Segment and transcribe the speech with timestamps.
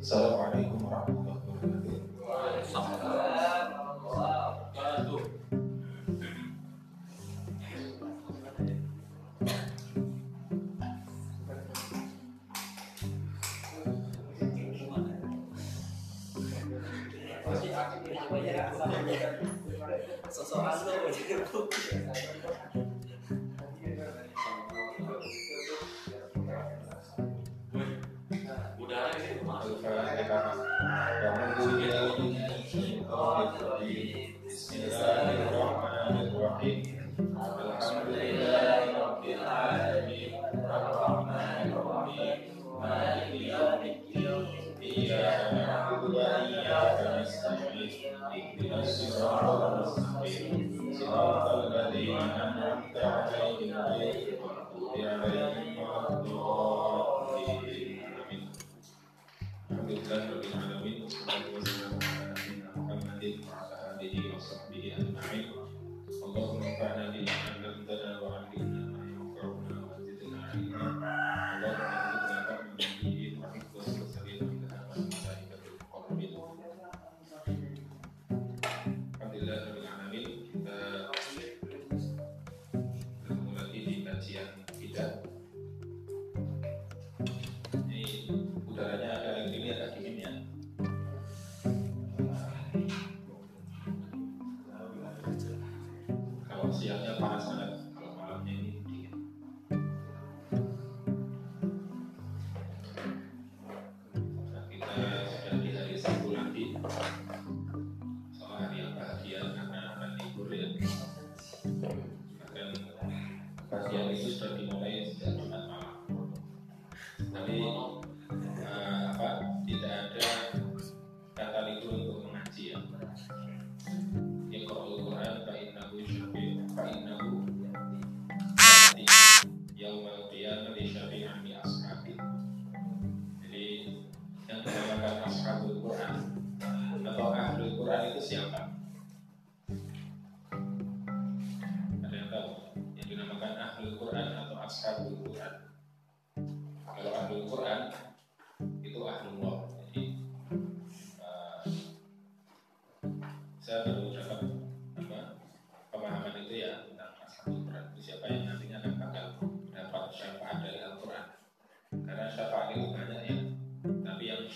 [0.00, 0.37] So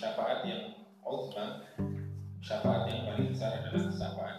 [0.02, 0.58] syafaat yang
[1.06, 1.54] uzma
[2.42, 4.34] syafaat yang paling besar adalah syafaat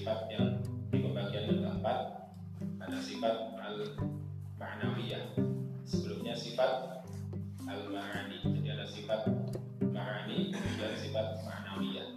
[0.00, 0.56] sifat yang
[0.88, 1.98] di pembagian yang keempat
[2.80, 3.76] ada sifat al
[4.56, 5.36] ma'nawiyah
[5.84, 7.04] sebelumnya sifat
[7.68, 9.28] al ma'ani jadi ada sifat
[9.92, 12.09] ma'ani kemudian sifat ma'nawiyah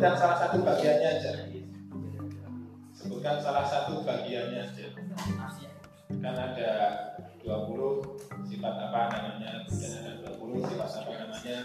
[0.00, 1.32] sebutkan salah satu bagiannya aja.
[2.96, 4.86] Sebutkan salah satu bagiannya aja.
[6.08, 6.70] Kan ada
[7.44, 11.56] 20 sifat apa namanya kemudian ada 20 sifat apa namanya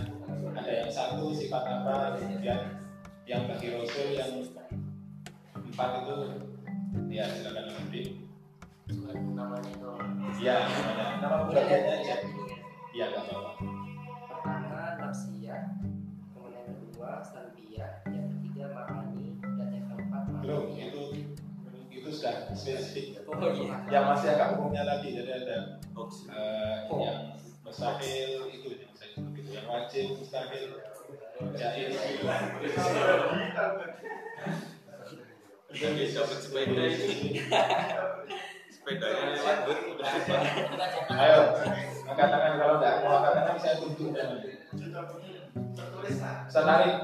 [0.52, 2.60] ada yang satu sifat apa kemudian
[3.24, 4.44] yang bagi rasul yang
[5.56, 6.16] empat itu
[7.08, 8.02] ya silakan nanti
[9.32, 9.92] namanya itu
[10.44, 11.24] ya namanya.
[11.24, 12.16] Nama bagiannya aja.
[12.92, 13.55] Ya nggak apa-apa
[22.34, 23.76] itu sudah spesifik oh iya.
[23.92, 25.58] yang masih agak umumnya lagi jadi ada
[26.34, 27.20] eh, yang
[27.66, 30.70] mustahil itu yang saya sebut itu yang wajib mustahil.
[31.36, 31.60] Itu
[35.76, 37.44] Udah bisa bersepeda ini.
[38.72, 40.40] Sepedanya susah.
[41.20, 41.42] ayo
[42.06, 43.98] angkat tangan kalau nggak mau angkat tangan saya tarik
[46.54, 46.96] malah tarik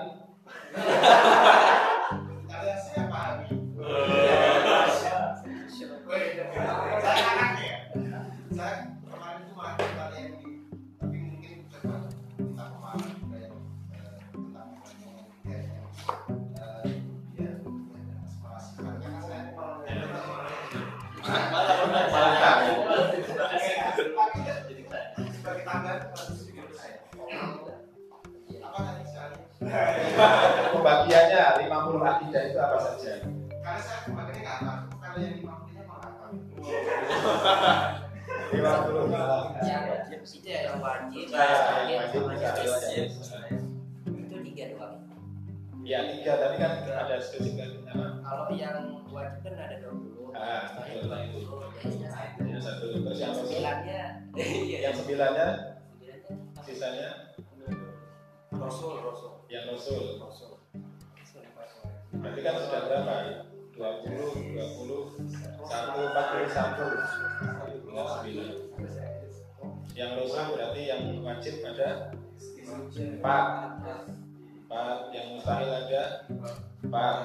[30.72, 33.12] pembagiannya 50 akidah itu apa saja
[33.62, 35.81] Karena saya kemarin nggak tahu kalau yang lima puluhnya mau nggak tahu.
[35.81, 35.81] 50
[39.62, 39.86] yang
[40.26, 42.06] itu ya yang wajib salbiyah,
[42.68, 43.06] wajib
[44.06, 44.96] itu tiga doang
[45.82, 47.16] ya tiga tapi kan ada
[47.90, 48.06] apa?
[48.22, 48.78] Kalau yang
[49.10, 51.60] wajib kan ada 20 Ah, Mustahil betul.
[51.60, 52.40] 20, jaiznya satu.
[52.48, 54.02] yang satu terus yang yang rasul sembilannya
[54.40, 55.48] iya yang sembilannya?
[56.62, 57.10] Sisanya?
[58.54, 59.32] Rasul rasul.
[59.50, 60.02] Yang rasul.
[60.24, 60.54] Rasul.
[62.16, 63.14] Berarti kan sudah berapa
[63.82, 68.50] 20 20 satu 41 tinggal sembilan.
[69.98, 71.90] Yang rasul berarti yang wajib ada
[72.96, 73.46] empat.
[74.70, 76.02] Empat yang mustahil ada
[76.86, 77.18] empat.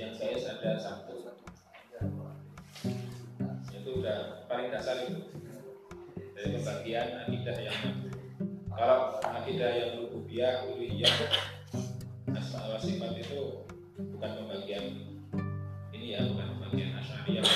[0.00, 1.28] Yang jaiz ada satu.
[3.70, 5.28] Itu udah paling dasar itu.
[6.32, 7.78] Dari pembagian akidah yang
[8.72, 11.14] kalau akidah yang rububiyah uluhiyah
[12.32, 13.68] asma sifat itu
[14.16, 15.11] bukan pembagian
[16.02, 17.46] ini ya bukan pembagian asyariyah.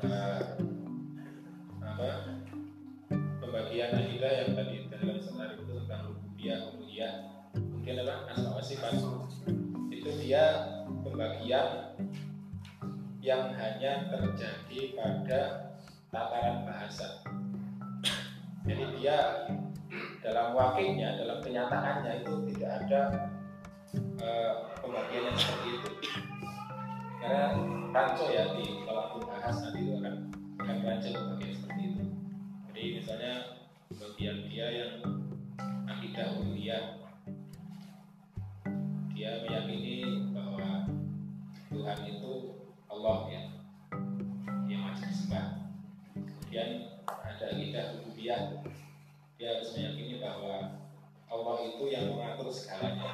[0.00, 0.40] Eh,
[1.92, 2.08] apa?
[3.12, 7.12] Pembagian akidah yang tadi dalam senar itu tentang rububiyah uluhiyah
[7.52, 8.96] mungkin adalah asma sifat
[9.92, 10.44] itu dia
[11.04, 11.92] pembagian
[13.20, 15.40] yang hanya terjadi terjadi pada
[16.08, 17.20] tataran bahasa.
[18.64, 19.44] Jadi dia
[20.24, 23.00] dalam wakilnya, dalam kenyataannya itu tidak ada
[24.22, 25.90] eh, pembagian yang seperti itu.
[27.18, 27.44] Karena
[27.90, 30.14] ranco ya di kalau aku bahas nanti itu akan
[30.62, 32.04] akan ranco seperti itu.
[32.70, 33.32] Jadi misalnya
[33.88, 34.92] bagian dia yang
[35.88, 36.98] akidah uluhiyah
[39.18, 40.86] dia meyakini bahwa
[41.72, 42.32] Tuhan itu
[42.86, 43.42] Allah ya
[44.70, 45.74] yang wajib disembah
[46.14, 48.62] kemudian ada akidah rububiyah
[49.40, 50.78] dia harus meyakini bahwa
[51.26, 53.10] Allah itu yang mengatur segalanya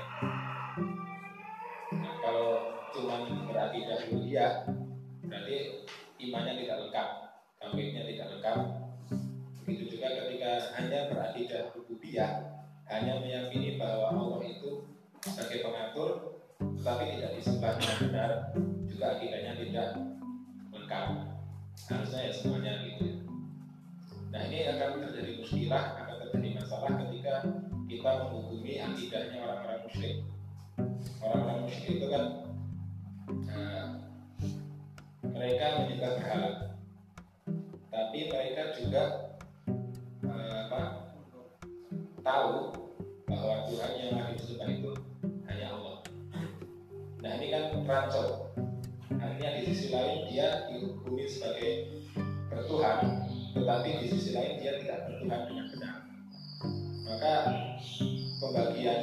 [2.25, 4.64] kalau cuma berakidah rububiyah
[5.28, 5.85] berarti
[6.16, 7.09] imannya tidak lengkap
[7.61, 8.59] tauhidnya tidak lengkap.
[9.64, 10.50] Begitu juga ketika
[10.81, 12.33] hanya berakidah rububiyah
[12.88, 14.88] hanya meyakini bahwa Allah itu
[15.21, 18.31] sebagai pengatur tetapi tidak disembah dengan benar
[18.88, 19.88] juga akidahnya tidak
[20.73, 21.07] lengkap.
[21.85, 23.16] Harusnya ya semuanya gitu ya.
[24.33, 27.35] nah ini akan terjadi muskilah akan terjadi masalah ketika
[27.85, 30.25] kita menghubungi akidahnya orang-orang musyrik
[31.23, 32.25] orang-orang musyrik itu kan
[33.50, 33.85] eh,
[35.28, 36.50] mereka menyembah berhala
[37.95, 39.02] tapi mereka juga
[40.23, 40.81] eh, apa
[42.25, 42.73] tahu
[43.28, 44.90] bahwa Tuhan yang harus disembah itu
[45.50, 45.97] hanya Allah.
[47.21, 48.25] Nah ini kan rancu.
[49.14, 52.02] Artinya di sisi lain dia dihukumi sebagai
[52.49, 55.97] bertuhan, tetapi di sisi lain dia tidak bertuhan dengan benar.
[57.04, 57.35] Maka
[58.40, 59.00] pembagian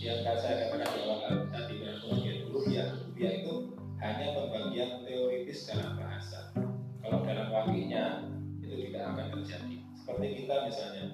[0.00, 3.54] yang saya katakan di awal tadi dengan pembagian uluhiyah, uluhiyah itu
[3.96, 6.52] hanya pembagian teoritis dalam bahasa.
[7.00, 8.28] Kalau dalam wakilnya
[8.60, 9.76] itu tidak akan terjadi.
[9.96, 11.04] Seperti kita misalnya,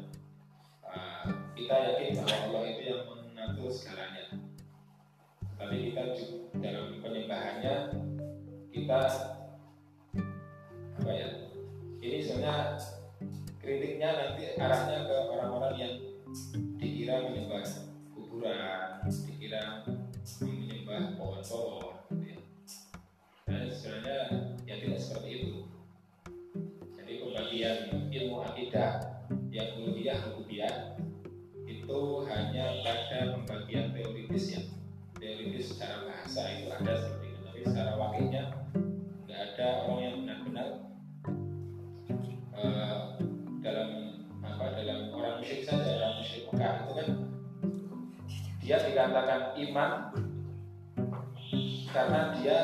[0.82, 1.24] uh,
[1.54, 4.24] kita yakin bahwa Allah itu yang mengatur segalanya.
[5.54, 7.74] Tapi kita juga dalam penyembahannya
[8.74, 9.00] kita
[10.98, 11.28] apa ya?
[12.02, 12.82] Ini sebenarnya
[13.62, 15.94] kritiknya nanti arahnya ke orang-orang yang
[16.82, 17.62] dikira menyembah
[18.42, 19.86] kuburan, dikira
[20.42, 22.38] menyembah pohon-pohon, gitu ya.
[23.46, 24.18] Dan sebenarnya
[24.66, 25.70] ya tidak seperti itu.
[26.90, 27.78] Jadi pembagian
[28.10, 29.22] ilmu akidah
[29.54, 30.74] yang uluhiyah rububiyah
[31.70, 34.62] itu hanya pada pembagian teoritis ya
[35.22, 38.42] teoritis secara bahasa itu ada seperti itu tapi secara wakilnya
[39.30, 40.68] nggak ada orang yang benar-benar
[42.58, 42.96] eh,
[43.62, 43.88] dalam
[44.42, 46.01] apa dalam orang musyrik saja
[48.72, 50.16] dia dikatakan iman
[51.92, 52.58] karena dia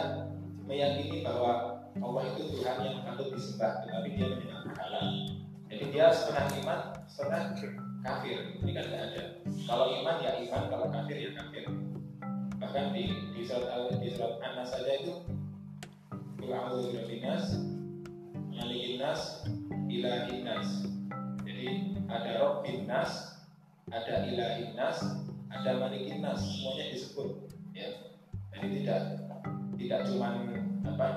[0.64, 5.00] meyakini bahwa Allah itu Tuhan yang patut disembah tetapi dia menyembah berhala.
[5.68, 6.80] Jadi dia setengah iman
[7.12, 7.60] setengah
[8.00, 8.56] kafir.
[8.56, 9.22] Ini kan tidak ada.
[9.68, 11.68] Kalau iman ya iman kalau kafir ya kafir.
[12.56, 13.04] Bahkan di
[13.36, 15.12] di surat al di surat anas saja itu
[16.40, 17.52] Qul binas
[18.48, 19.44] malikin nas
[19.92, 20.88] ilahin nas.
[21.44, 23.44] Jadi ada Rabbin nas
[23.92, 27.28] ada ilahin nas ada malikin nas semuanya disebut.
[27.72, 27.88] Ya.
[28.52, 29.00] Jadi tidak
[29.78, 30.44] tidak cuma
[30.84, 31.08] apa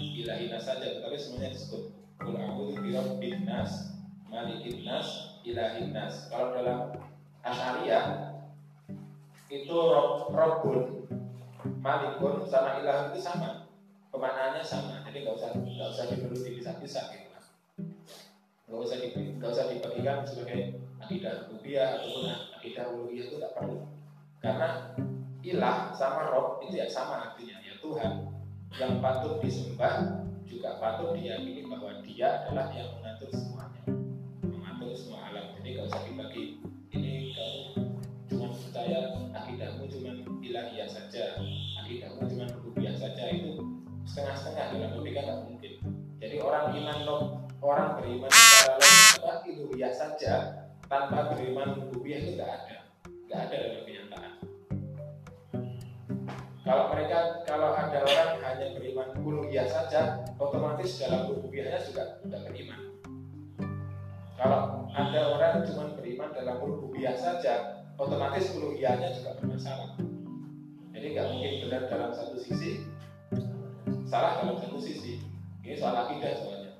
[0.00, 1.92] ilahin nas saja tetapi semuanya disebut.
[2.20, 3.96] Qul a'udzu birabbin nas
[4.28, 5.40] malikin nas
[5.94, 6.14] nas.
[6.28, 6.92] Kalau dalam
[7.40, 8.36] Asyariyah
[9.48, 11.08] itu rob, robun
[11.80, 13.64] malikun sama ilah itu sama.
[14.12, 15.00] Pemaknaannya sama.
[15.08, 17.30] Jadi nggak usah nggak usah diberi dipisah-pisah gitu
[18.70, 22.22] nggak usah nggak usah dibagikan sebagai akidah rububiyah ataupun
[22.60, 23.88] akidah uluhiyah itu nggak perlu.
[24.44, 24.92] Karena
[25.40, 27.56] ilah sama rob itu ya sama artinya.
[27.64, 28.28] Ya Tuhan
[28.76, 33.82] yang patut disembah juga patut diyakini bahwa dia adalah yang mengatur semuanya.
[34.44, 35.56] Mengatur semua alam.
[35.56, 36.44] Jadi nggak usah dibagi.
[36.92, 37.60] Ini kamu
[38.28, 38.98] cuma percaya
[39.32, 40.10] akidahmu cuma
[40.44, 41.40] ilahiyah saja
[41.80, 43.56] akidahmu cuma rububiyah saja itu
[44.04, 45.72] setengah-setengah dalam logika nggak mungkin.
[46.20, 46.98] Jadi orang iman
[47.64, 48.76] orang beriman secara
[49.16, 50.34] apa ilahiyah saja
[50.90, 52.76] tanpa beriman rububiyah itu nggak ada.
[53.30, 54.32] Nggak ada dalam kenyataan.
[56.66, 62.80] Kalau mereka kalau ada orang hanya beriman uluhiyah saja otomatis dalam rububiyahnya juga tidak beriman.
[64.34, 69.94] Kalau ada orang cuma beriman dalam rububiyah saja otomatis uluhiyahnya juga bermasalah.
[70.90, 72.82] Jadi nggak mungkin benar dalam satu sisi
[74.10, 75.22] salah dalam satu sisi.
[75.62, 76.74] Ini soal akidah soalnya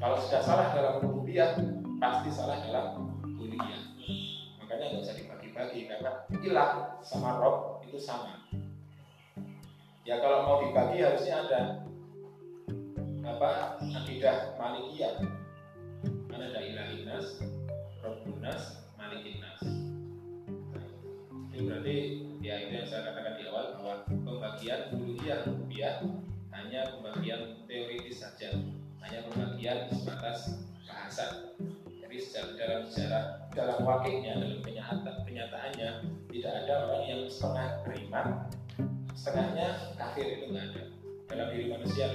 [0.00, 1.60] kalau sudah salah dalam rububiyah
[2.00, 3.09] pasti salah dalam
[4.80, 6.70] makanya nggak usah dibagi-bagi karena ilah
[7.04, 8.48] sama rob itu sama.
[10.08, 11.60] Ya kalau mau dibagi harusnya ada
[13.20, 15.20] apa akidah malikiyah.
[16.32, 17.44] Kan ada ilahinas
[18.00, 19.60] robbunas malikinas
[21.52, 21.96] itu berarti
[22.40, 26.00] ya itu yang saya katakan di awal bahwa pembagian uluhiyah rububiyah
[26.56, 28.56] hanya pembagian teoritis saja.
[29.28, 31.52] Pengertian sebatas bahasa.
[32.10, 33.24] Secara, dalam sejarah
[33.54, 35.88] dalam wakilnya dalam kenyataan kenyataannya
[36.26, 38.26] tidak ada orang yang setengah beriman,
[39.14, 40.82] setengahnya kafir itu nggak ada
[41.30, 42.10] dalam diri manusia.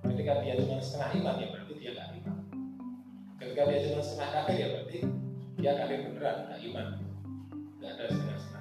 [0.00, 2.36] Ketika dia cuma setengah iman ya berarti dia nggak iman.
[3.36, 4.98] Ketika dia cuma setengah kafir ya berarti
[5.60, 6.86] dia kafir beneran nggak iman.
[7.76, 8.53] Nggak ada setengah-setengah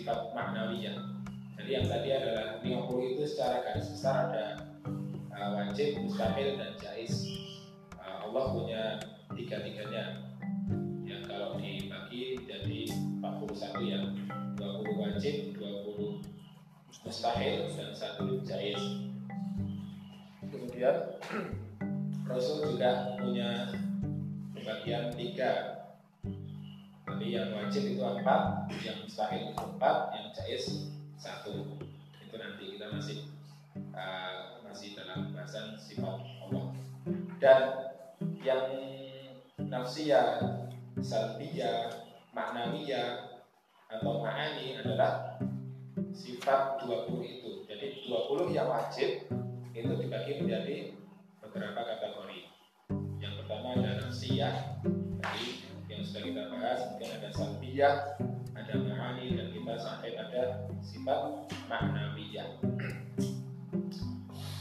[0.00, 0.96] sifat maknawiyah.
[1.60, 4.46] Jadi yang tadi adalah 50 itu secara garis besar ada
[5.36, 7.28] uh, wajib, mustahil dan jais.
[8.00, 8.82] Uh, Allah punya
[9.36, 10.24] tiga-tiganya.
[11.04, 12.88] Yang kalau dibagi jadi
[13.20, 14.00] 41 ya,
[14.56, 18.80] 20 wajib, 20 mustahil dan satu jais.
[20.48, 20.96] Kemudian
[22.32, 23.68] Rasul juga punya
[24.64, 25.79] bagian tiga
[27.20, 30.88] jadi yang wajib itu empat, yang mustahil empat, yang jais
[31.20, 31.76] satu.
[32.16, 33.28] Itu nanti kita masih
[33.92, 36.72] uh, masih dalam bahasan sifat Allah.
[37.36, 37.60] Dan
[38.40, 38.72] yang
[39.68, 40.64] nafsiyah,
[40.96, 41.92] salbiyah,
[42.32, 43.44] maknawiyah
[43.92, 45.36] atau ma'ani adalah
[46.16, 47.68] sifat 20 itu.
[47.68, 49.28] Jadi 20 yang wajib
[49.76, 50.96] itu dibagi menjadi
[51.44, 52.48] beberapa kategori.
[53.20, 54.80] Yang pertama ada nafsiyah,
[56.10, 57.94] sudah kita bahas mungkin ada salbiyah,
[58.58, 62.50] ada ma'ani dan kita sampai ada sifat maknawiyah.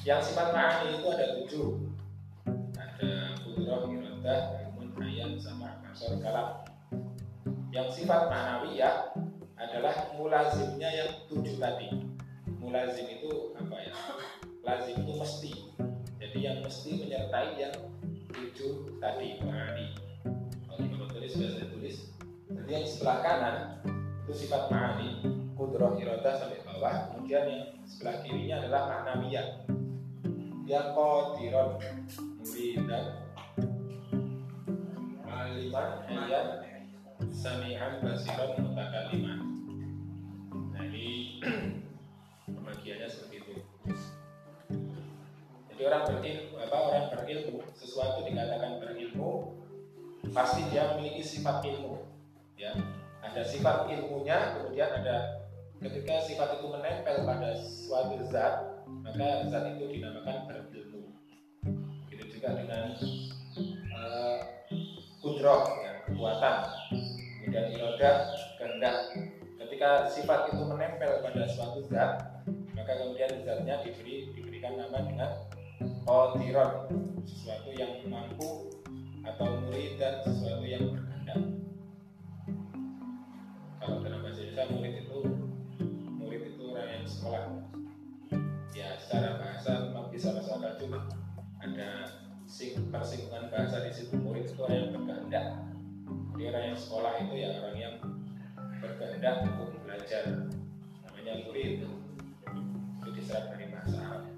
[0.05, 1.69] Yang sifat ma'ani itu ada tujuh.
[2.77, 6.69] Ada kudrah, iradah, ilmun, ayan, sama nasor, kalam.
[7.73, 9.17] Yang sifat maknawiyah
[9.57, 12.13] adalah mulazimnya yang tujuh tadi.
[12.61, 13.93] Mulazim itu apa ya?
[14.61, 15.53] Lazim itu mesti.
[16.21, 17.73] Jadi yang mesti menyertai yang
[18.37, 20.08] tujuh tadi ma'ani
[21.29, 21.97] tulis sudah saya tulis.
[22.49, 23.55] Jadi yang sebelah kanan
[24.25, 25.09] itu sifat ma'ani
[25.53, 27.13] kudroh irodah sampai bawah.
[27.13, 29.47] Kemudian yang sebelah kirinya adalah maknawiyah
[30.65, 31.81] dia qadiron
[32.41, 33.05] muridan
[35.25, 36.61] aliman ayat
[37.29, 39.39] sami'an basiran mutakaliman
[40.73, 41.41] nah ini
[42.53, 43.53] pembagiannya seperti itu.
[45.69, 49.58] Jadi orang berilmu, apa orang berilmu sesuatu dikatakan berilmu
[50.35, 52.03] pasti dia memiliki sifat ilmu
[52.59, 52.75] ya.
[53.19, 55.47] Ada sifat ilmunya kemudian ada
[55.79, 61.15] ketika sifat itu menempel pada suatu zat maka zat itu dinamakan berilmu.
[62.07, 62.95] Begitu juga dengan
[63.95, 64.37] uh,
[65.23, 66.55] kudroh ya, kekuatan.
[67.39, 68.11] Kemudian iroda
[68.59, 68.97] kehendak.
[69.59, 75.31] Ketika sifat itu menempel pada suatu zat maka kemudian zatnya diberi diberikan nama dengan
[76.07, 76.89] qadiran
[77.21, 78.78] sesuatu yang mampu
[79.35, 81.39] atau murid dan sesuatu yang berkehendak.
[83.77, 85.19] Kalau dalam bahasa Indonesia murid itu
[86.17, 87.43] murid itu orang yang sekolah.
[88.73, 90.99] Ya secara bahasa memang bisa akal cuma
[91.61, 91.89] ada
[92.49, 94.17] sing persinggungan bahasa di situ.
[94.17, 95.47] Murid itu orang yang berkehendak.
[96.33, 97.95] Jadi orang yang sekolah itu ya orang yang
[98.81, 100.23] berkehendak untuk belajar.
[101.05, 101.85] Namanya murid.
[102.99, 104.28] Itu diserap dari bahasa Arab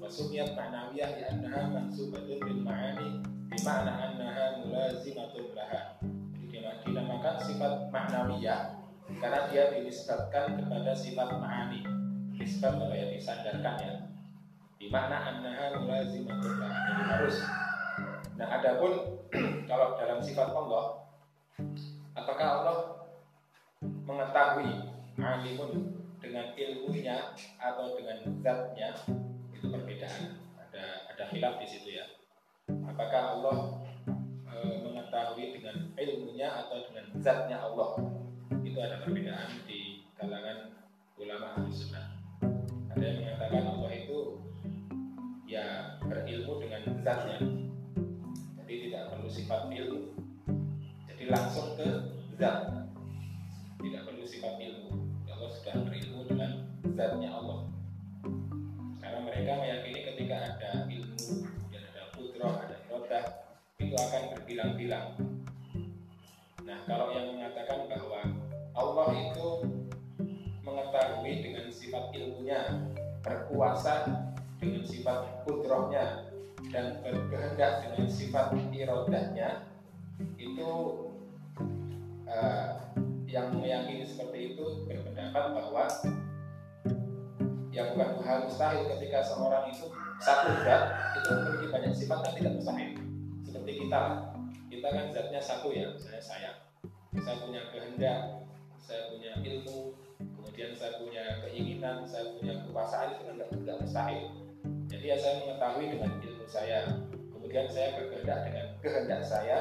[0.00, 3.20] Wa sumiyat ma'nawiyah Liannaha mansubatun bil ma'ani
[3.52, 6.00] Bima'na annaha mulazimatun laha.
[6.40, 8.80] Jadi dinamakan sifat ma'nawiyah
[9.20, 11.84] Karena dia dinisbatkan kepada sifat ma'ani.
[12.40, 13.92] Nisbat kalau ya disandarkan ya.
[14.80, 17.36] Bima'na annaha mulazimatun Jadi harus.
[18.40, 18.92] Nah adapun
[19.68, 21.04] kalau dalam sifat Allah
[22.16, 22.78] Apakah Allah
[24.08, 24.88] mengetahui
[25.20, 28.92] alimun dengan ilmunya atau dengan zatnya
[29.56, 30.36] itu perbedaan.
[30.60, 30.84] Ada
[31.16, 32.06] ada khilaf di situ ya.
[32.86, 33.58] Apakah Allah
[34.46, 34.54] e,
[34.84, 37.96] mengetahui dengan ilmunya atau dengan zatnya Allah?
[38.60, 40.76] Itu ada perbedaan di kalangan
[41.16, 42.20] ulama sunnah.
[42.92, 44.18] Ada yang mengatakan Allah itu
[45.48, 47.40] ya berilmu dengan zatnya.
[48.60, 50.14] Jadi tidak perlu sifat ilmu.
[51.08, 51.88] Jadi langsung ke
[52.36, 52.86] zat.
[53.80, 55.09] Tidak perlu sifat ilmu
[55.48, 57.64] Sudah berilmu dengan zatnya Allah.
[59.00, 63.24] Karena mereka meyakini ketika ada ilmu dan ada putra, ada irodah
[63.80, 65.06] itu akan berbilang-bilang.
[66.68, 68.20] Nah kalau yang mengatakan bahwa
[68.76, 69.48] Allah itu
[70.60, 72.60] mengetahui dengan sifat ilmunya
[73.24, 73.94] berkuasa
[74.60, 76.30] dengan sifat putrohnya
[76.68, 79.64] dan berkehendak dengan sifat irodahnya
[80.36, 80.70] itu
[82.28, 82.70] uh,
[83.30, 85.86] yang meyakini seperti itu berpendapat bahwa
[87.70, 89.86] ya bukan hal mustahil ketika seorang itu
[90.18, 90.82] satu zat
[91.14, 92.90] itu memiliki banyak sifat kan tidak mustahil.
[93.46, 94.02] Seperti kita
[94.66, 96.50] kita kan zatnya satu ya misalnya saya.
[97.22, 98.20] Saya punya kehendak
[98.82, 104.22] saya punya ilmu kemudian saya punya keinginan saya punya kekuasaan itu kan tidak, tidak mustahil.
[104.90, 106.78] Jadi ya saya mengetahui dengan ilmu saya.
[107.30, 109.58] Kemudian saya berkehendak dengan kehendak saya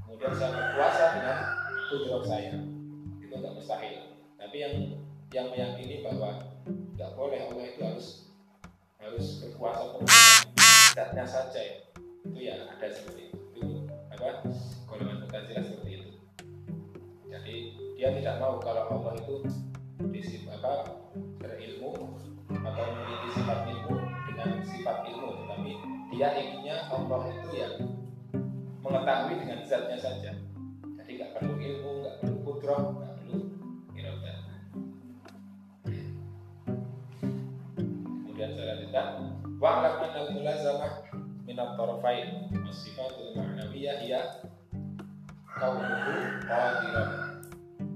[0.00, 1.36] kemudian saya berkuasa dengan
[1.88, 2.52] kudrat saya
[3.32, 3.96] itu tidak mustahil.
[4.36, 4.74] Tapi yang
[5.32, 6.36] yang meyakini bahwa
[6.68, 8.06] nggak boleh Allah itu harus
[9.00, 10.04] harus berkuasa
[10.92, 11.76] zatnya saja ya.
[12.28, 13.38] Itu ya ada seperti itu.
[13.56, 14.44] Itu apa?
[14.84, 16.10] Golongan mutazilah seperti itu.
[17.32, 17.56] Jadi
[17.96, 19.48] dia tidak mau kalau Allah itu
[20.12, 20.92] disif, apa
[21.40, 22.20] berilmu
[22.52, 23.96] atau memiliki sifat ilmu
[24.28, 25.28] dengan sifat ilmu.
[25.40, 25.72] Tetapi
[26.12, 27.74] dia inginnya Allah itu yang
[28.84, 30.36] mengetahui dengan zatnya saja.
[31.00, 33.11] Jadi nggak perlu ilmu nggak perlu kudroh
[40.72, 41.04] al-mulazamah
[41.44, 42.28] min at-tarafain
[42.64, 44.20] as-sifatul ma'nawiyah hiya
[45.60, 46.12] kaunuhu
[46.48, 47.10] qadiran.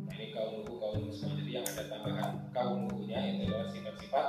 [0.05, 1.41] Nah, ini kaunuhu kaunuhu semua.
[1.41, 4.27] Jadi yang ada tambahan kaunuhunya itu adalah sifat-sifat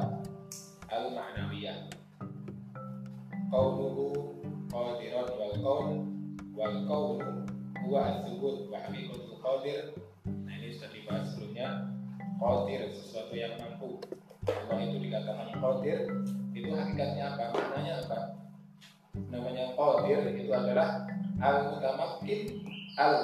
[0.87, 1.77] al-ma'nawiyah.
[3.51, 4.05] Kaunuhu
[4.71, 5.89] qadiran wal kaun
[6.55, 7.31] wal kaunu
[7.83, 9.81] huwa al-thubut wa haqiqatul qadir.
[10.23, 11.67] Nah ini sudah dibahas sebelumnya.
[12.37, 13.97] Qadir sesuatu yang mampu
[14.47, 15.99] Allah itu dikatakan qadir
[16.55, 17.43] itu hakikatnya apa?
[17.51, 18.19] Maknanya apa?
[19.27, 21.03] Namanya qadir itu adalah
[21.43, 22.63] al mutamakkin
[22.95, 23.15] al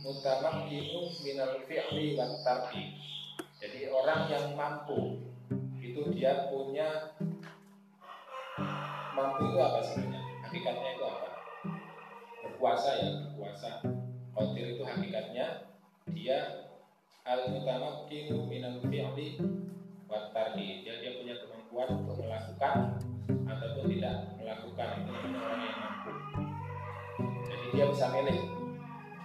[0.00, 2.96] mutamakkinu minal fi'li wat tarki.
[3.60, 5.20] Jadi orang yang mampu
[5.80, 7.12] itu dia punya
[9.12, 10.20] mampu itu apa sebenarnya?
[10.48, 11.28] Hakikatnya itu apa?
[12.48, 13.70] Berkuasa ya berkuasa.
[14.36, 15.68] Qadir itu hakikatnya
[16.16, 16.38] dia
[17.28, 19.36] al mutamakkinu minal fi'li
[20.06, 26.12] wat tarki dia dia punya kemampuan untuk melakukan ataupun tidak melakukan itu orang yang mampu.
[27.46, 28.38] Jadi dia bisa milih.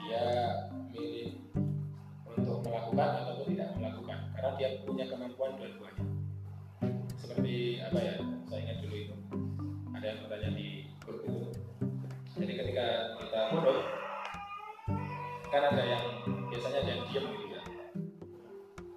[0.02, 0.24] Dia
[0.90, 1.30] milih
[2.26, 4.20] untuk melakukan ataupun tidak melakukan.
[4.34, 6.06] Karena dia punya kemampuan dua-duanya.
[7.18, 8.16] Seperti apa ya?
[8.50, 9.16] Saya ingat dulu itu.
[9.94, 10.68] Ada yang bertanya di
[11.06, 11.42] grup itu.
[12.42, 12.86] Jadi ketika
[13.22, 13.78] kita mundur
[15.52, 16.04] kan ada yang
[16.48, 17.62] biasanya ada yang diem gitu ya.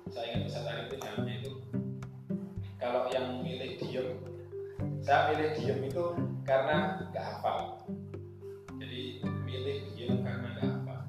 [0.08, 1.50] Saya ingat pesan tadi itu jawabnya itu
[2.84, 4.20] kalau yang milih diem
[5.00, 6.04] saya milih diem itu
[6.44, 7.80] karena nggak hafal.
[8.76, 11.00] Jadi milih diem karena nggak hafal.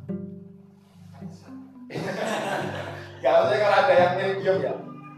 [3.26, 4.74] Kalau saya kalau ada yang milih diem ya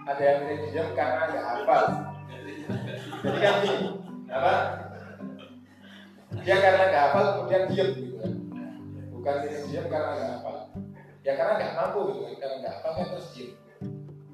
[0.08, 1.84] ada yang milih diem karena nggak hafal.
[2.26, 3.88] Jadi kan gini
[4.32, 4.54] apa?
[6.42, 8.34] Dia karena nggak hafal kemudian diem gitu kan.
[9.14, 10.56] Bukan milih diem karena nggak hafal.
[11.22, 12.34] Ya karena nggak mampu gitu kan.
[12.42, 13.50] Karena nggak hafal kan terus diem.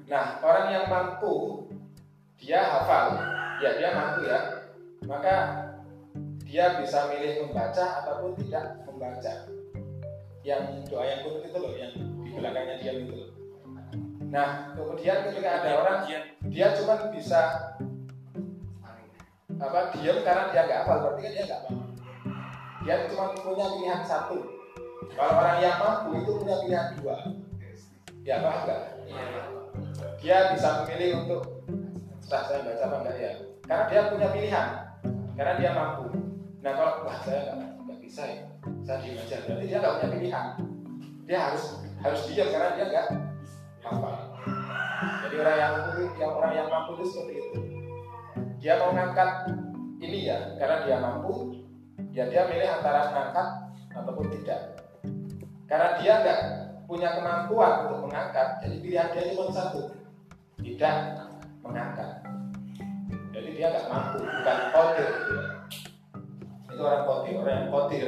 [0.08, 1.34] Nah orang yang mampu
[2.44, 3.16] dia hafal.
[3.64, 4.40] Ya dia mampu ya.
[5.08, 5.36] Maka
[6.44, 9.48] dia bisa milih membaca ataupun tidak membaca.
[10.44, 13.30] Yang doa yang kunut itu loh yang di belakangnya diam itu loh.
[14.28, 15.98] Nah kemudian ketika ada orang
[16.52, 17.72] dia cuma bisa
[19.54, 21.84] apa diam karena dia nggak hafal berarti kan dia nggak mampu.
[22.84, 24.38] Dia cuma punya pilihan satu.
[25.16, 27.16] Kalau orang yang mampu itu punya pilihan dua.
[28.24, 28.82] Ya apa enggak
[30.24, 31.42] dia bisa memilih untuk
[32.24, 33.32] setelah saya baca apa enggak ya
[33.68, 34.68] karena dia punya pilihan
[35.36, 36.04] karena dia mampu.
[36.64, 38.40] Nah kalau wah saya nggak nggak bisa ya
[38.88, 39.36] saya diam aja.
[39.44, 40.46] Berarti dia nggak punya pilihan.
[41.28, 41.64] Dia harus
[42.00, 43.06] harus diam karena dia nggak
[43.84, 44.16] hafal.
[45.28, 47.58] Jadi orang yang mampu yang orang yang mampu itu seperti itu.
[48.64, 49.30] Dia mau ngangkat
[50.00, 51.32] ini ya karena dia mampu
[52.16, 53.48] ya dia milih antara ngangkat
[53.92, 54.60] ataupun tidak.
[55.68, 56.40] Karena dia nggak
[56.88, 59.92] punya kemampuan untuk mengangkat jadi pilihan dia cuma satu
[60.60, 60.96] tidak
[61.64, 62.10] mengangkat.
[63.32, 64.58] Jadi dia nggak mampu bukan
[65.00, 65.08] ya.
[66.74, 68.06] itu orang kodir orang yang kodir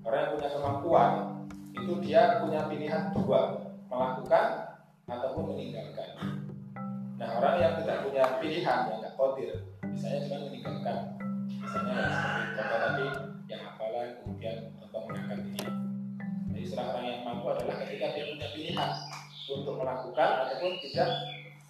[0.00, 1.10] orang yang punya kemampuan
[1.76, 3.40] itu dia punya pilihan dua
[3.88, 4.44] melakukan
[5.04, 6.08] ataupun meninggalkan.
[7.20, 9.50] Nah orang yang tidak punya pilihan yang nggak kodir
[9.86, 10.98] misalnya cuma meninggalkan.
[11.48, 13.06] Misalnya seperti contoh tadi
[13.48, 15.64] yang hafalan kemudian contoh mengangkat ini.
[16.48, 18.90] Jadi istilah orang yang mampu adalah ketika dia punya pilihan
[19.52, 21.10] untuk melakukan ataupun tidak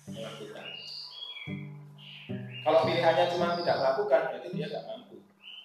[0.06, 0.66] melakukan
[2.62, 5.16] kalau pilihannya cuma tidak melakukan berarti dia nggak mampu.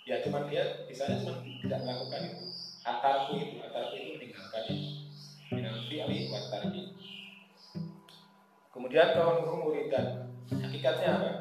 [0.08, 2.46] Ya cuma dia misalnya cuma tidak melakukan itu.
[2.84, 4.90] Atarku itu atarku itu meninggalkan itu.
[5.48, 6.98] Minal fi'li wa tarki
[8.88, 11.32] kemudian kalau murid dan hakikatnya apa?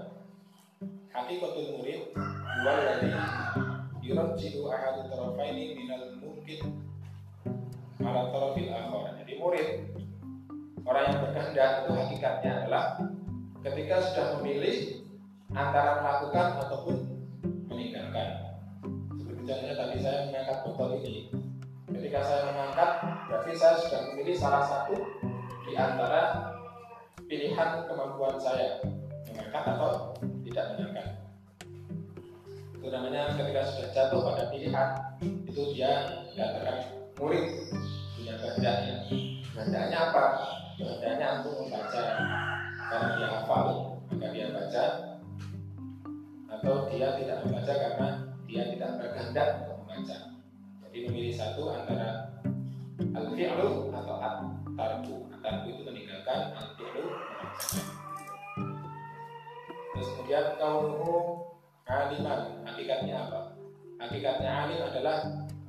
[1.15, 2.11] Hakikatul murid
[2.59, 3.13] dua dari
[4.03, 6.81] yurajjihu ahadu tarafaini minal mungkin
[8.03, 9.15] ala tarafil akhar.
[9.23, 9.69] Jadi murid
[10.83, 12.85] orang yang berkehendak itu hakikatnya adalah
[13.63, 15.06] ketika sudah memilih
[15.55, 16.97] antara melakukan ataupun
[17.71, 18.29] meninggalkan.
[19.15, 21.31] Seperti contohnya tadi saya mengangkat botol ini.
[21.87, 22.91] Ketika saya mengangkat,
[23.31, 24.95] berarti saya sudah memilih salah satu
[25.67, 26.23] di antara
[27.31, 28.83] pilihan kemampuan saya
[29.31, 31.07] mengangkat atau tidak mengangkat.
[32.75, 34.89] Itu namanya ketika sudah jatuh pada pilihan,
[35.47, 35.91] itu dia
[36.31, 36.77] dikatakan
[37.19, 37.47] murid
[38.19, 38.95] punya kehendaknya.
[39.55, 40.25] Kehendaknya apa?
[40.77, 42.03] Kehendaknya untuk membaca
[42.87, 43.67] karena dia hafal,
[44.13, 44.85] maka dia baca
[46.47, 48.09] atau dia tidak membaca karena
[48.47, 50.17] dia tidak berkehendak untuk membaca.
[50.87, 52.41] Jadi memilih satu antara
[52.97, 55.17] al-fi'lu atau at-tarku.
[55.35, 57.85] At-tarku itu meninggalkan, al-fi'lu mengerjakan.
[59.97, 61.15] Terus kemudian kaunuhu
[61.89, 62.41] aliman.
[62.69, 63.41] Hakikatnya apa?
[63.97, 65.19] Hakikatnya alim adalah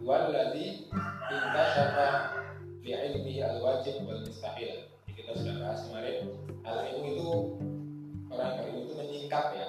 [0.03, 0.91] waladzi
[1.31, 2.35] intasyafa
[2.83, 4.91] li ilmihi al-wajib wal mustahil.
[5.15, 6.17] Kita sudah bahas kemarin
[6.67, 7.29] al ilmu itu
[8.29, 9.67] orang berilmu itu menyingkap ya.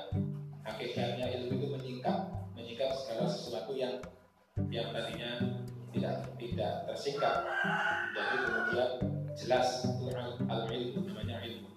[0.69, 2.19] Hakikatnya ilmu itu menyingkap,
[2.53, 3.97] menyingkap segala sesuatu yang
[4.69, 5.41] yang tadinya
[5.97, 7.49] tidak tidak tersingkap.
[8.13, 8.91] Jadi kemudian
[9.33, 10.13] jelas itu
[10.45, 11.73] al ilmu namanya ilmu.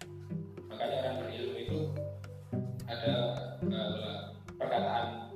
[0.67, 1.80] Makanya orang berilmu itu
[2.91, 3.13] ada
[3.63, 4.19] uh,
[4.60, 5.32] perkataan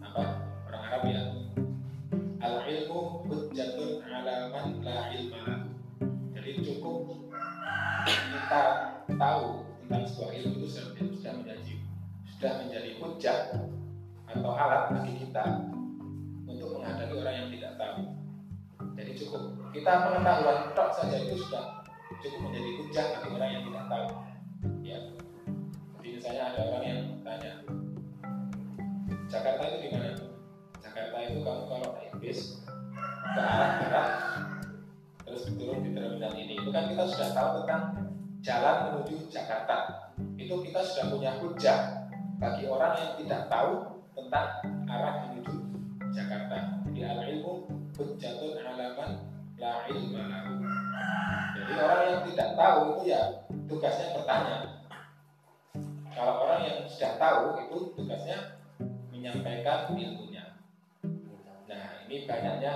[0.00, 0.24] apa
[0.64, 1.22] orang Arab ya
[2.40, 5.68] al ilmu hujjatun ala man la ilma
[6.32, 7.28] jadi cukup
[8.08, 8.62] kita
[9.12, 10.66] tahu tentang sebuah ilmu itu
[11.20, 11.65] sudah menjadi
[12.46, 13.38] sudah menjadi hujjah
[14.30, 15.66] atau alat bagi kita
[16.46, 18.06] untuk menghadapi orang yang tidak tahu.
[18.94, 19.42] Jadi cukup.
[19.74, 21.82] Kita pengetahuan tok saja itu sudah
[22.22, 24.06] cukup menjadi hujjah bagi orang yang tidak tahu.
[24.86, 24.98] Ya.
[25.98, 27.52] Jadi misalnya ada orang yang tanya
[29.26, 30.10] Jakarta itu di mana?
[30.78, 32.62] Jakarta itu kamu kalau naik bis
[33.10, 34.08] ke arah barat
[35.26, 36.62] terus turun di terminal ini.
[36.62, 38.06] Itu kan kita sudah tahu tentang
[38.38, 40.14] jalan menuju Jakarta.
[40.38, 42.05] Itu kita sudah punya hujah
[42.36, 43.72] bagi orang yang tidak tahu
[44.16, 44.48] tentang
[44.88, 45.56] arah menuju
[46.12, 49.10] Jakarta jadi al ilmu hujjatun alaman
[49.56, 50.52] la ilma lahu
[51.56, 53.20] jadi orang yang tidak tahu itu ya
[53.66, 54.76] tugasnya bertanya
[56.16, 58.56] kalau orang yang sudah tahu itu tugasnya
[59.12, 60.56] menyampaikan ilmunya.
[61.68, 62.72] Nah, ini banyaknya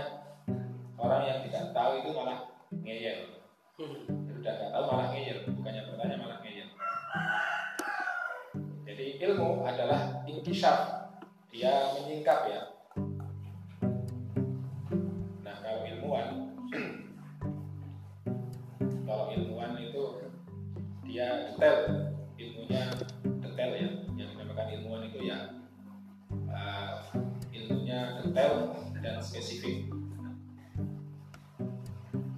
[1.00, 2.52] orang yang tidak tahu itu malah
[2.84, 3.40] ngeyel.
[3.80, 6.68] Sudah nggak tahu malah ngeyel, bukannya bertanya malah ngeyel.
[9.20, 11.12] Ilmu adalah inkishaf,
[11.52, 12.60] dia menyingkap ya.
[15.44, 16.56] Nah, kalau ilmuwan,
[19.04, 20.24] kalau ilmuwan itu
[21.04, 22.08] dia detail,
[22.40, 22.96] ilmunya
[23.44, 23.88] detail ya.
[24.16, 25.38] Yang dinamakan ilmuwan itu ya
[26.48, 27.04] uh,
[27.52, 28.72] ilmunya detail
[29.04, 29.84] dan spesifik.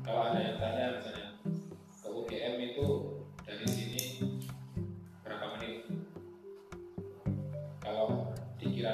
[0.02, 1.30] Kalau ada yang tanya misalnya
[2.02, 2.86] ke UGM itu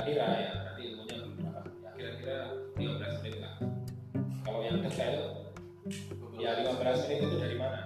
[0.08, 1.60] dikira-kira ya berarti ilmunya berapa?
[1.84, 2.38] Ya kira-kira
[2.80, 3.54] 15 menit lah.
[4.40, 5.20] Kalau yang detail
[6.40, 7.80] ya 15 menit itu dari mana?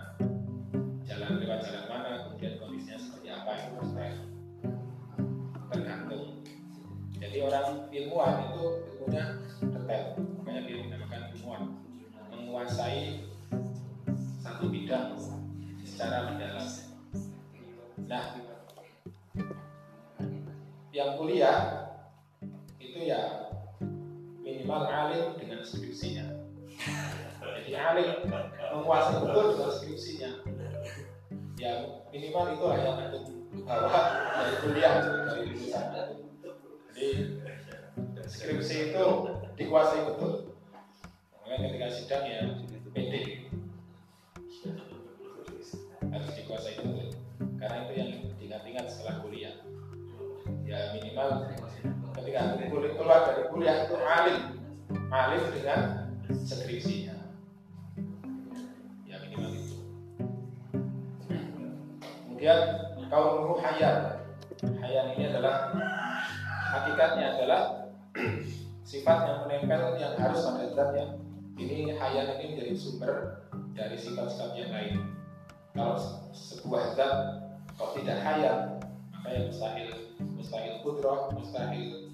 [1.02, 2.10] Jalan lewat jalan mana?
[2.22, 4.14] Kemudian kondisinya seperti apa itu terserah.
[5.74, 6.24] Tergantung
[7.18, 9.24] jadi orang ilmuwan itu ilmunya
[9.58, 10.04] detail,
[10.38, 11.62] makanya dia dinamakan ilmuwan,
[12.30, 13.26] menguasai
[14.38, 15.18] satu bidang
[15.82, 16.66] secara mendalam.
[18.06, 18.24] Nah,
[20.92, 21.91] yang kuliah
[22.92, 23.48] itu ya
[24.44, 26.28] minimal alim dengan skripsinya.
[27.40, 28.28] Jadi alim
[28.76, 30.30] menguasai betul dengan skripsinya.
[31.56, 31.72] Ya
[32.12, 33.32] minimal itulah yang untuk
[33.64, 34.00] bawa
[34.36, 35.84] dari kuliah dari lulusan.
[36.92, 37.08] Jadi
[38.28, 39.04] skripsi itu
[39.56, 40.52] dikuasai betul.
[41.48, 42.40] Makanya ketika sidang ya
[42.92, 43.48] pede.
[46.12, 47.08] Harus dikuasai betul.
[47.56, 49.64] Karena itu yang diingat-ingat setelah kuliah.
[50.68, 51.48] Ya minimal
[52.16, 54.40] ketika kuliah keluar dari kuliah itu alim.
[55.12, 55.80] Alim dengan
[56.32, 57.16] skripsinya
[59.08, 59.76] ya minimal itu.
[62.28, 62.60] Kemudian
[63.12, 63.96] kaum hayal
[64.80, 65.72] hayal ini adalah
[66.72, 67.62] hakikatnya adalah
[68.88, 71.10] sifat yang menempel yang harus pada zat yang
[71.60, 74.96] ini hayal ini menjadi sumber dari sifat-sifat yang lain.
[75.72, 75.96] Kalau
[76.32, 77.14] sebuah zat
[77.76, 78.56] kalau tidak hayal
[79.12, 79.88] maka yang mustahil
[80.42, 82.10] mustahil kudroh mustahil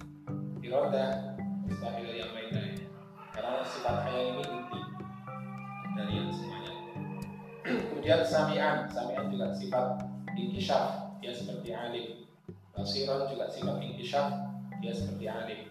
[0.61, 1.33] iroda
[1.65, 2.85] mustahil yang lain lainnya
[3.33, 4.79] karena sifat hayal ini inti
[5.97, 6.73] dari yang semuanya.
[7.65, 10.05] Kemudian samian samian juga sifat
[10.37, 12.29] inkishaf dia seperti alim.
[12.77, 14.29] Basiran juga sifat inkishaf
[14.77, 15.61] dia seperti alim.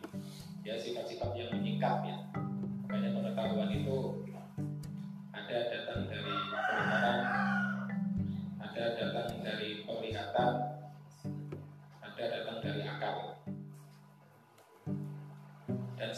[0.67, 2.27] Dia sifat-sifat yang menyingkap ya.
[2.91, 4.27] Makanya pengetahuan itu
[5.31, 7.21] ada datang dari pendengaran
[8.59, 10.78] ada datang dari penglihatan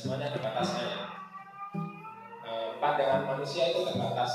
[0.00, 1.00] semuanya ada batasnya ya.
[2.40, 4.32] Eh, pandangan manusia itu terbatas.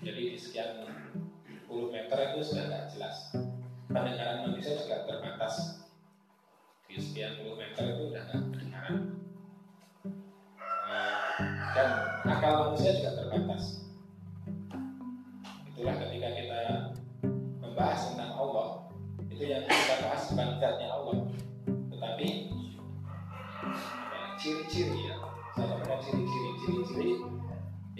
[0.00, 0.88] Jadi di sekian
[1.68, 3.36] puluh meter itu sudah tidak jelas.
[3.92, 5.84] Pendengaran manusia juga terbatas.
[6.88, 8.96] Di sekian puluh meter itu sudah tidak kedengaran.
[10.64, 11.16] Eh,
[11.76, 11.88] dan
[12.24, 13.75] akal manusia juga terbatas.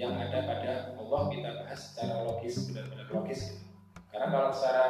[0.07, 3.41] Yang ada pada Allah kita bahas secara logis, benar-benar logis.
[3.51, 3.63] gitu.
[4.15, 4.85] Karena kalau secara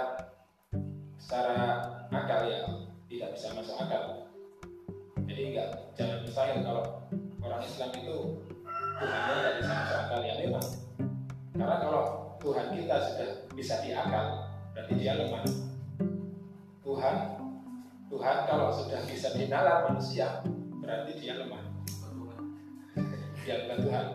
[1.16, 1.56] secara
[2.12, 2.60] akal ya
[3.08, 4.28] tidak bisa masuk akal.
[5.26, 6.84] Jadi enggak jangan mustahil kalau
[7.42, 8.16] orang Islam itu
[8.96, 10.66] Tuhannya tidak bisa masuk akal ya memang.
[11.56, 12.02] Karena kalau
[12.36, 14.26] Tuhan kita sudah bisa diakal,
[14.76, 15.42] berarti dia lemah.
[16.86, 17.16] Tuhan
[18.06, 20.44] Tuhan kalau sudah bisa dinalar manusia,
[20.78, 21.62] berarti dia lemah.
[23.42, 24.06] Dia bukan Tuhan.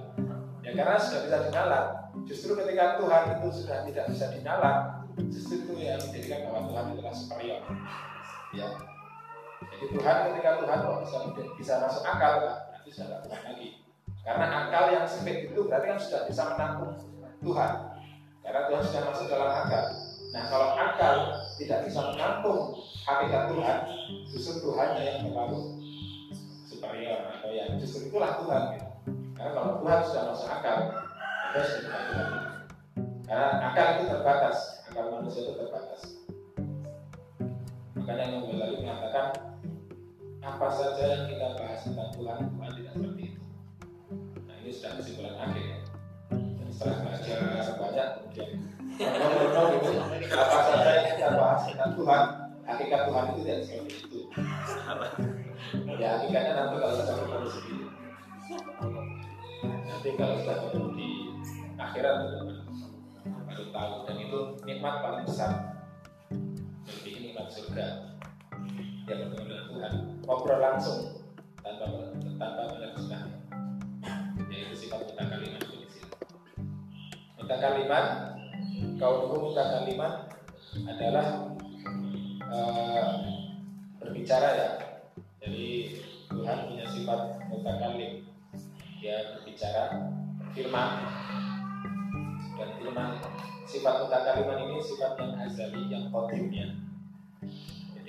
[0.61, 1.83] Ya karena sudah bisa dinalar.
[2.29, 4.75] Justru ketika Tuhan itu sudah tidak bisa dinalar,
[5.17, 7.61] justru itu yang menjadikan bahwa Tuhan adalah superior.
[8.53, 8.67] Ya.
[9.61, 11.17] Jadi Tuhan ketika Tuhan kok bisa
[11.57, 13.69] bisa masuk akal, berarti sudah tidak Tuhan lagi.
[14.21, 16.93] Karena akal yang sempit itu berarti kan sudah bisa menampung
[17.41, 17.71] Tuhan.
[18.45, 19.85] Karena Tuhan sudah masuk dalam akal.
[20.31, 21.15] Nah kalau akal
[21.57, 23.77] tidak bisa menampung hakikat Tuhan,
[24.29, 25.59] justru Tuhannya yang terlalu
[26.69, 28.63] superior atau yang justru itulah Tuhan.
[28.77, 28.90] Gitu.
[29.41, 32.29] Karena kalau Tuhan sudah masuk akal, maka sudah bukan Tuhan.
[33.25, 36.01] Karena akal itu terbatas, akal manusia itu terbatas.
[37.97, 39.25] Makanya yang Ghazali mengatakan
[40.45, 43.41] apa saja yang kita bahas tentang Tuhan, Tuhan tidak seperti itu.
[44.45, 45.77] Nah ini sudah kesimpulan akhir ya.
[46.37, 47.37] Dan setelah belajar
[47.81, 52.23] banyak kemudian gitu, apa saja yang kita bahas tentang Tuhan,
[52.69, 54.19] hakikat Tuhan itu tidak seperti itu.
[55.97, 57.89] Ya hakikatnya nanti kalau kita ketemu sendiri.
[59.61, 61.09] Nanti kalau sudah ketemu di
[61.77, 62.15] akhirat
[63.45, 63.93] baru tahu.
[64.09, 65.51] Dan itu nikmat paling besar.
[66.89, 67.85] Lebih nikmat surga.
[69.05, 69.93] Yang bertemu dengan Tuhan.
[70.25, 70.99] Ngobrol langsung
[71.61, 71.85] tanpa
[72.41, 73.23] tanpa menerjemah
[74.49, 76.09] yaitu sifat mutakaliman itu di sini.
[77.37, 78.05] Mutakaliman
[78.97, 80.25] kau mutakaliman
[80.89, 81.27] adalah
[82.49, 83.09] eh,
[84.01, 84.69] berbicara ya.
[85.41, 87.19] Jadi Tuhan punya sifat
[87.49, 88.30] mutakalim
[89.01, 90.13] dia berbicara
[90.53, 90.91] firman.
[92.55, 93.11] Dan firman
[93.65, 96.77] sifat mutakaliman ini sifat yang azali yang kodimnya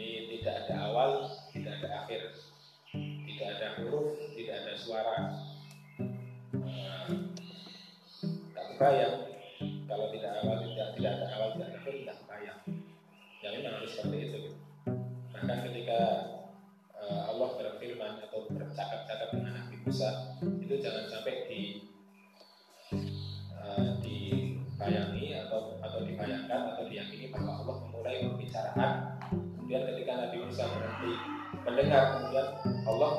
[0.02, 1.10] jadi tidak ada awal
[1.54, 2.20] tidak ada akhir
[3.24, 5.16] tidak ada huruf tidak ada suara.
[6.52, 7.06] Eh,
[8.52, 9.16] tak kebayang
[9.86, 12.60] kalau tidak awal tidak tidak ada awal tidak ada akhir tidak kebayang
[13.40, 14.40] ya memang harus seperti itu.
[15.32, 16.00] Bahkan ketika
[16.98, 20.31] eh, Allah berfirman atau bercakap-cakap dengan Nabi Musa
[32.16, 32.48] kemudian
[32.88, 33.10] Allah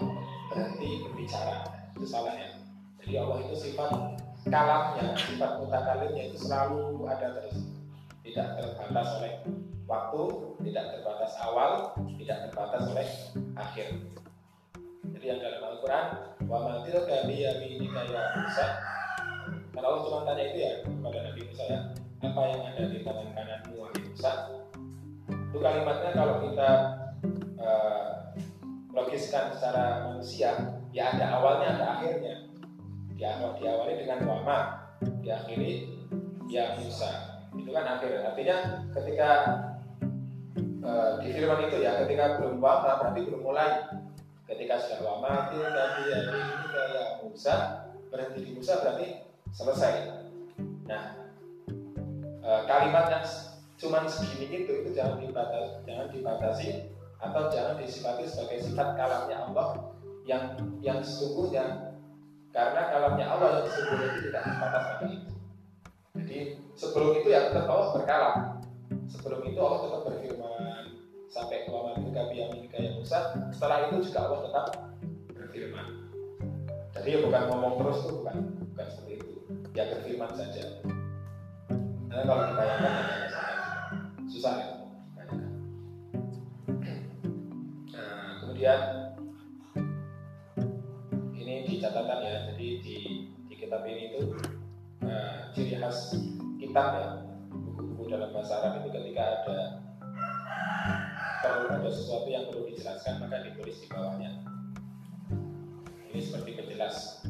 [0.50, 1.58] berhenti berbicara.
[1.94, 2.64] Itu salah ya
[3.04, 3.92] jadi Allah itu sifat
[4.48, 7.68] kalamnya sifat mutakalimnya itu selalu ada terus.
[8.24, 9.34] Tidak terbatas oleh
[9.84, 10.24] waktu
[10.64, 13.08] tidak terbatas awal tidak terbatas oleh
[13.60, 13.88] akhir.
[15.12, 16.06] Jadi yang dalam Al-Quran
[16.48, 18.68] wa matil kami ini kayak Musa.
[19.76, 21.80] Karena Allah cuma tanya itu ya kepada Nabi Musa ya
[22.24, 24.32] apa yang ada di tangan kananmu wahai Musa?
[25.28, 26.70] Itu kalimatnya kalau kita
[27.60, 28.10] eh,
[28.94, 30.80] logiskan secara manusia.
[30.94, 32.46] Ya ada awalnya ada akhirnya.
[33.18, 34.58] Diawali, diawali dengan wama
[35.22, 35.90] diakhiri
[36.50, 38.22] ya Musa itu kan akhir.
[38.22, 38.58] Artinya
[38.94, 39.30] ketika
[40.86, 43.90] eh, di firman itu ya ketika belum wama berarti belum mulai.
[44.46, 46.20] Ketika sudah wama itu tadi ya
[46.70, 47.56] kayak Musa
[48.14, 49.94] berhenti di Musa berarti selesai.
[50.86, 51.04] Nah
[52.46, 53.26] eh, kalimat yang
[53.74, 56.68] cuman segini itu itu jangan dibatasi jangan dibatasi
[57.24, 59.68] atau jangan disifati sebagai sifat kalamnya Allah
[60.28, 61.96] yang yang sesungguhnya
[62.52, 65.32] karena kalamnya Allah yang sesungguhnya itu tidak terbatas pada itu.
[66.14, 66.38] Jadi
[66.78, 68.36] sebelum itu ya tetap Allah berkalam.
[69.10, 70.82] Sebelum itu Allah tetap berfirman.
[71.34, 72.54] Sampai ke waman kabi yang
[72.94, 74.66] Musa setelah itu juga Allah tetap
[75.34, 75.88] berfirman.
[76.94, 78.38] Jadi ya bukan ngomong terus tuh bukan
[78.70, 79.32] bukan seperti itu.
[79.74, 80.64] Ya berfirman saja.
[82.14, 83.58] Karena kalau dibayangkan ya sangat
[84.30, 84.83] susah ya
[88.64, 89.12] kemudian
[91.36, 92.98] ini di catatan ya jadi di
[93.52, 94.40] di kitab ini itu
[95.04, 96.16] nah, ciri khas
[96.56, 97.08] kitab ya
[97.52, 99.84] buku-buku dalam bahasa Arab itu ketika ada
[101.44, 104.32] perlu ada sesuatu yang perlu dijelaskan maka ditulis di bawahnya.
[106.16, 107.28] Ini seperti penjelas.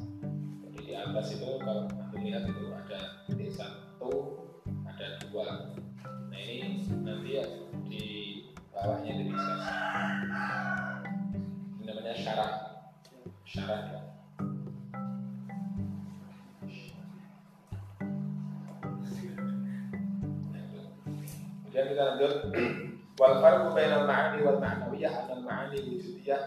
[0.69, 4.37] Jadi di atas itu kalau anda lihat itu ada titik satu
[4.85, 5.73] ada dua.
[6.29, 7.45] Nah ini nanti ya
[7.89, 8.05] di
[8.69, 9.33] bawahnya ini
[12.03, 12.51] namanya syarat
[13.47, 14.01] syarat ya.
[21.63, 22.33] Kemudian kita lanjut
[23.15, 26.43] wal farqu bainal ma'ani wal ma'nawiyah anal ma'ani wujudiyah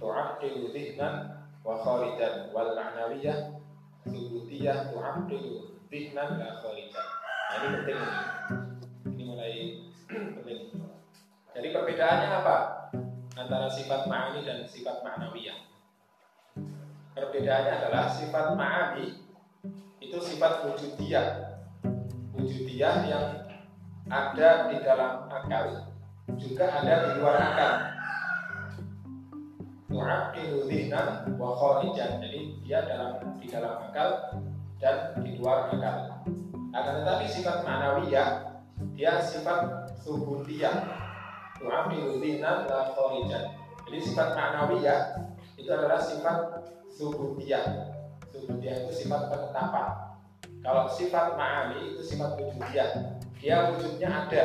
[0.00, 3.60] tu'aqqilu dhihnan wa kharijan wal ma'nawiyah
[4.08, 7.06] subutiyah tu'aqqilu dhihnan la kharijan.
[7.52, 8.00] Nah, ini penting.
[9.04, 9.54] Ini mulai
[10.08, 10.60] penting.
[11.52, 12.81] Jadi perbedaannya apa?
[13.32, 15.56] Antara sifat ma'ani dan sifat ma'nawiyah.
[17.16, 19.08] Perbedaannya adalah sifat ma'ani
[20.04, 21.56] itu sifat wujudiyah.
[22.36, 23.26] Wujudiyah yang
[24.12, 25.88] ada di dalam akal
[26.36, 27.72] juga ada di luar akal.
[29.88, 32.20] Tu'aqilu dhihnan wa kharijan.
[32.20, 34.40] Jadi dia dalam di dalam akal
[34.76, 36.20] dan di luar akal.
[36.76, 38.28] Akan tetapi sifat ma'nawiyah
[38.92, 41.01] dia sifat subutiyah.
[41.62, 42.90] Tu'aqilu dhihnan la.
[43.86, 45.00] Jadi sifat ma'nawiyah
[45.54, 47.94] itu adalah sifat subutiyah.
[48.34, 50.18] Subutiyah itu sifat penetapan.
[50.62, 54.44] Kalau sifat ma'ani itu sifat wujudiyah dia wujudnya ada.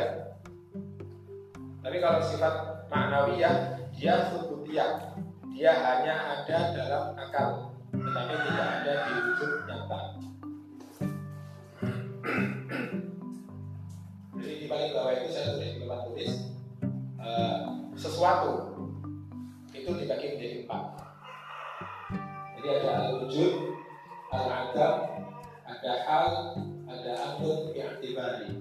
[1.86, 2.54] Tapi kalau sifat
[2.90, 5.14] maknawiyah, dia subutiyah.
[5.54, 10.00] Dia hanya ada dalam akal, tetapi tidak ada di wujud nyata.
[14.38, 15.57] Jadi di paling bawah itu saya
[18.18, 18.74] sesuatu
[19.78, 20.84] itu dibagi menjadi empat.
[22.58, 23.54] Jadi ada al-wujud,
[24.34, 24.96] al-adam,
[25.62, 26.30] ada hal,
[26.90, 28.58] ada amrun bi'atibari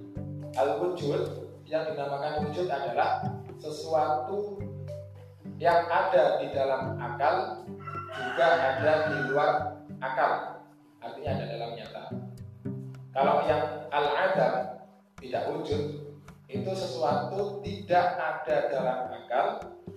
[0.61, 3.25] Al-wujud yang dinamakan wujud adalah
[3.57, 4.61] sesuatu
[5.57, 7.65] yang ada di dalam akal
[8.13, 9.51] juga ada di luar
[10.05, 10.61] akal.
[11.01, 12.05] Artinya ada dalam nyata.
[13.17, 14.85] Kalau yang al-adam
[15.17, 16.13] tidak wujud
[16.47, 19.47] itu sesuatu tidak ada dalam akal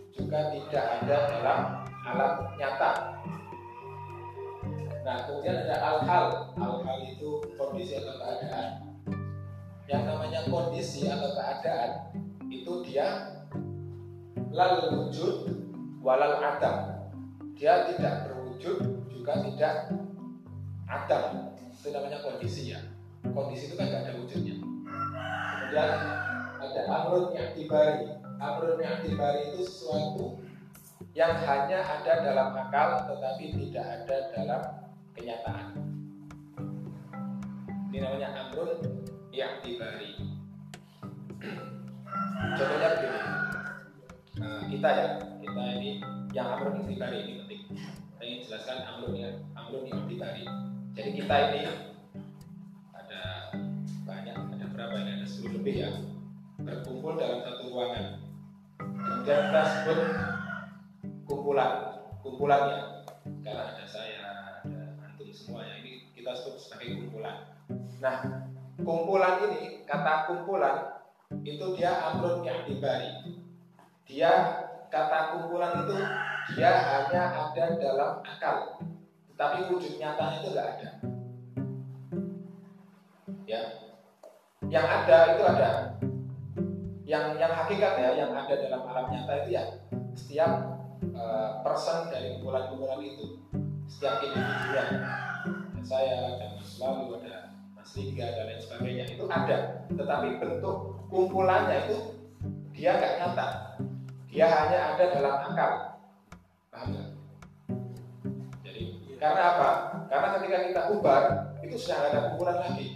[0.10, 1.60] juga tidak ada dalam
[2.02, 2.92] alam nyata.
[5.06, 6.26] Nah, kemudian ada al-hal.
[6.58, 8.70] Al-hal itu kondisi atau keadaan.
[9.90, 11.92] Yang namanya kondisi atau keadaan
[12.50, 13.38] itu dia
[14.50, 15.50] lal wujud
[16.02, 17.10] walal adam.
[17.54, 18.78] Dia tidak berwujud
[19.14, 19.94] juga tidak
[20.90, 21.54] adam.
[21.74, 22.82] Itu namanya kondisi ya.
[23.22, 24.56] Kondisi itu kan tidak ada wujudnya.
[24.60, 25.90] Kemudian
[26.80, 28.08] ada amrun yang tibari
[28.40, 30.40] amrun yang tibari itu sesuatu
[31.12, 34.62] yang hanya ada dalam akal tetapi tidak ada dalam
[35.12, 35.90] kenyataan
[37.90, 38.78] ini namanya amrun
[39.34, 40.14] yang tibari.
[42.54, 43.20] Contohnya begini,
[44.38, 45.08] nah, kita ya,
[45.42, 45.92] kita ini
[46.32, 47.62] yang amrun tibari ini penting.
[48.14, 50.46] Saya ingin jelaskan amrun ya, amrun yang tibari.
[50.94, 51.62] Jadi kita ini
[52.94, 53.22] ada
[54.06, 55.12] banyak, ada berapa ini?
[55.20, 55.92] Ada 10 lebih ya,
[56.64, 58.06] berkumpul dalam satu ruangan.
[58.80, 60.00] Kemudian kita sebut
[61.28, 61.72] kumpulan,
[62.24, 63.08] kumpulannya.
[63.44, 65.80] Karena ada saya, ada antum semuanya.
[65.84, 67.56] Ini kita sebut sebagai kumpulan.
[68.00, 68.48] Nah,
[68.84, 71.04] kumpulan ini kata kumpulan
[71.46, 73.38] itu dia amrun dibari
[74.10, 74.32] dia
[74.90, 75.96] kata kumpulan itu
[76.58, 78.82] dia hanya ada dalam akal
[79.34, 80.90] tetapi wujud nyatanya itu enggak ada
[83.46, 83.62] ya
[84.70, 85.70] yang ada itu ada
[87.10, 89.66] yang yang hakikat ya yang ada dalam alam nyata itu ya
[90.14, 90.78] setiap
[91.18, 93.42] uh, person dari kumpulan-kumpulan itu.
[93.90, 94.78] Setiap individu.
[94.78, 97.50] Yang saya dan selalu ada
[97.82, 99.90] sehingga dan lain sebagainya itu ada.
[99.90, 101.98] Tetapi bentuk kumpulannya itu
[102.78, 103.48] dia nggak nyata.
[104.30, 105.72] Dia hanya ada dalam akal.
[106.70, 107.10] Paham gak?
[108.62, 108.82] jadi
[109.18, 109.70] karena apa?
[110.14, 111.24] Karena ketika kita ubar
[111.66, 112.94] itu sudah ada kumpulan lagi.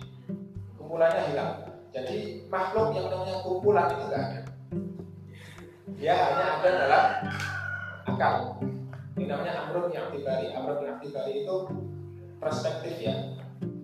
[0.77, 4.41] Kumpulannya hilang jadi makhluk yang namanya kumpulan itu nggak ada.
[5.93, 7.05] Dia hanya ada dalam
[8.09, 8.35] akal.
[9.13, 11.55] Ini namanya amrun yang tibari amrun yang tibari itu
[12.41, 13.37] perspektif ya.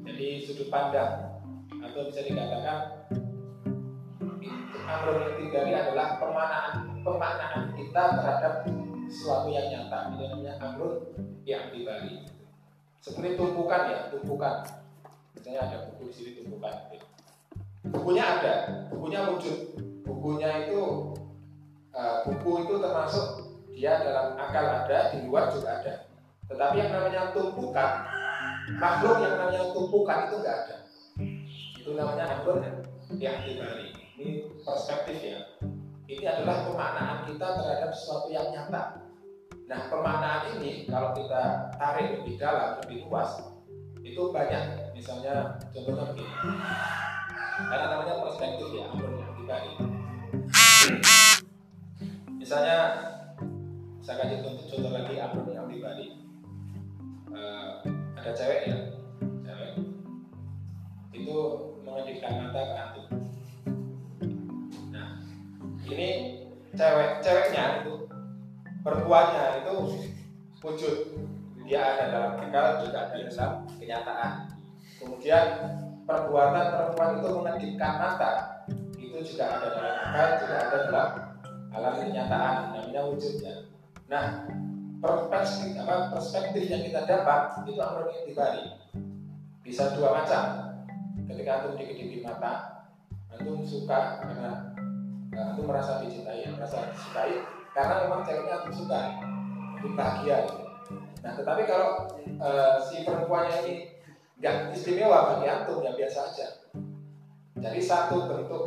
[0.09, 1.37] Di sudut pandang.
[1.85, 3.05] Atau bisa dikatakan
[4.89, 8.53] amrul dari adalah pemaknaan pemaknaan kita terhadap
[9.05, 10.17] sesuatu yang nyata.
[10.17, 11.13] Itu namanya amrul
[11.45, 12.25] yang dibali
[13.05, 14.65] seperti tumpukan ya tumpukan.
[15.37, 16.89] Misalnya ada buku di sini tumpukan
[17.87, 18.53] bukunya ada.
[18.91, 19.57] Bukunya wujud.
[20.03, 20.81] Bukunya itu
[21.95, 23.27] uh, buku itu termasuk
[23.71, 25.93] dia dalam akal ada di luar juga ada.
[26.49, 27.91] Tetapi yang namanya tumpukan
[28.75, 30.75] makhluk yang namanya tumpukan itu enggak ada.
[31.79, 32.65] Itu namanya amrun
[33.17, 35.39] yang dibalik ini perspektif ya.
[36.09, 38.97] Ini adalah pemaknaan kita terhadap sesuatu yang nyata.
[39.69, 43.37] Nah, pemaknaan ini kalau kita tarik lebih dalam, lebih luas,
[44.01, 44.89] itu banyak.
[44.97, 46.33] Misalnya, contohnya begini.
[47.67, 49.71] Karena namanya perspektif ya, yang pribadi.
[52.39, 52.77] Misalnya,
[53.99, 56.05] saya kasih contoh, contoh lagi amrun yang pribadi.
[57.29, 57.67] Eh,
[58.15, 58.77] ada cewek ya,
[59.43, 59.71] cewek
[61.11, 61.37] itu
[61.83, 63.05] mengedipkan mata ke antum.
[64.95, 65.09] Nah,
[65.83, 66.09] ini
[66.79, 68.07] cewek ceweknya itu
[68.87, 69.75] perempuannya itu
[70.63, 70.95] wujud
[71.69, 74.31] dia ada dalam akal juga ada dalam kenyataan
[74.97, 75.47] kemudian
[76.09, 78.31] perbuatan perempuan itu mengedipkan mata.
[78.97, 81.09] Itu juga ada dalam akal juga ada dalam
[81.69, 83.53] alam kenyataan namanya wujudnya.
[84.09, 84.49] Nah
[84.99, 88.73] perspektif apa perspektif yang kita dapat itu amrun intibari.
[89.61, 90.73] Bisa dua macam.
[91.29, 92.89] Ketika antum dikedipi mata
[93.29, 94.73] antum suka karena
[95.37, 97.45] antum merasa dicintai merasa disukai
[97.77, 98.99] karena memang ceweknya antum suka
[99.77, 100.49] antum bahagia.
[101.21, 103.98] Nah tetapi kalau eh, si perempuannya ini
[104.39, 106.47] nggak istimewa bagi antum ya biasa aja.
[107.59, 108.63] Jadi satu bentuk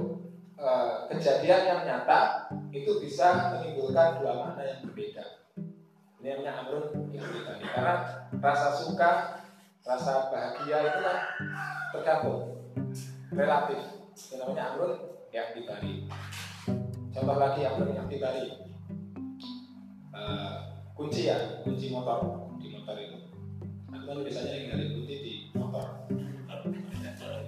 [0.61, 5.25] eh, kejadian yang nyata itu bisa menimbulkan dua makna yang berbeda.
[6.21, 7.95] Ini namanya amrun yang berbeda karena
[8.39, 9.11] rasa suka
[9.83, 11.19] rasa bahagia itu kan
[11.97, 12.41] tergantung
[13.33, 13.81] relatif.
[14.13, 14.93] Itu namanya amrun
[15.33, 16.05] yang dibari
[17.13, 18.63] contoh lagi amrun yang dibari
[20.13, 20.55] Eh,
[20.93, 22.53] kunci ya kunci motor.
[22.61, 23.22] Di motor itu
[24.13, 25.87] kan biasanya ninggalin kunci di motor.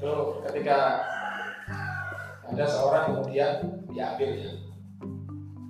[0.00, 0.12] Itu
[0.48, 0.78] ketika
[2.48, 4.64] ada seorang kemudian diambilnya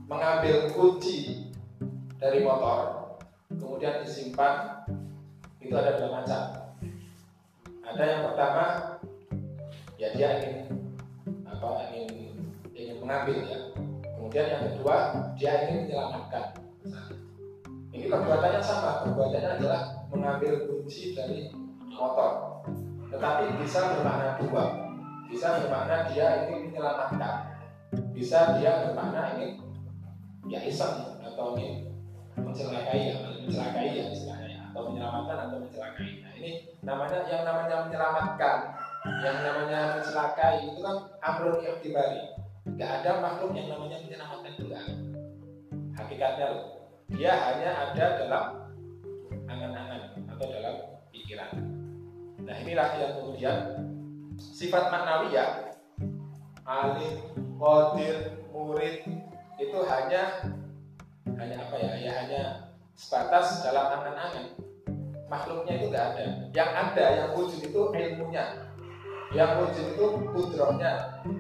[0.07, 1.51] mengambil kunci
[2.23, 3.11] dari motor
[3.51, 4.87] kemudian disimpan
[5.59, 6.43] itu ada dua macam.
[7.83, 8.65] Ada yang pertama
[9.99, 10.79] ya dia ingin
[11.43, 12.39] apa ingin
[12.71, 13.61] ingin mengambil ya.
[14.15, 14.97] Kemudian yang kedua
[15.35, 16.55] dia ingin menyelamatkan.
[17.95, 21.51] Ini perbuatannya sama perbuatannya adalah mengambil kunci dari
[21.91, 22.63] motor.
[23.11, 24.65] Tetapi bisa bermakna dua
[25.35, 27.37] bisa bermakna dia ingin menyelamatkan.
[28.15, 29.59] Bisa dia bermakna ingin
[30.47, 31.91] ya iseng atau ingin
[32.39, 36.23] mencelakai ya mencelakai ya istilahnya atau menyelamatkan atau mencelakai.
[36.23, 36.51] Nah ini
[36.87, 38.57] namanya yang namanya menyelamatkan
[39.27, 42.23] yang namanya mencelakai itu kan amrun yang dibari
[42.65, 44.81] nggak ada makhluk yang namanya menyelamatkan ada.
[45.95, 46.65] hakikatnya loh
[47.13, 48.45] dia hanya ada dalam
[49.47, 50.04] angan-angan
[50.35, 50.77] atau dalam
[51.15, 51.51] pikiran.
[52.45, 53.57] Nah inilah yang kemudian
[54.37, 55.73] sifat maknawiyah
[56.67, 57.17] alim,
[57.57, 58.17] qadir,
[58.51, 59.07] murid
[59.57, 60.43] itu hanya
[61.39, 61.93] hanya apa ya?
[61.99, 62.43] Ya hanya
[62.99, 64.59] sebatas dalam angan-angan.
[65.31, 66.25] Makhluknya itu nggak ada.
[66.53, 68.45] Yang ada yang wujud itu ilmunya.
[69.33, 70.93] Yang wujud itu kudrohnya.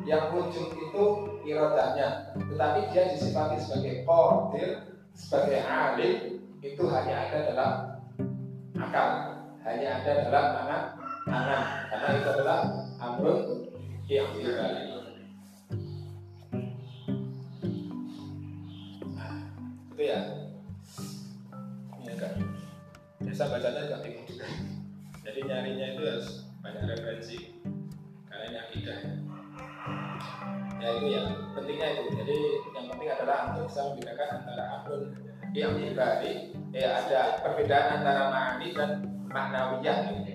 [0.09, 1.05] Yang wujud itu
[1.45, 4.69] irodahnya tetapi dia disifati sebagai qadir
[5.15, 7.73] sebagai alim itu hanya ada dalam
[8.95, 9.11] akal
[9.67, 10.83] hanya ada dalam angan
[11.27, 12.59] angan karena itu adalah
[13.03, 13.39] amrun
[14.07, 14.87] yang dibalik
[19.95, 20.21] itu ya.
[22.03, 22.33] Ini agak
[23.23, 24.47] biasa bacanya agak bingung juga.
[25.23, 26.29] Jadi nyarinya itu harus
[26.59, 27.39] banyak referensi.
[28.27, 28.99] Karena ini akidah.
[30.83, 31.23] Ya itu ya.
[31.55, 32.03] Pentingnya itu.
[32.11, 32.39] Jadi
[32.75, 35.03] yang penting adalah untuk bisa membedakan antara amrun
[35.55, 38.91] yang dibalik ya ada perbedaan antara ma'ani dan
[39.31, 40.35] maknawiyah gitu.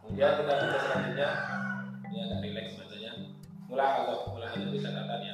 [0.00, 1.30] kemudian kita baca selanjutnya.
[2.08, 3.12] Ini agak rileks bacanya.
[3.68, 5.32] Mulai atau mulai itu bisa katanya.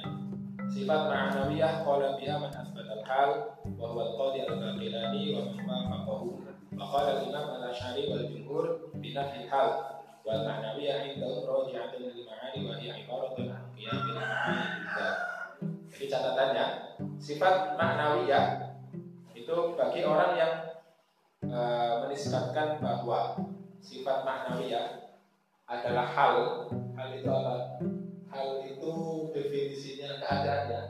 [0.67, 3.31] Sifat ma'nawiyah qala biha man asbat al-hal
[3.79, 6.43] wa huwa al-qadi al-baqilani wa man wafaqahu.
[6.75, 12.59] Wa qala al-imam al-ash'ari wal jumhur bi nafi al-hal wal ma'nawiyah indahum raji'atun lil ma'ani
[12.67, 15.34] wa hiya ibaratun an qiyam bil ma'ani
[16.05, 16.67] jadi catatannya
[17.17, 18.77] sifat ma'nawiyah
[19.33, 20.53] itu bagi orang yang
[21.49, 21.61] e,
[22.05, 23.33] menisbatkan bahwa
[23.81, 25.17] sifat ma'nawiyah
[25.65, 26.37] adalah hal
[26.93, 27.81] hal itu apa?
[28.29, 28.93] Hal itu
[29.33, 30.81] definisinya keadaannya.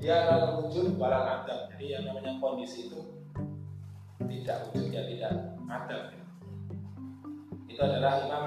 [0.00, 3.04] Dia adalah wujud walau adam jadi yang namanya kondisi itu
[4.24, 6.08] tidak wujud ya tidak adam
[7.68, 8.44] itu adalah Imam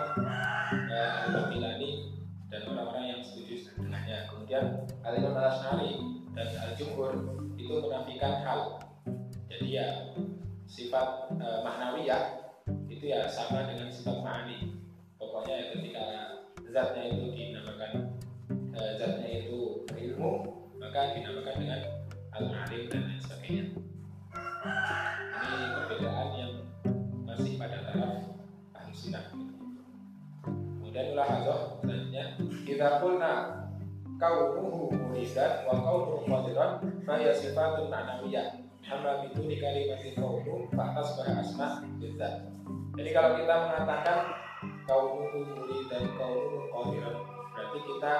[0.89, 2.16] eh, Al-Milani
[2.47, 5.99] dan orang-orang yang setuju dengannya kemudian Al-Imam Al-Asnari
[6.31, 7.11] dan Al-Jumhur
[7.59, 8.61] itu menafikan hal.
[9.51, 10.15] Jadi ya
[10.67, 12.23] sifat eh, maknawiyah
[12.87, 14.79] itu ya sama dengan sifat ma'ani.
[15.19, 16.05] Pokoknya ketika
[16.71, 17.91] zatnya itu dinamakan
[18.75, 20.31] eh, zatnya itu ilmu
[20.79, 21.81] maka dinamakan dengan
[22.31, 23.65] al-alim dan lain sebagainya.
[25.37, 26.53] Ini perbedaan yang
[27.27, 28.23] masih pada taraf
[28.77, 29.56] ahli sunnah
[30.97, 32.23] kemudian mulahadzah selanjutnya
[32.65, 33.33] kita qulna
[34.17, 38.57] kaunuhu muridan wa kaunuhu qadiran fa hiya sifatun ma'nawiyah
[38.89, 42.49] amma biduni kalimatin kaunu fa'tas bahas asma bidzat.
[42.97, 44.19] Jadi kalau kita mengatakan
[44.89, 47.15] kaunu muri dan kaunu qadiran
[47.53, 48.13] berarti kita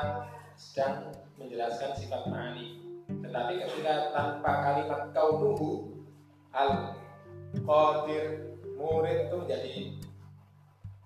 [0.54, 1.10] sedang
[1.42, 2.78] menjelaskan sifat ma'ani.
[3.10, 5.98] Tetapi ketika tanpa kalimat kaunuhu
[6.54, 6.94] al
[7.58, 9.70] qadir murid itu menjadi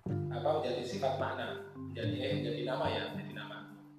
[0.09, 1.69] apa menjadi sifat makna.
[1.77, 3.57] Menjadi eh menjadi nama ya menjadi nama.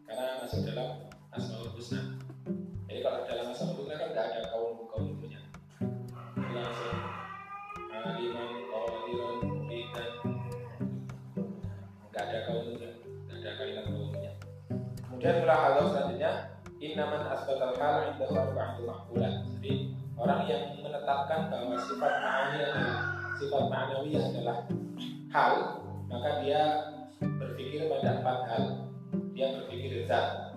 [0.09, 0.89] Karena masuk dalam
[1.33, 2.21] asmaul husna.
[2.91, 5.41] Jadi kalau dalam asmaul husna kan nggak ada kaum kaum punya
[6.53, 7.01] langsung
[7.89, 10.11] aliman qadiran muridan
[12.13, 14.33] nggak ada kaum nggak ada kalimat kaumnya
[15.09, 16.33] kemudian mulai hal selanjutnya.
[16.83, 22.91] Innaman asbatal hal indahu arba'atul maqbulat jadi orang yang menetapkan bahwa sifat adalah
[23.39, 24.57] sifat ma'nawiyah adalah
[25.31, 25.53] hal
[26.13, 26.61] maka dia
[27.19, 28.65] berpikir pada empat hal.
[29.33, 30.53] Dia berpikir zat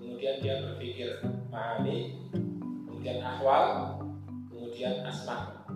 [0.00, 1.20] kemudian dia berpikir
[1.52, 2.16] ma'ani
[2.88, 3.94] kemudian ahwal
[4.48, 5.68] kemudian asma.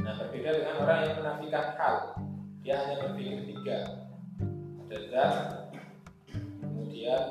[0.00, 1.94] Nah berbeda dengan orang yang menafikan hal.
[2.64, 3.78] Dia hanya berpikir tiga.
[4.88, 5.36] Ada zat
[6.64, 7.22] kemudian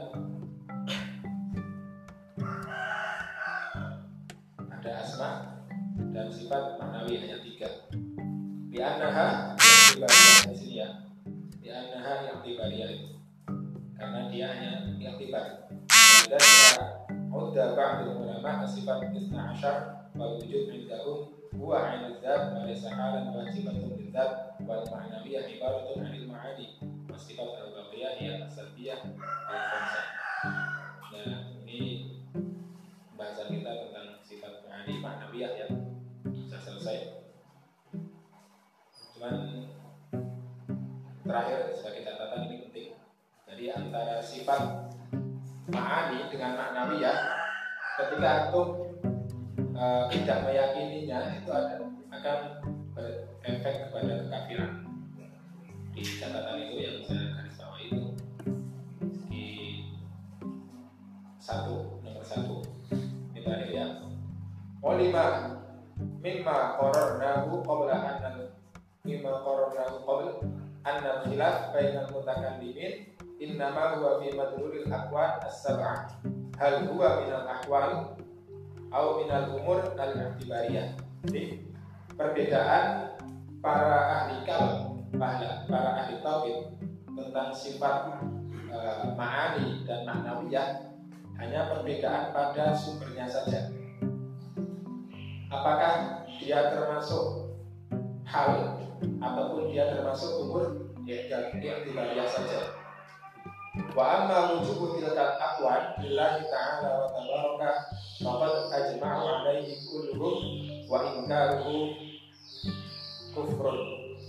[4.61, 5.29] ada asma
[6.13, 7.84] dan sifat maknawi hanya tiga
[8.75, 9.55] di anaha
[9.95, 11.07] yang di sini ya.
[11.63, 13.15] Di anaha yang tibariyah itu
[13.95, 15.71] karena dia hanya yang tibar
[16.27, 16.43] dan
[17.31, 23.31] udah ba'dul ulama sifat isna asyar wal wujud indahum huwa ainul dzat wa laysa halan
[23.31, 26.75] wajibatun lidzat wal ma'nawiyah ibaratun 'anil ma'ani
[27.07, 30.24] wa sifat al-baqiyah hiya as-salbiyah al-khamsah
[39.25, 39.65] cuman
[41.25, 42.89] terakhir sebagai catatan ini penting
[43.49, 44.61] jadi antara sifat
[45.73, 47.17] ma'ani dengan ma'nawiyah
[47.97, 48.67] ketika antum
[49.73, 51.81] e, tidak meyakininya itu ada,
[52.13, 52.39] akan
[52.93, 54.71] berefek kepada kekafiran.
[55.95, 58.03] Di catatan itu yang saya garis bawah itu
[59.31, 59.45] di
[61.41, 62.61] satu nomor satu.
[63.33, 63.85] Ini terakhir ya.
[64.85, 65.55] Olima
[66.21, 68.53] mimma qararnahu qabla an
[69.05, 70.33] mimma qararnahu qabla
[70.81, 76.09] anna khilaf bainal mutakallimin innama huwa fi madlulil aqwal as-sab'ah
[76.57, 78.17] hal huwa minal ahwal
[78.89, 80.97] au minal umur al-i'tibariyah.
[81.27, 81.67] Jadi
[82.15, 83.17] perbedaan
[83.59, 86.57] para ahli kalam para, para ahli tauhid
[87.11, 88.23] tentang sifat
[88.71, 88.77] e,
[89.19, 90.95] ma'ani dan maknawiyah
[91.41, 93.67] hanya perbedaan pada sumbernya saja.
[95.51, 97.51] Apakah dia termasuk
[98.23, 98.79] hal
[99.21, 102.73] ataupun dia termasuk umur i'tibariyah saja.
[103.91, 107.69] Wa amma wujubu tilkal aqwan lillahi ta'ala wa tabaraka
[108.23, 110.35] faqad ajma'u alaihi kulluhum
[110.87, 111.91] wa inkaruhu
[113.35, 113.79] kufrun.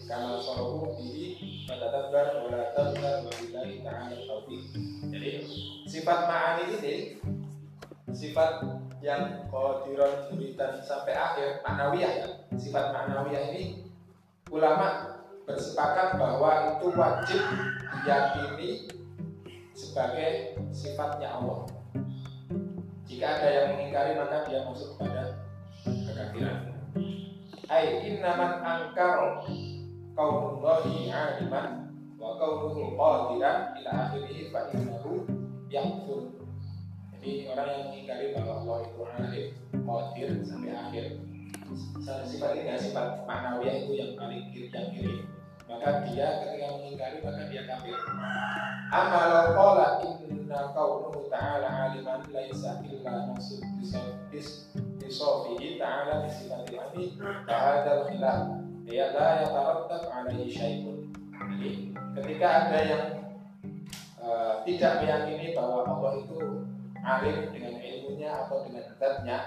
[0.06, 4.70] Kama sahabu bihi fatadabbar wa la tabbar wa billahi ta'ala taufiq
[5.10, 5.42] jadi
[5.86, 6.94] sifat ma'ani ini
[8.14, 8.62] sifat
[9.02, 12.28] yang qadiran muridan sampai akhir maknawiyah ya.
[12.54, 13.85] Sifat maknawiyah ini
[14.50, 17.42] ulama bersepakat bahwa itu wajib
[18.02, 18.70] diyakini
[19.74, 21.66] sebagai sifatnya Allah.
[23.06, 25.46] Jika ada yang mengingkari maka dia masuk kepada
[25.82, 26.58] kekafiran.
[27.66, 29.42] Ai innaman angkar
[30.14, 35.26] kaunullahi aliman wa kaunuhu qadiran ila akhirih fa innahu
[35.70, 36.30] yakfur.
[37.18, 41.06] Jadi orang yang mengingkari bahwa Allah itu alim, qadir sampai akhir.
[42.04, 45.26] Sifat ini ya, sifat maknawiyah itu yang paling kiri yang kiri.
[45.66, 47.98] Maka dia ketika mengingkari maka dia kafir.
[48.94, 53.66] Amalau qala inna kaunuhu ta'ala aliman laisa illa maksud
[55.02, 58.62] bisofihi ta'ala bisifati ani fahadal khilaf.
[58.86, 61.10] Ya la yatarattab alaihi syai'un.
[61.34, 63.04] Jadi ketika ada yang
[64.22, 66.62] uh, tidak meyakini bahwa Allah itu
[67.02, 69.38] alim dengan ilmunya atau dengan zatnya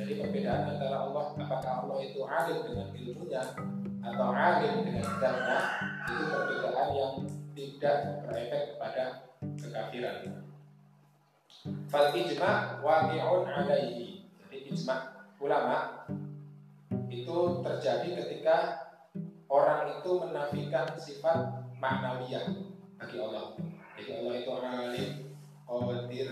[0.00, 3.42] jadi perbedaan antara Allah apakah Allah itu alim dengan ilmunya
[4.00, 5.58] atau alim dengan zatnya
[6.08, 7.14] itu perbedaan yang
[7.52, 9.04] tidak berefek kepada
[9.60, 10.16] kekafiran.
[11.92, 14.24] Fal ijma waqi'un alaihi.
[14.40, 14.96] Jadi ijma
[15.36, 16.08] ulama
[17.12, 18.56] itu terjadi ketika
[19.52, 22.48] orang itu menafikan sifat maknawiyah
[22.96, 23.52] bagi Allah.
[24.00, 25.12] Jadi Allah itu alim,
[25.68, 26.28] qadir,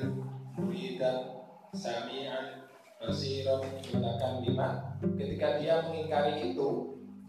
[0.57, 1.45] muridan,
[1.77, 2.58] sami'an,
[2.99, 4.69] basiran, menggunakan lima.
[5.15, 6.69] Ketika dia mengingkari itu,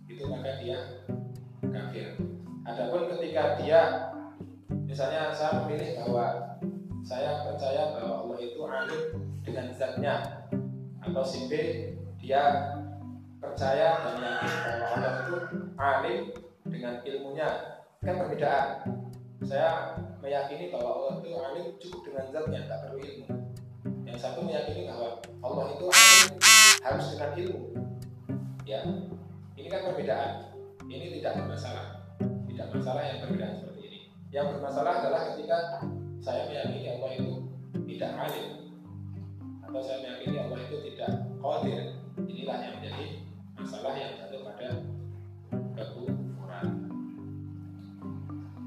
[0.09, 0.77] itu maka dia
[1.61, 2.17] kafir.
[2.65, 3.81] Adapun ketika dia
[4.89, 6.57] misalnya saya memilih bahwa
[7.05, 9.03] saya percaya bahwa Allah itu alim
[9.45, 10.45] dengan zatnya
[11.01, 11.53] atau si B
[12.19, 12.73] dia
[13.39, 15.45] percaya dan yakin bahwa Allah itu
[15.79, 16.19] alim
[16.67, 17.49] dengan ilmunya
[18.03, 18.67] kan perbedaan
[19.47, 23.27] saya meyakini bahwa Allah itu alim cukup dengan zatnya tak perlu ilmu
[24.09, 26.29] yang satu meyakini bahwa Allah itu alim
[26.81, 27.61] harus dengan ilmu.
[28.65, 28.81] Ya
[29.53, 30.31] ini kan perbedaan.
[30.89, 32.09] Ini tidak bermasalah.
[32.49, 33.99] Tidak masalah yang perbedaan seperti ini.
[34.33, 35.85] Yang bermasalah adalah ketika
[36.25, 37.33] saya meyakini Allah itu
[37.85, 38.47] tidak alim
[39.69, 41.79] atau saya meyakini Allah itu tidak qadir.
[42.19, 43.07] Inilah yang menjadi
[43.61, 44.69] masalah yang jatuh pada
[45.51, 46.67] kekufuran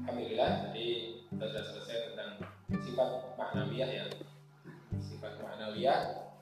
[0.01, 0.87] Alhamdulillah jadi
[1.29, 2.31] kita sudah selesai tentang
[2.81, 4.03] sifat maknawiyah ya
[5.23, 5.99] sifat maknawiyah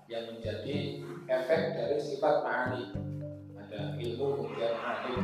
[0.10, 2.98] yang menjadi efek dari sifat ma'ani.
[3.54, 5.22] Ada ilmu kemudian alim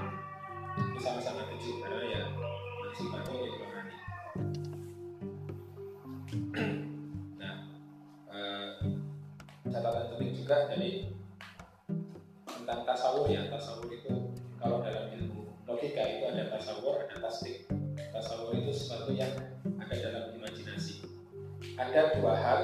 [0.78, 2.22] itu sama-sama tujuh karena ya
[2.94, 3.96] sifatnya itu ma'ani.
[7.42, 7.56] Nah
[8.30, 8.68] eh,
[9.74, 11.10] catatan penting juga jadi
[12.46, 13.42] tentang tasawur ya.
[13.50, 17.66] Tasawur itu kalau dalam ilmu logika itu ada tasawur ada tasdik.
[18.14, 19.34] Tasawur itu sesuatu yang
[19.82, 20.47] ada dalam imajinasi
[21.78, 22.62] ada dua hal.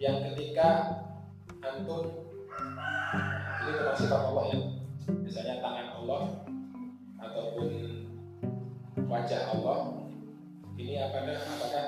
[0.00, 0.68] Yang ketika
[1.62, 2.10] antum
[3.62, 4.60] ini tentang sifat Allah ya.
[5.22, 6.22] Misalnya tangan Allah
[7.20, 7.68] ataupun
[9.06, 9.78] wajah Allah.
[10.74, 11.84] Ini apakah apakah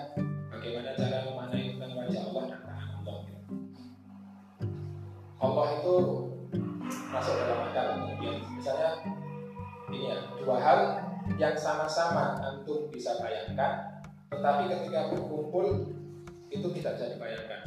[0.53, 3.19] bagaimana cara memaknai tentang wajah Allah dan tangan Allah.
[5.43, 5.95] Allah itu
[7.11, 7.87] masuk dalam akal.
[7.99, 8.91] Kemudian misalnya
[9.91, 10.79] ini ya dua hal
[11.41, 15.89] yang sama-sama antum bisa bayangkan tetapi ketika berkumpul
[16.53, 17.61] itu tidak bisa dibayangkan.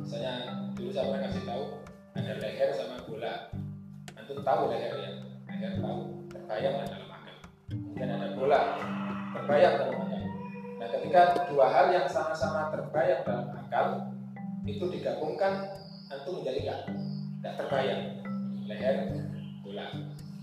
[0.00, 0.34] Misalnya
[0.74, 1.64] dulu saya pernah kasih tahu
[2.16, 3.34] ada leher sama bola.
[4.18, 5.10] Antum tahu leher ya
[5.48, 6.00] leher tahu
[6.32, 7.36] terbayang dalam akal.
[7.70, 8.60] Kemudian ada bola
[9.36, 10.22] terbayang dalam akal.
[10.80, 13.86] Nah ketika dua hal yang sama-sama terbayang dalam akal
[14.66, 15.68] itu digabungkan
[16.10, 16.80] antum menjadi nggak
[17.44, 18.02] nggak terbayang.
[18.66, 18.96] Leher
[19.62, 19.86] bola.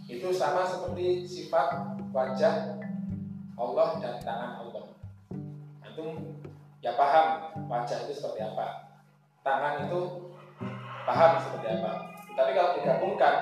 [0.07, 2.79] Itu sama seperti sifat wajah
[3.57, 4.95] Allah dan tangan Allah.
[5.83, 6.39] Antum
[6.81, 8.97] ya paham wajah itu seperti apa.
[9.41, 10.31] Tangan itu
[11.07, 11.91] paham seperti apa.
[12.37, 13.35] Tapi kalau digabungkan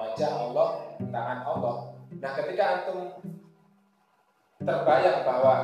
[0.00, 0.68] wajah Allah
[0.98, 1.74] tangan Allah
[2.22, 3.18] nah ketika antum
[4.62, 5.54] terbayang bahwa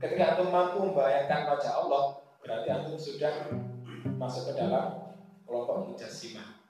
[0.00, 3.52] ketika antum mampu membayangkan wajah Allah berarti antum sudah
[4.16, 6.60] masuk ke dalam kelompok mujasimah.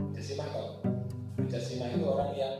[0.00, 0.80] Mujasimah kalau
[1.36, 2.54] mujasimah itu orang yang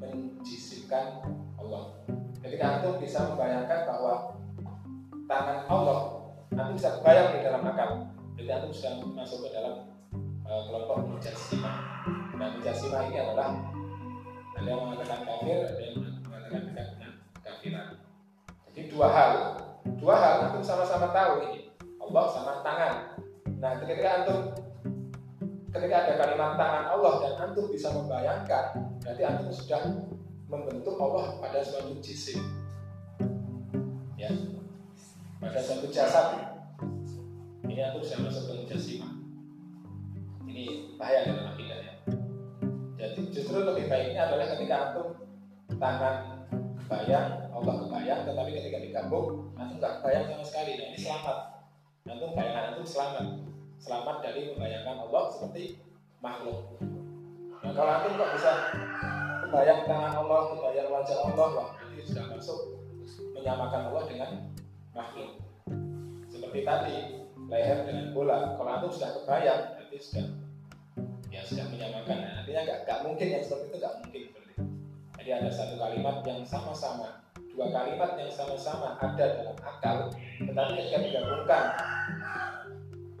[0.00, 1.20] menjisimkan
[1.60, 2.00] Allah.
[2.42, 4.41] Ketika antum bisa membayangkan bahwa
[5.32, 5.98] tangan Allah
[6.52, 7.90] antum bisa bayang di dalam akal.
[8.36, 9.88] Jadi antum sudah masuk ke dalam
[10.44, 11.76] uh, kelompok mujasimah
[12.36, 13.54] nah mujasimah ini adalah
[14.58, 16.88] ada yang mengatakan kafir ada yang mengatakan tidak
[17.40, 17.88] kafiran.
[18.68, 19.32] Jadi dua hal
[19.96, 21.72] dua hal antum sama-sama tahu ini.
[22.02, 22.94] Allah sama tangan.
[23.56, 24.40] Nah ketika antum
[25.72, 29.80] ketika ada kalimat tangan Allah dan antum bisa membayangkan berarti antum sudah
[30.52, 32.61] membentuk Allah pada suatu jisim
[35.42, 36.38] pada suatu jasad
[37.66, 39.12] ini sudah masuk ke mujasimah
[40.46, 41.94] ini bahaya dalam akidah ya
[43.02, 45.18] jadi justru lebih baiknya adalah ketika antum
[45.82, 46.46] tangan
[46.86, 50.78] kebayang Allah kebayang tetapi ketika digabung antum nggak kebayang sama sekali.
[50.78, 51.38] Nah ini selamat.
[52.06, 53.26] Antum bayangan antum selamat.
[53.82, 55.82] Selamat dari membayangkan Allah seperti
[56.22, 56.78] makhluk.
[57.62, 58.52] Nah kalau antum kok bisa
[59.50, 62.58] kebayang tangan Allah kebayang wajah Allah wah berarti sudah masuk
[63.34, 64.30] menyamakan Allah dengan
[64.92, 65.40] makhluk
[66.28, 66.96] seperti tadi
[67.48, 70.24] leher dengan bola kalau antum sudah kebayang berarti sudah
[71.32, 72.16] ya sudah menyamakan.
[72.20, 74.54] Nah, artinya nggak nggak mungkin yang seperti itu nggak mungkin berarti.
[75.16, 77.08] Jadi ada satu kalimat yang sama-sama
[77.52, 80.08] dua kalimat yang sama-sama ada dalam akal
[80.40, 81.64] tetapi ketika digabungkan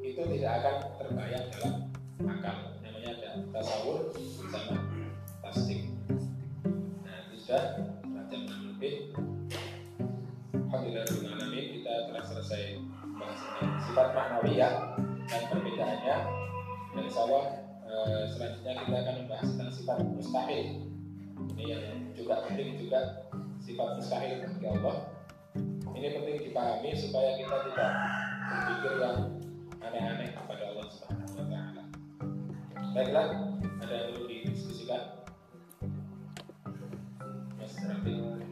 [0.00, 1.74] itu tidak akan terbayang dalam
[2.24, 2.56] akal.
[2.80, 4.12] Namanya ada tasawur
[4.48, 4.76] sama
[5.44, 5.88] tasdik.
[7.04, 7.64] Nah itu sudah
[8.28, 9.12] jam lebih
[10.52, 11.04] Alhamdulillah
[13.92, 14.96] sifat maknawiyah
[15.28, 16.16] dan perbedaannya
[16.96, 17.44] dan insya Allah
[17.84, 20.66] eh, selanjutnya kita akan membahas tentang sifat mustahil
[21.52, 21.84] ini yang
[22.16, 23.28] juga penting juga
[23.60, 24.96] sifat mustahil bagi Allah
[25.92, 27.92] ini penting dipahami supaya kita tidak
[28.48, 29.18] berpikir yang
[29.84, 31.82] aneh-aneh kepada Allah Subhanahu wa taala.
[32.96, 33.26] Baiklah,
[33.84, 35.02] ada yang perlu didiskusikan?
[37.60, 38.51] Mas Rafi.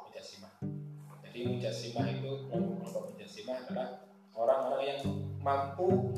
[1.31, 4.03] Jadi mujassimah itu kelompok mujassimah adalah
[4.35, 4.99] orang-orang yang
[5.39, 6.11] mampu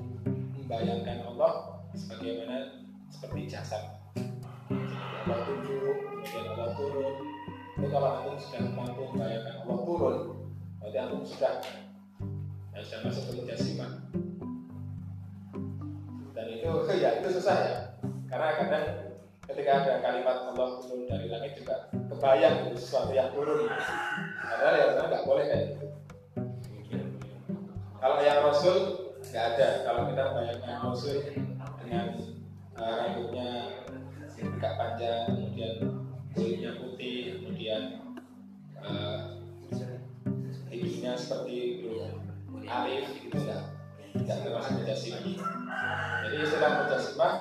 [0.57, 2.81] membayangkan Allah sebagaimana
[3.13, 4.01] seperti jasad.
[4.17, 7.13] Seperti Allah tunjuk, kemudian Allah turun.
[7.77, 10.17] Itu kalau antum sudah mampu membayangkan Allah turun,
[10.81, 11.61] berarti antum sudah
[12.73, 13.91] ya, sudah masuk ke mujassimah.
[16.33, 16.69] Dan itu
[17.05, 17.77] ya itu susah ya,
[18.33, 18.85] karena kadang
[19.43, 23.67] ketika ada kalimat Allah turun dari langit juga kebayang itu sesuatu yang turun.
[24.39, 25.87] Padahal ya sebenarnya nggak boleh kayak gitu.
[27.99, 28.77] Kalau yang Rasul
[29.19, 29.67] nggak ada.
[29.83, 31.17] Kalau kita bayangkan Rasul
[31.83, 32.07] dengan
[32.79, 33.51] uh, rambutnya
[34.43, 35.73] agak panjang, kemudian
[36.35, 37.81] kulitnya putih, kemudian
[38.79, 39.39] uh,
[40.71, 41.85] hidungnya seperti
[42.63, 43.63] alif itu enggak
[44.15, 45.23] enggak termasuk mujassimah.
[46.27, 47.33] Jadi istilah mujassimah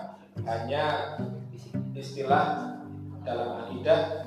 [0.46, 0.84] hanya
[2.02, 2.74] istilah
[3.22, 4.26] dalam akidah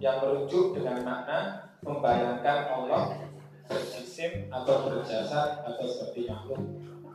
[0.00, 3.28] yang merujuk dengan makna membayangkan Allah
[3.68, 6.64] berjisim atau berjasa atau seperti makhluk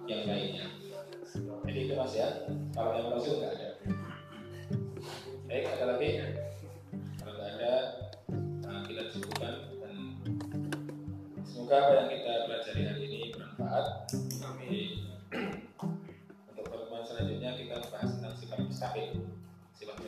[0.06, 0.70] yang lainnya.
[1.66, 2.46] Jadi itu mas ya.
[2.78, 3.70] Kalau yang rasul nggak ada.
[5.50, 6.10] Baik, ada lagi?
[7.18, 7.74] Kalau nggak ada,
[8.70, 9.96] nah kita cukupkan dan
[11.42, 13.86] semoga apa yang kita pelajari hari ini bermanfaat.
[14.14, 14.74] Jadi,
[16.54, 19.37] untuk pertemuan selanjutnya kita bahas tentang sifat mustahil.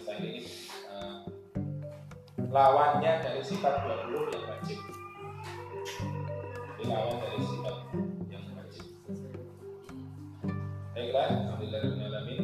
[0.10, 0.42] Sifat mustahil ini
[0.90, 1.22] uh,
[2.50, 4.80] lawannya dari sifat 20 yang wajib.
[6.82, 7.76] Lawan dari sifat
[8.34, 8.86] yang wajib.
[10.98, 12.42] Baiklah, Alhamdulillahirrahmanirrahim.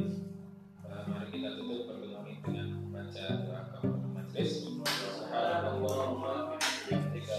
[0.86, 4.50] Uh, mari kita tutup pertemuan ini dengan membaca doa kafaratul majlis.
[4.62, 7.36] Subhanallahumma wa bihamdika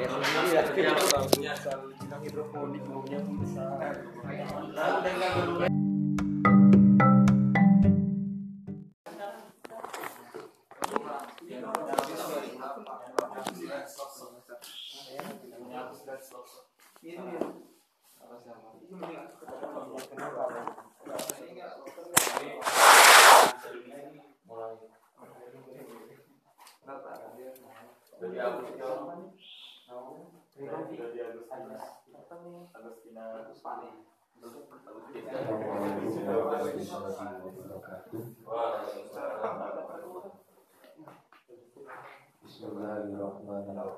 [0.00, 1.52] Kayak sendiri ya,
[2.00, 3.64] kita hidroponik umumnya bisa.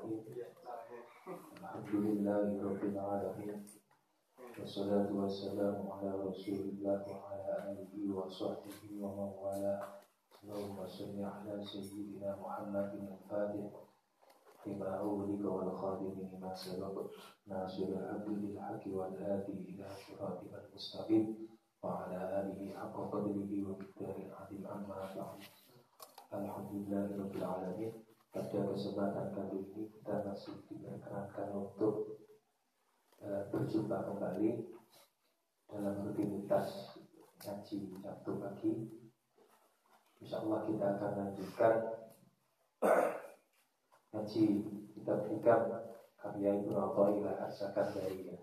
[0.03, 3.63] الحمد لله رب العالمين.
[4.59, 9.81] والصلاة والسلام على رسول الله وعلى آله وصحبه ومن والاه.
[10.43, 13.71] اللهم صل على سيدنا محمد الفاتح
[14.67, 16.95] لما أولك والخادم لما سبق.
[17.47, 21.47] ناصر الحق بالحق والهادي إلى صراطك المستقيم.
[21.83, 25.39] وعلى آله حق قدره وكتاب العدل عما بعد
[26.33, 28.12] الحمد لله رب العالمين.
[28.33, 32.17] Pada kesempatan kali ini kita masih diperkenankan untuk
[33.21, 34.73] uh, berjumpa kembali
[35.69, 36.97] dalam rutinitas
[37.45, 38.73] ngaji Sabtu pagi.
[40.17, 41.73] Insya Allah kita akan lanjutkan
[44.17, 44.45] ngaji
[44.97, 45.61] kita berikan
[46.17, 48.33] karya Ibnu Athaillah Arsakan dari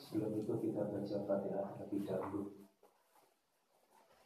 [0.00, 2.56] Sebelum itu kita baca Fatihah terlebih dahulu.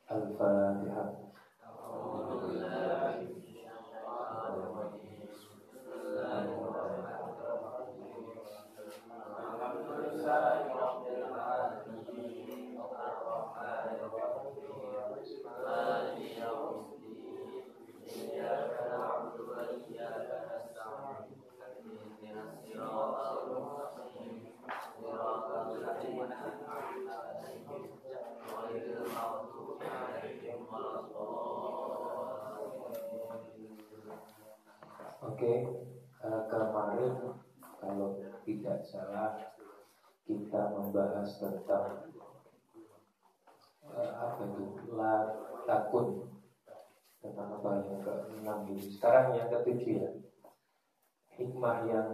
[0.06, 1.30] Al-Fatihah
[38.90, 39.54] salah
[40.26, 42.10] kita membahas tentang
[43.86, 44.66] eh, apa itu
[44.98, 45.14] la
[45.62, 46.26] takun
[47.22, 48.84] tentang apa yang ke-6 ini.
[48.90, 50.10] Sekarang yang ketujuh ya.
[51.38, 52.08] Hikmah yang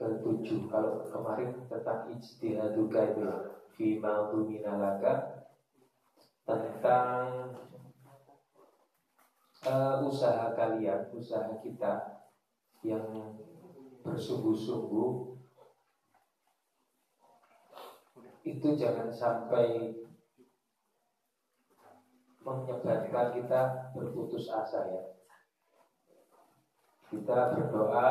[0.00, 0.72] ketujuh.
[0.72, 3.36] Kalau kemarin tentang ijtihaduka itu ya.
[3.76, 5.44] Fi ma'duminalaka
[6.48, 7.52] tentang
[9.68, 12.24] eh, usaha kalian, usaha kita
[12.80, 13.36] yang
[14.00, 15.39] bersungguh-sungguh
[18.44, 19.92] itu jangan sampai
[22.40, 25.02] menyebabkan kita berputus asa ya.
[27.10, 28.10] Kita berdoa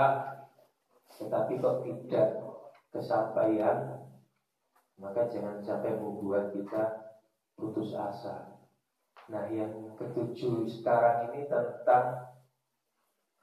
[1.19, 2.27] tetapi kok tidak
[2.93, 3.99] kesampaian
[4.99, 6.83] maka jangan sampai membuat kita
[7.55, 8.59] putus asa.
[9.29, 12.33] Nah, yang ketujuh sekarang ini tentang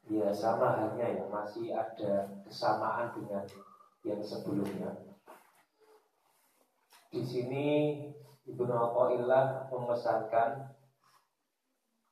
[0.07, 3.43] ya sama halnya ya masih ada kesamaan dengan
[4.07, 5.16] yang sebelumnya.
[7.11, 7.67] Di sini
[8.47, 10.77] Ibnu Athaillah memesankan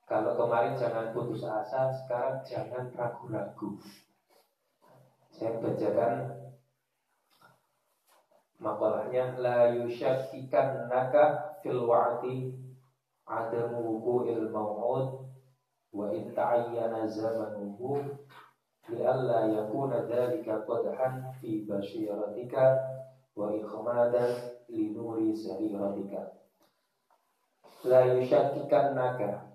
[0.04, 3.80] kalau kemarin jangan putus asa, sekarang jangan ragu-ragu.
[5.32, 6.28] Saya bacakan
[8.60, 12.52] makalahnya la yusyakkikan naka fil wa'di
[13.24, 15.24] adamu wuqu'il maw'ud
[15.90, 18.04] wa in ta'ayyana zamanuhu
[18.92, 22.76] li'alla yakuna dhalika qadhan fi basyiratika
[23.32, 26.36] wa ikhmadan li nuri sariratika
[27.84, 29.52] la yusyakkikan naka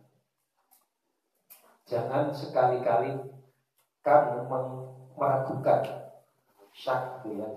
[1.90, 3.18] jangan sekali-kali
[4.06, 4.46] kamu
[5.18, 5.82] meragukan
[6.74, 7.50] syak ya.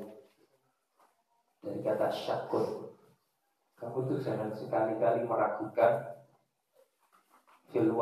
[1.63, 2.91] Dari kata syakun.
[3.79, 6.23] Kamu tuh jangan sekali-kali meragukan
[7.71, 7.95] fil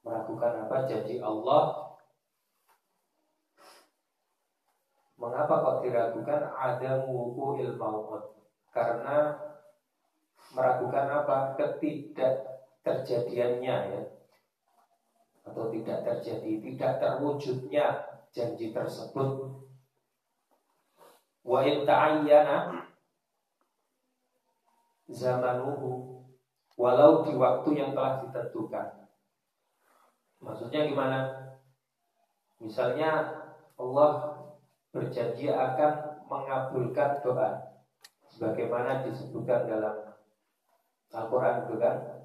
[0.00, 0.76] meragukan apa?
[0.90, 1.79] Janji Allah
[5.20, 8.16] mengapa kok diragukan ada wuku ilmu
[8.72, 9.36] karena
[10.56, 11.36] meragukan apa?
[11.60, 12.40] Ketidak
[12.80, 14.02] terjadiannya ya.
[15.44, 17.86] Atau tidak terjadi tidak terwujudnya
[18.32, 19.60] janji tersebut.
[21.44, 22.88] Wa in ta'ayyana
[25.10, 26.24] zamanuhu
[26.80, 28.88] walau di waktu yang telah ditentukan.
[30.40, 31.20] Maksudnya gimana?
[32.60, 33.40] Misalnya
[33.76, 34.39] Allah
[34.90, 37.80] berjanji akan mengabulkan doa
[38.30, 39.96] sebagaimana disebutkan dalam
[41.10, 42.20] Al-Qur'an itu kan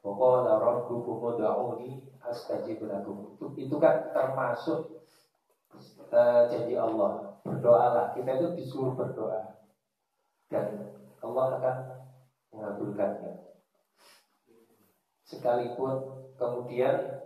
[0.00, 3.36] Pokoknya rabbukum ud'uni astajib lakum.
[3.36, 5.04] Itu, itu kan termasuk
[6.08, 7.36] uh, janji Allah.
[7.44, 8.16] Berdoalah.
[8.16, 9.60] Kita itu disuruh berdoa.
[10.48, 11.76] Dan Allah akan
[12.56, 13.44] mengabulkannya.
[15.28, 17.20] Sekalipun kemudian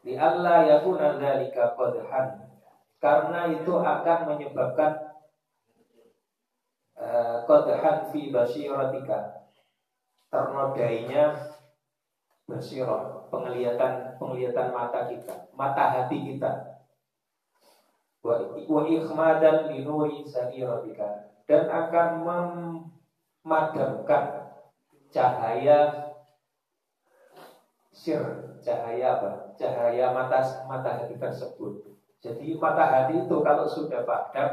[0.00, 2.45] di Allah yakuna dzalika qadhan.
[3.06, 5.14] Karena itu akan menyebabkan
[6.98, 9.46] uh, qadhan fi basyiratika.
[10.26, 11.38] Ternodainya
[12.50, 16.82] basirah, penglihatan penglihatan mata kita, mata hati kita.
[18.26, 22.26] Wa ikhmadan linuri sariratika dan akan
[23.46, 24.50] memadamkan
[25.14, 26.10] cahaya
[27.94, 29.54] sir, cahaya apa?
[29.54, 31.85] Cahaya mata mata hati tersebut.
[32.24, 34.50] Jadi mata hati itu kalau sudah padam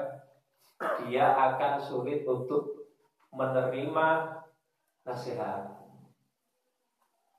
[1.03, 2.91] dia akan sulit untuk
[3.33, 4.07] menerima
[5.07, 5.83] nasihat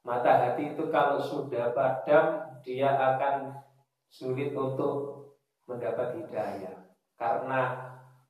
[0.04, 3.56] Mata hati itu kalau sudah padam dia akan
[4.12, 5.24] sulit untuk
[5.64, 6.76] mendapat hidayah
[7.16, 7.60] karena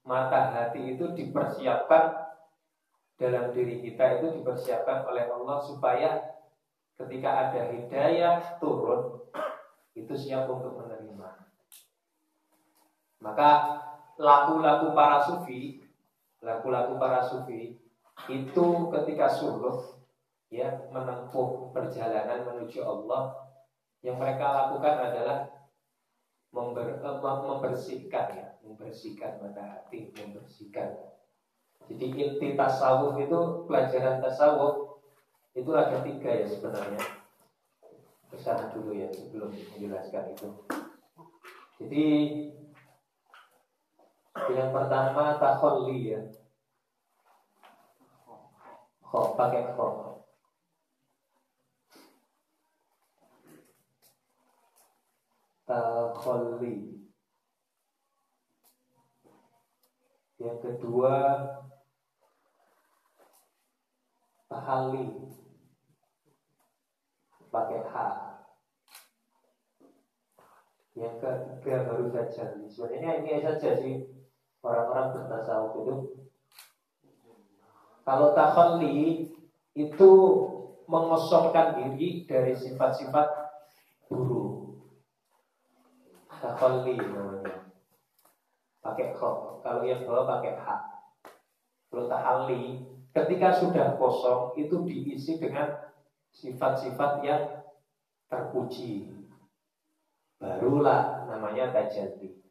[0.07, 2.25] mata hati itu dipersiapkan
[3.19, 6.11] dalam diri kita itu dipersiapkan oleh Allah supaya
[6.95, 9.19] ketika ada hidayah turun
[9.99, 11.44] itu siap untuk menerima.
[13.25, 13.81] Maka
[14.21, 15.81] laku-laku para sufi,
[16.45, 17.81] laku-laku para sufi
[18.29, 19.97] itu ketika suluh
[20.53, 23.33] ya menempuh perjalanan menuju Allah
[24.05, 25.39] yang mereka lakukan adalah
[26.53, 30.95] member, membersihkan ya membersihkan mata hati membersihkan.
[31.89, 35.01] Jadi inti tasawuf itu pelajaran tasawuf
[35.57, 37.01] itu ada tiga ya sebenarnya.
[38.29, 40.49] Ke sana dulu ya sebelum menjelaskan itu.
[41.83, 42.05] Jadi
[44.35, 46.21] yang pertama takholli ya.
[48.99, 49.95] Kok pakai kok
[55.65, 57.07] takholli
[60.43, 61.15] yang kedua
[64.51, 65.07] tahali.
[67.55, 67.95] Pakai H
[70.99, 72.51] yang ketiga baru saja.
[72.67, 74.24] Sebenarnya ini saja sih
[74.65, 75.95] orang-orang bertasawuf itu
[78.05, 79.31] kalau takholli
[79.77, 80.11] itu
[80.89, 83.29] mengosongkan diri dari sifat-sifat
[84.09, 84.65] buruk
[86.45, 87.73] Takholli namanya.
[88.85, 89.65] Pakai kho.
[89.65, 90.81] Kalau yang bawah pakai hak.
[91.89, 92.85] Kalau tahalli,
[93.17, 95.73] ketika sudah kosong itu diisi dengan
[96.37, 97.65] sifat-sifat yang
[98.29, 99.09] terpuji.
[100.37, 102.44] Barulah namanya tajalli.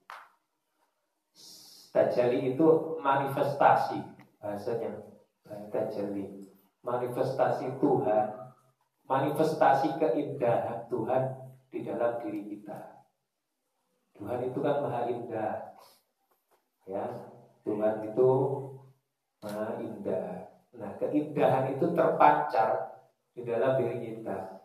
[1.94, 4.02] Tajali itu manifestasi
[4.42, 5.06] bahasanya.
[5.70, 6.50] Tajali
[6.84, 8.44] manifestasi Tuhan
[9.08, 11.24] manifestasi keindahan Tuhan
[11.70, 13.06] di dalam diri kita.
[14.18, 15.56] Tuhan itu kan maha indah.
[16.90, 17.04] Ya
[17.66, 18.30] Tuhan itu
[19.42, 20.50] maha indah.
[20.74, 24.62] Nah keindahan itu terpancar di dalam diri kita.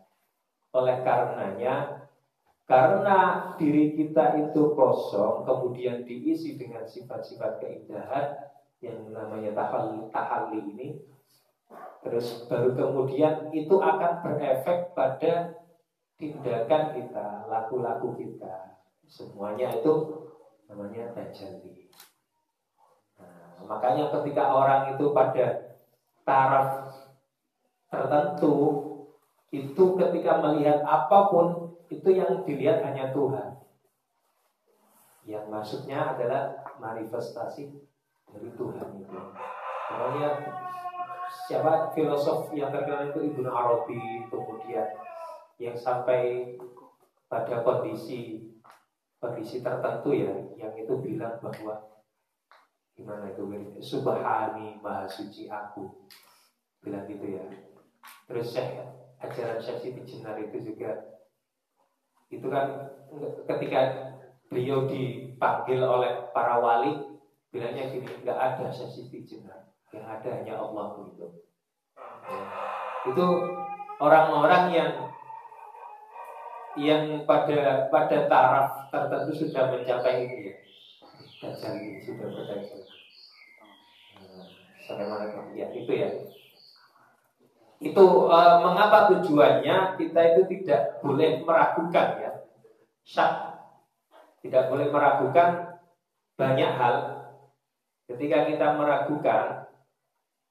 [0.77, 2.08] Oleh karenanya
[2.69, 8.45] karena diri kita itu kosong, kemudian diisi dengan sifat-sifat keindahan
[8.85, 10.89] yang namanya tahalli, tahalli ini,
[12.05, 15.57] terus baru kemudian itu akan berefek pada
[16.21, 18.77] tindakan kita, laku-laku kita.
[19.09, 20.29] Semuanya itu
[20.69, 21.89] namanya tajalli.
[23.17, 25.73] Nah, makanya ketika orang itu pada
[26.29, 26.93] taraf
[27.89, 28.88] tertentu,
[29.49, 33.57] itu ketika melihat apa pun itu yang dilihat hanya Tuhan.
[35.25, 37.73] Yang maksudnya adalah manifestasi
[38.29, 39.19] dari Tuhan itu.
[39.89, 40.31] Makanya
[41.49, 44.89] siapa filosof yang terkenal itu Ibnu Arabi kemudian
[45.57, 46.55] yang sampai
[47.29, 48.53] pada kondisi
[49.19, 51.89] kondisi tertentu ya yang itu bilang bahwa
[52.95, 53.45] gimana itu
[53.83, 56.07] subhani maha suci aku
[56.81, 57.45] bilang gitu ya
[58.31, 60.95] terus saya ajaran Siti Jenar itu juga.
[62.29, 62.93] Itu kan
[63.49, 63.81] ketika
[64.49, 66.97] beliau dipanggil oleh para wali
[67.53, 71.29] bilangnya gini nggak ada sesi jenar yang ada hanya Allah ya.
[73.09, 73.27] itu
[74.01, 74.93] orang-orang yang
[76.77, 80.55] yang pada pada taraf tertentu sudah mencapai ini ya.
[81.39, 82.29] Dajjal ini sudah
[84.89, 86.09] sampai mana ya itu ya
[87.79, 92.33] itu e, mengapa tujuannya kita itu tidak boleh meragukan ya?
[93.07, 93.33] Syak.
[94.43, 95.79] Tidak boleh meragukan
[96.35, 96.95] banyak hal.
[98.11, 99.71] Ketika kita meragukan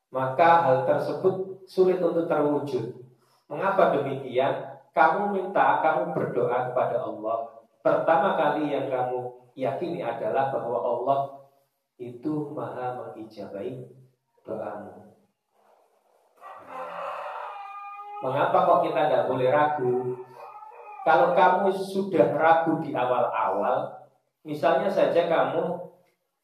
[0.07, 2.95] maka hal tersebut sulit untuk terwujud.
[3.51, 4.79] Mengapa demikian?
[4.95, 7.67] Kamu minta kamu berdoa kepada Allah.
[7.83, 11.19] Pertama kali yang kamu yakini adalah bahwa Allah
[12.01, 13.89] itu maha mengijabai
[14.45, 15.16] doamu
[18.25, 19.93] Mengapa kok kita tidak boleh ragu?
[21.05, 24.09] Kalau kamu sudah ragu di awal-awal,
[24.43, 25.87] misalnya saja kamu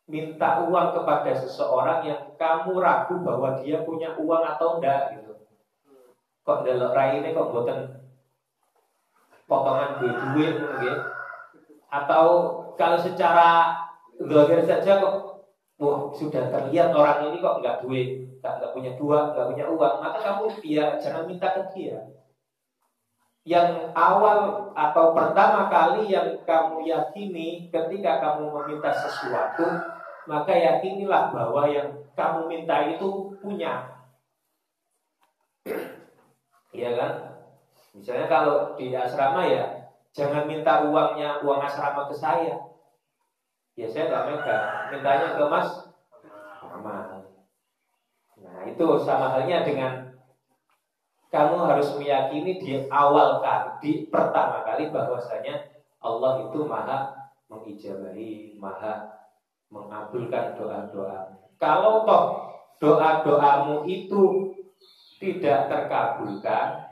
[0.08, 5.34] minta uang kepada seseorang yang kamu ragu bahwa dia punya uang atau enggak gitu.
[6.44, 8.04] Kok delok rai ini kok buatan
[9.48, 10.96] potongan duit duit mungkin
[11.92, 12.26] atau
[12.80, 13.76] kalau secara
[14.18, 15.33] zahir saja kok
[15.82, 19.96] wah sudah terlihat orang ini kok nggak duit nggak nggak punya dua, nggak punya uang,
[20.04, 21.96] maka kamu ya jangan minta ke dia.
[23.48, 29.64] Yang awal atau pertama kali yang kamu yakini ketika kamu meminta sesuatu,
[30.28, 31.88] maka yakinilah bahwa yang
[32.20, 34.04] kamu minta itu punya.
[36.76, 37.12] Iya kan?
[37.96, 42.60] Misalnya kalau di asrama ya, jangan minta uangnya uang asrama ke saya.
[43.80, 45.70] Ya saya nggak megang, mintanya ke Mas
[46.62, 47.26] Aman.
[48.38, 50.14] Nah itu sama halnya dengan
[51.34, 55.66] kamu harus meyakini di awal kali, di pertama kali bahwasanya
[55.98, 57.10] Allah itu maha
[57.50, 59.26] mengijabahi, maha
[59.74, 61.42] mengabulkan doa-doa.
[61.58, 62.26] Kalau toh
[62.78, 64.54] doa-doamu itu
[65.18, 66.86] tidak terkabulkan,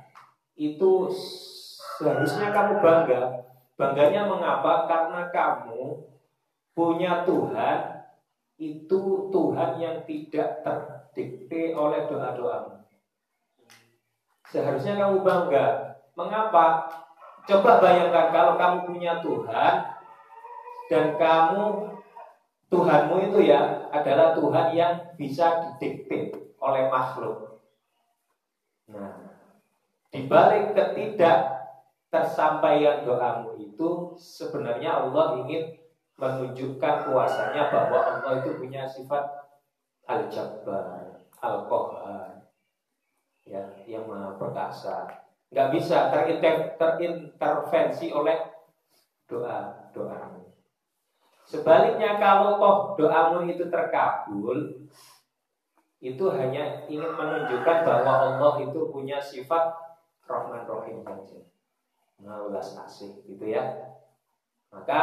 [0.58, 0.92] itu
[2.02, 3.22] seharusnya kamu bangga.
[3.78, 4.90] Bangganya mengapa?
[4.90, 6.06] Karena kamu
[6.74, 7.91] punya Tuhan
[8.62, 10.78] itu Tuhan yang tidak ter
[11.12, 12.86] didikte oleh doa-doamu.
[14.48, 15.98] Seharusnya kamu bangga.
[16.16, 16.88] Mengapa?
[17.50, 19.74] Coba bayangkan kalau kamu punya Tuhan
[20.94, 21.90] dan kamu
[22.72, 26.32] Tuhanmu itu ya adalah Tuhan yang bisa didikte
[26.62, 27.60] oleh makhluk.
[28.88, 29.36] Nah,
[30.14, 31.68] dibalik ketidak
[32.08, 35.81] tersampaian doamu itu sebenarnya Allah ingin
[36.22, 39.26] menunjukkan kuasanya bahwa Allah itu punya sifat
[40.06, 42.46] Al-Jabbar, Al-Qahar,
[43.42, 45.10] ya, yang maha perkasa.
[45.50, 48.38] Nggak bisa terinter, terintervensi oleh
[49.26, 50.54] doa doamu.
[51.44, 54.88] Sebaliknya kalau toh doamu itu terkabul,
[56.00, 59.74] itu hanya ingin menunjukkan bahwa Allah itu punya sifat
[60.30, 61.40] Rahman Rahim saja.
[62.22, 63.92] Maulas asih gitu ya.
[64.72, 65.00] Maka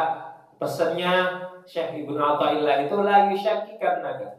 [0.58, 1.14] pesannya
[1.64, 4.30] Syekh Ibnu Athaillah itu la yusyakikan naga.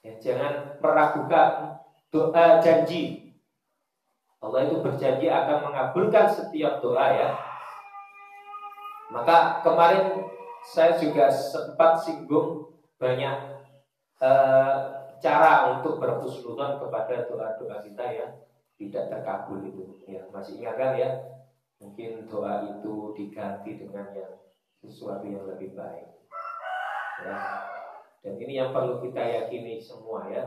[0.00, 1.76] Ya, jangan meragukan
[2.08, 3.36] doa janji.
[4.40, 7.28] Allah itu berjanji akan mengabulkan setiap doa ya.
[9.12, 10.24] Maka kemarin
[10.64, 13.36] saya juga sempat singgung banyak
[14.22, 14.76] eh,
[15.20, 18.32] cara untuk berhusnudzon kepada doa-doa kita yang
[18.80, 20.00] tidak terkabul itu.
[20.08, 21.10] Ya, masih ingat kan ya?
[21.76, 24.32] Mungkin doa itu diganti dengan yang
[24.80, 26.08] sesuatu yang lebih baik.
[27.20, 27.36] Ya.
[28.20, 30.44] Dan ini yang perlu kita yakini semua ya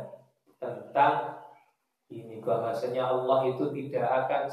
[0.62, 1.42] tentang
[2.14, 4.44] ini bahwasanya Allah itu tidak akan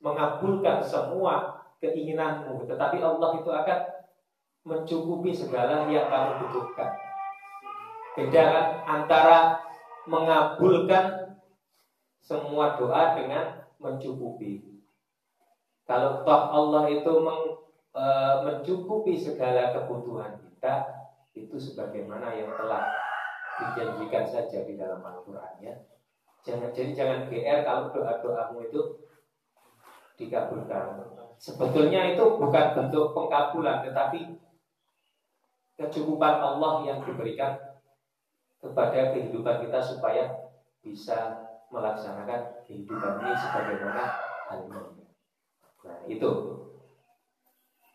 [0.00, 3.78] mengabulkan semua keinginanmu, tetapi Allah itu akan
[4.64, 6.90] mencukupi segala yang kamu butuhkan.
[8.16, 9.38] Beda kan antara
[10.08, 11.36] mengabulkan
[12.20, 14.60] semua doa dengan mencukupi.
[15.88, 17.59] Kalau toh Allah itu meng,
[17.94, 18.04] e,
[18.46, 20.74] mencukupi segala kebutuhan kita,
[21.34, 22.86] itu sebagaimana yang telah
[23.60, 25.74] dijanjikan saja di dalam Al-Quran ya.
[26.40, 28.80] Jangan jadi jangan GR kalau doa-doamu itu
[30.16, 31.04] dikabulkan.
[31.40, 34.36] Sebetulnya itu bukan bentuk pengkabulan, tetapi
[35.80, 37.56] kecukupan Allah yang diberikan
[38.60, 40.28] kepada kehidupan kita supaya
[40.84, 44.04] bisa melaksanakan kehidupan ini sebagaimana
[44.52, 44.80] halnya.
[45.84, 46.59] Nah itu.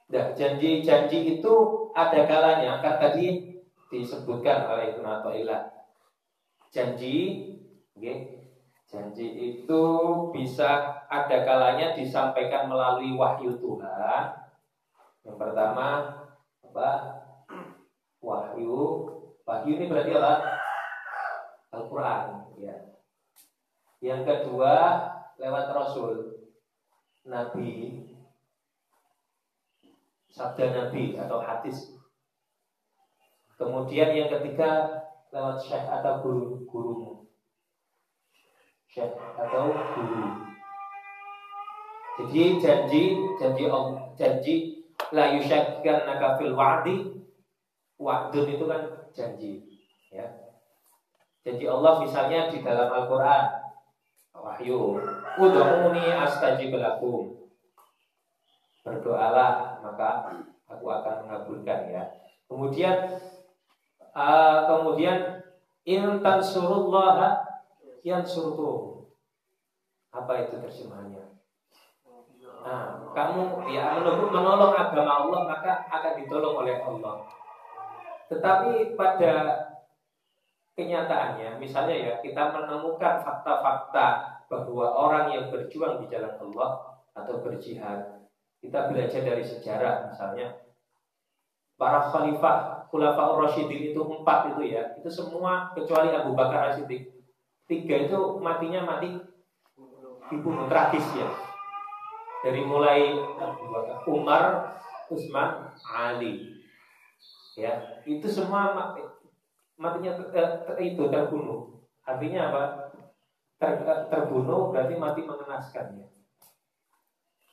[0.06, 1.54] Nah, janji-janji itu
[1.98, 3.58] ada kalanya kan tadi
[3.90, 5.66] disebutkan oleh Ibnu Athaillah.
[6.70, 7.18] Janji,
[7.98, 8.46] okay,
[8.86, 9.84] janji itu
[10.30, 14.46] bisa ada kalanya disampaikan melalui wahyu Tuhan.
[15.26, 15.88] Yang pertama
[16.62, 16.90] apa?
[18.22, 18.82] Wahyu.
[19.42, 20.34] Wahyu ini berarti apa?
[21.74, 22.26] Al-Quran.
[22.62, 22.78] Ya.
[24.06, 24.74] Yang kedua
[25.42, 26.14] lewat Rasul,
[27.26, 28.05] Nabi,
[30.36, 31.96] sabda Nabi atau hadis.
[33.56, 35.00] Kemudian yang ketiga
[35.32, 37.24] lewat syekh atau guru gurumu.
[38.92, 40.24] Syekh atau guru.
[42.20, 43.04] Jadi janji
[43.40, 43.64] janji
[44.20, 44.56] janji
[45.16, 47.24] la yusyakkan nakafil wa'di
[47.96, 49.64] wa'dun itu kan janji
[50.12, 50.28] ya.
[51.48, 53.66] Janji Allah misalnya di dalam Al-Qur'an
[54.36, 55.00] wahyu
[55.40, 57.36] ud'uni astajib lakum
[58.84, 60.34] berdoalah maka
[60.66, 62.04] aku akan mengabulkan ya.
[62.50, 63.22] Kemudian
[64.18, 65.46] uh, kemudian
[65.86, 67.46] in tansurullah
[68.02, 69.06] yansurkum.
[70.10, 71.26] Apa itu terjemahannya?
[72.66, 77.30] Nah kamu ya menolong, menolong agama Allah maka akan ditolong oleh Allah.
[78.26, 79.34] Tetapi pada
[80.74, 84.08] kenyataannya misalnya ya kita menemukan fakta-fakta
[84.50, 88.15] bahwa orang yang berjuang di jalan Allah atau berjihad
[88.66, 90.58] kita belajar dari sejarah misalnya.
[91.76, 94.96] Para khalifah khulafaur rasyidin itu empat itu ya.
[94.98, 97.12] Itu semua kecuali Abu Bakar As-Siddiq.
[97.68, 99.20] Tiga itu matinya mati
[100.32, 101.28] dibunuh tragis ya.
[102.46, 103.14] Dari mulai
[104.08, 104.78] Umar
[105.12, 106.64] Utsman Ali.
[107.56, 109.02] Ya itu semua mati,
[109.80, 111.82] matinya eh, itu terbunuh.
[112.04, 112.64] Artinya apa?
[113.56, 113.72] Ter,
[114.12, 116.08] terbunuh berarti mati mengenaskan ya.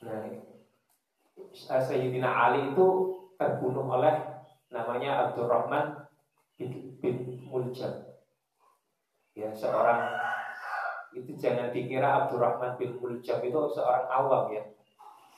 [0.02, 0.51] Nah
[1.52, 2.86] Sayyidina Ali itu
[3.36, 4.14] terbunuh oleh
[4.72, 6.09] namanya Abdurrahman
[6.56, 7.16] bin, bin
[7.48, 8.09] Muljam.
[9.32, 10.12] Ya, seorang
[11.12, 14.64] itu jangan dikira Abdurrahman bin Muljam itu seorang awam ya.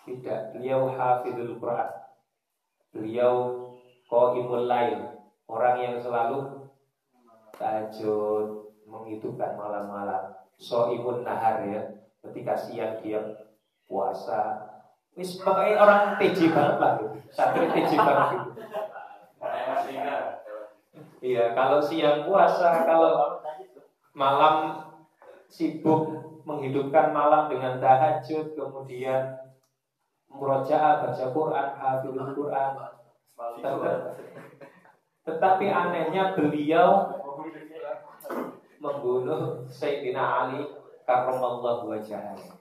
[0.04, 1.90] Tidak, beliau hafidul Quran.
[2.92, 3.34] Beliau
[4.06, 5.00] qaimul lain,
[5.48, 6.68] orang yang selalu
[7.56, 10.36] tahajud, menghidupkan malam-malam.
[10.60, 11.82] Soimun nahar ya,
[12.22, 13.18] ketika siang dia
[13.88, 14.73] puasa,
[15.14, 17.16] Wis pokoknya orang TJ banget lah gitu.
[17.30, 18.40] Santri TJ banget.
[21.24, 23.40] Iya, kalau siang puasa, kalau
[24.12, 24.84] malam
[25.48, 26.10] sibuk
[26.44, 29.38] menghidupkan malam dengan tahajud, kemudian
[30.28, 32.70] murojaah, baca Quran, hafizul Quran.
[35.24, 37.08] Tetapi anehnya beliau
[38.82, 40.60] membunuh Sayyidina Ali
[41.08, 42.53] karramallahu wajahnya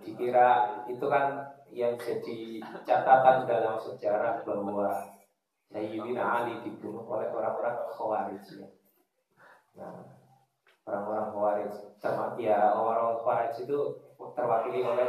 [0.00, 5.06] dikira itu kan yang jadi catatan dalam sejarah bahwa
[5.70, 8.68] Sayyidina Ali dibunuh oleh orang-orang Khawarij ya.
[9.78, 10.02] Nah,
[10.82, 13.78] orang-orang Khawarij termasuk ya orang-orang Khawarij itu
[14.34, 15.06] terwakili oleh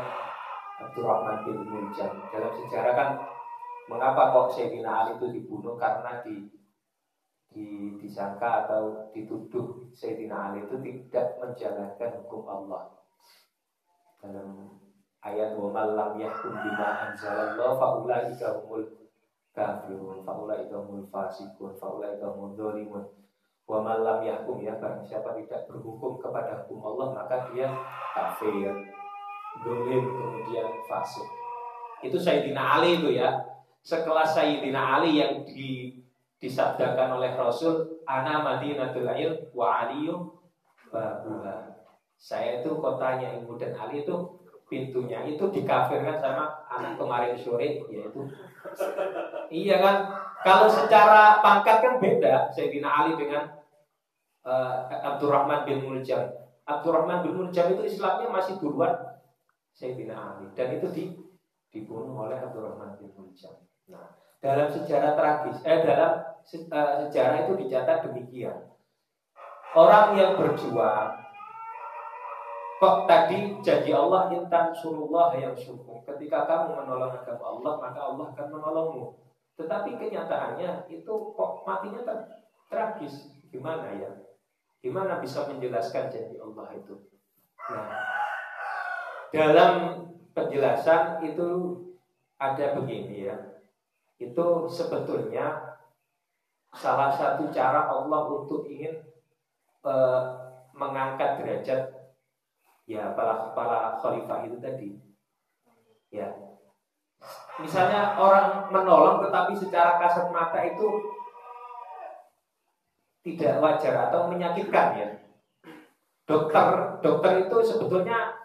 [0.77, 2.13] Abdurrahman bin Muljam.
[2.29, 3.09] Dalam sejarah kan
[3.89, 6.45] mengapa kok Sayyidina Ali itu dibunuh karena di
[7.51, 13.00] di, disangka atau dituduh Sayyidina Ali itu tidak menjalankan hukum Allah
[14.21, 14.77] dalam
[15.25, 18.85] ayat wa malam yahkum bima anzalallah faulaika humul
[19.51, 23.05] kafirun faulaika humul fasikun faulaika humul dzalimun
[23.65, 27.67] wa malam yahkum ya barang siapa tidak berhukum kepada hukum Allah maka dia
[28.13, 28.69] kafir
[29.59, 31.27] dolim kemudian fasik.
[31.99, 33.35] Itu Sayyidina Ali itu ya.
[33.83, 35.99] Sekelas Sayyidina Ali yang di
[36.41, 40.33] disabdakan oleh Rasul, "Ana Madinatul Ilm wa Aliyum
[40.89, 41.70] babuha."
[42.21, 44.13] Saya itu kotanya ilmu dan Ali itu
[44.69, 48.21] pintunya itu dikafirkan sama anak kemarin sore yaitu
[49.49, 50.05] iya kan?
[50.45, 53.49] Kalau secara pangkat kan beda Sayyidina Ali dengan
[54.45, 56.29] uh, Abdurrahman bin Muljam.
[56.69, 59.17] Abdurrahman bin Muljam itu Islamnya masih duluan
[59.73, 60.45] Sayyidina Ali.
[60.53, 61.03] Dan itu di,
[61.73, 63.57] dibunuh oleh Abdurrahman bin Muljam.
[63.89, 68.57] Nah dalam sejarah tragis eh dalam uh, sejarah itu dicatat demikian.
[69.73, 71.21] Orang yang berjuang
[72.81, 76.01] Kok tadi janji Allah intan surullah yang syukur.
[76.01, 79.05] Ketika kamu menolong agama Allah, maka Allah akan menolongmu.
[79.53, 82.25] Tetapi kenyataannya itu kok matinya kan
[82.73, 83.37] tragis.
[83.53, 84.09] Gimana ya?
[84.81, 86.97] Gimana bisa menjelaskan janji Allah itu?
[87.69, 88.01] Nah,
[89.29, 89.73] dalam
[90.33, 91.47] penjelasan itu
[92.41, 93.61] ada begini ya.
[94.17, 95.77] Itu sebetulnya
[96.73, 99.05] salah satu cara Allah untuk ingin
[99.85, 102.00] uh, mengangkat derajat
[102.91, 104.89] ya para para khalifah itu tadi.
[106.11, 106.27] Ya.
[107.63, 110.87] Misalnya orang menolong tetapi secara kasat mata itu
[113.23, 115.07] tidak wajar atau menyakitkan ya.
[116.27, 118.35] Dokter dokter itu sebetulnya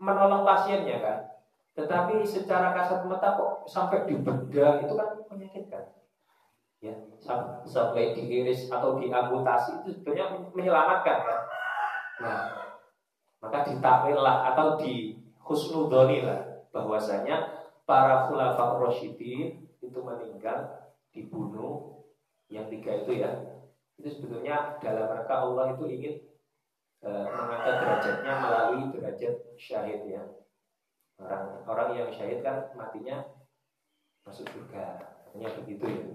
[0.00, 1.18] menolong pasiennya kan.
[1.76, 5.84] Tetapi secara kasat mata kok sampai dibedah itu kan menyakitkan.
[6.80, 6.96] Ya
[7.66, 11.40] sampai diiris atau diamputasi itu sebetulnya menyelamatkan kan.
[12.22, 12.65] Nah
[13.46, 22.02] maka ditakwillah atau di husnudonilah bahwasanya para khulafa rasyidin itu meninggal dibunuh.
[22.50, 23.30] Yang tiga itu ya.
[24.02, 26.14] Itu sebetulnya dalam rangka Allah itu ingin
[27.06, 30.22] e, mengangkat derajatnya melalui derajat syahid ya.
[31.22, 33.22] Orang orang yang syahid kan matinya
[34.26, 34.98] masuk surga.
[35.30, 36.06] Katanya begitu ya.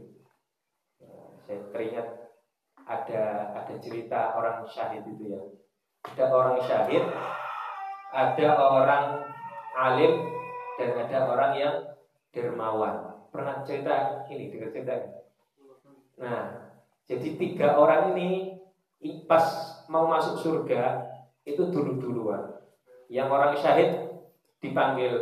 [0.99, 1.07] E,
[1.47, 2.07] saya teringat
[2.83, 3.23] ada
[3.55, 5.41] ada cerita orang syahid itu ya
[6.01, 7.05] ada orang syahid,
[8.11, 9.05] ada orang
[9.77, 10.13] alim,
[10.81, 11.75] dan ada orang yang
[12.33, 13.21] dermawan.
[13.31, 15.09] Pernah cerita ini, dengar cerita ini?
[16.19, 16.41] Nah,
[17.05, 18.57] jadi tiga orang ini
[19.25, 19.45] pas
[19.87, 21.07] mau masuk surga
[21.47, 22.59] itu dulu-duluan.
[23.07, 23.89] Yang orang syahid
[24.61, 25.13] dipanggil,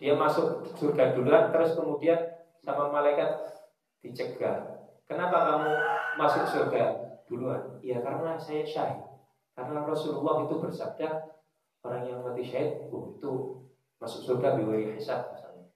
[0.00, 2.18] dia masuk surga duluan, terus kemudian
[2.64, 3.30] sama malaikat
[4.00, 4.86] dicegah.
[5.04, 5.72] Kenapa kamu
[6.16, 6.82] masuk surga
[7.26, 7.78] duluan?
[7.82, 9.09] Ya karena saya syahid.
[9.60, 11.36] Karena Rasulullah itu bersabda
[11.84, 13.32] orang yang mati syahid oh, itu
[14.00, 15.68] masuk surga biwari hisab misalnya.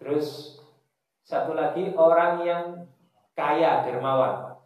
[0.00, 0.56] Terus
[1.20, 2.64] satu lagi orang yang
[3.36, 4.56] kaya dermawan.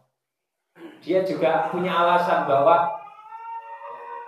[1.03, 2.95] Dia juga punya alasan bahwa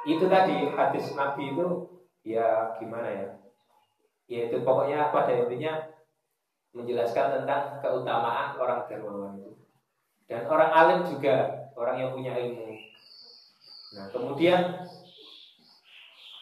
[0.03, 1.87] itu tadi hadis Nabi itu
[2.27, 3.29] ya gimana ya?
[4.27, 5.79] Ya itu pokoknya pada intinya
[6.75, 9.55] menjelaskan tentang keutamaan orang dermawan itu.
[10.27, 12.75] Dan orang alim juga orang yang punya ilmu
[13.93, 14.81] Nah, kemudian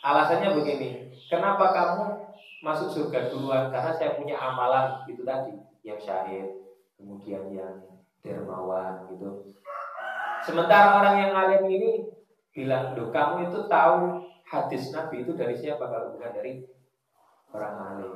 [0.02, 2.04] alasannya begini, kenapa kamu
[2.64, 3.68] masuk surga duluan?
[3.68, 6.48] Karena saya punya amalan itu tadi, yang syahid,
[6.96, 7.76] kemudian yang
[8.24, 9.52] dermawan gitu.
[10.42, 12.08] Sementara orang yang alim ini
[12.56, 16.66] bilang, loh kamu itu tahu hadis Nabi itu dari siapa kalau bukan dari
[17.52, 18.12] orang alim.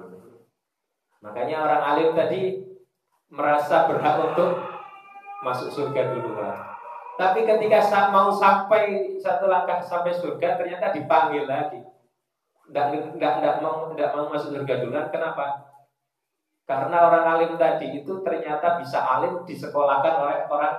[1.21, 2.41] Makanya orang alim tadi
[3.29, 4.61] merasa berhak untuk
[5.41, 6.74] masuk surga duluan.
[7.15, 7.79] Tapi ketika
[8.11, 11.79] mau sampai satu langkah sampai surga, ternyata dipanggil lagi.
[12.67, 12.85] Tidak
[13.15, 15.07] tidak mau tidak mau masuk surga duluan.
[15.07, 15.75] Kenapa?
[16.65, 20.75] Karena orang alim tadi itu ternyata bisa alim disekolahkan oleh orang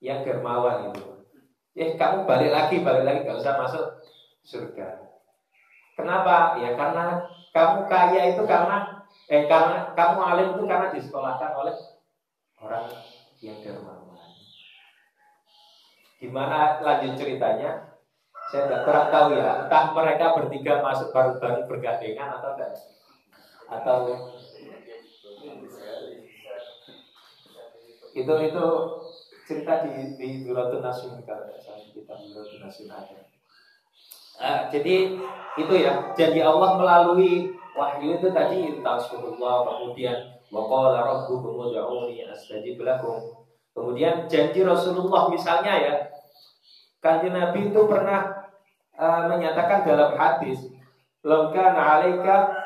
[0.00, 1.04] yang dermawan itu.
[1.76, 3.84] Eh kamu balik lagi, balik lagi, gak usah masuk
[4.40, 4.96] surga.
[5.92, 6.56] Kenapa?
[6.56, 7.20] Ya karena
[7.52, 11.76] kamu kaya itu karena eh karena kamu alim itu karena disekolahkan oleh
[12.64, 12.88] orang
[13.44, 14.05] yang dermawan.
[16.16, 17.96] Gimana lanjut ceritanya?
[18.48, 19.66] Saya tidak kurang tahu ya.
[19.66, 22.72] Entah mereka bertiga masuk baru-baru bergandengan atau enggak?
[23.66, 23.98] Atau
[28.16, 28.66] itu itu
[29.44, 31.52] cerita di di Duratun Nasun kalau
[31.92, 33.18] kita Duratun Nasun ada.
[34.36, 35.16] Uh, jadi
[35.56, 43.35] itu ya janji Allah melalui wahyu itu tadi Rasulullah kemudian waqala rabbukum ud'uni astajib lakum
[43.76, 45.94] Kemudian janji Rasulullah misalnya ya,
[47.04, 48.48] kanjeng Nabi itu pernah
[48.96, 50.72] uh, menyatakan dalam hadis,
[51.20, 52.56] "Lam alaika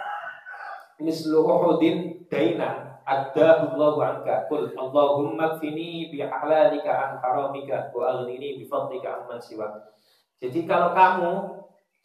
[1.03, 8.63] mislu Uhudin daina addahu Allah anka qul Allahumma kfini bi halalika an haramika wa aghnini
[8.63, 9.91] bi fadlika amman siwak."
[10.39, 11.33] Jadi kalau kamu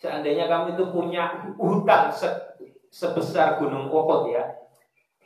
[0.01, 2.25] seandainya kamu itu punya hutang se
[2.89, 4.49] sebesar gunung Uhud ya,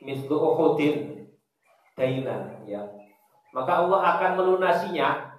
[0.04, 1.32] mislu Uhudin
[1.96, 2.99] daina ya
[3.56, 5.30] maka Allah akan melunasinya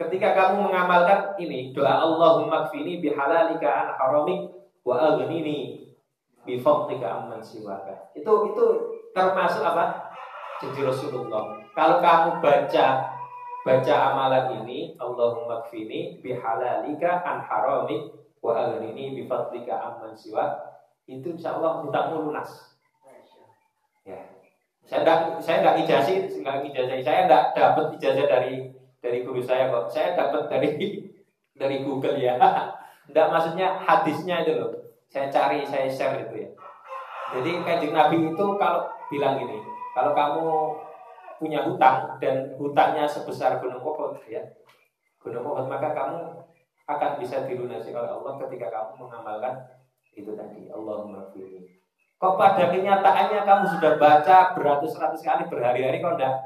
[0.00, 4.48] ketika kamu mengamalkan ini doa Allahumma kfini bihalalika an haramik
[4.80, 5.88] wa aghnini
[6.44, 8.12] bi fadlika amman siwaka.
[8.16, 8.64] Itu itu
[9.12, 10.12] termasuk apa?
[10.64, 11.60] Jadi Rasulullah.
[11.76, 12.86] Kalau kamu baca
[13.60, 18.08] baca amalan ini Allahumma kfini bihalalika an haramik
[18.40, 20.70] wa aghnini bi fadlika amman siwaka
[21.10, 22.78] itu insya Allah hutangmu lunas.
[24.06, 24.39] Ya.
[24.90, 26.98] Saya enggak saya enggak ijazah, enggak ijazah.
[26.98, 29.86] Saya enggak dapat ijazah dari dari guru saya kok.
[29.86, 30.74] Saya dapat dari
[31.62, 32.34] dari Google ya.
[33.06, 34.70] Enggak maksudnya hadisnya itu loh.
[35.06, 36.50] Saya cari, saya share itu ya.
[37.38, 39.62] Jadi kanjeng Nabi itu kalau bilang gini,
[39.94, 40.46] kalau kamu
[41.38, 44.42] punya hutang dan hutangnya sebesar gunung Uhud ya,
[45.18, 46.38] gunung Uhud maka kamu
[46.86, 49.54] akan bisa dilunasi oleh Allah ketika kamu mengamalkan
[50.14, 51.79] itu tadi Allahumma firli
[52.20, 56.36] Kok pada kenyataannya kamu sudah baca beratus-ratus kali berhari-hari kok enggak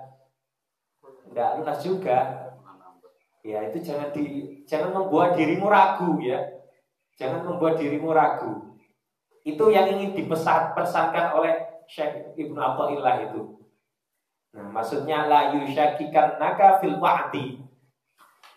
[1.34, 2.18] enggak lunas juga.
[3.42, 4.24] Ya itu jangan di
[4.70, 6.62] jangan membuat dirimu ragu ya.
[7.18, 8.78] Jangan membuat dirimu ragu.
[9.42, 13.58] Itu yang ingin dipesan pesankan oleh Syekh Ibnu Athaillah itu.
[14.54, 17.63] Nah, maksudnya la yusyakikan naka fil wa'di.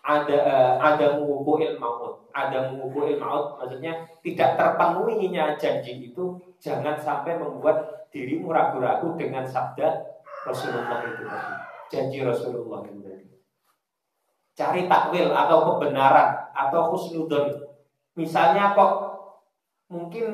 [0.08, 7.36] Ada uh, ada mengukuhil maut, ada mengukuhil maut maksudnya tidak terpenuhinya janji itu jangan sampai
[7.36, 10.08] membuat dirimu ragu-ragu dengan sabda
[10.48, 11.52] Rasulullah itu tadi.
[11.92, 13.26] Janji Rasulullah itu tadi.
[14.56, 17.68] Cari takwil atau kebenaran atau husnudon.
[18.16, 18.92] Misalnya kok
[19.92, 20.26] mungkin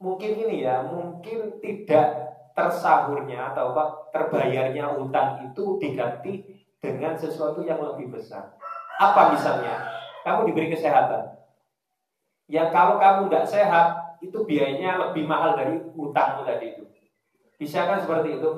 [0.00, 3.84] mungkin ini ya, mungkin tidak tersahurnya atau apa
[4.14, 6.46] terbayarnya utang itu diganti
[6.78, 8.54] dengan sesuatu yang lebih besar.
[9.00, 9.74] Apa misalnya?
[10.22, 11.34] Kamu diberi kesehatan.
[12.48, 13.88] Yang kalau kamu tidak sehat,
[14.20, 16.84] itu biayanya lebih mahal dari utangmu tadi itu.
[17.60, 18.50] Bisa kan seperti itu?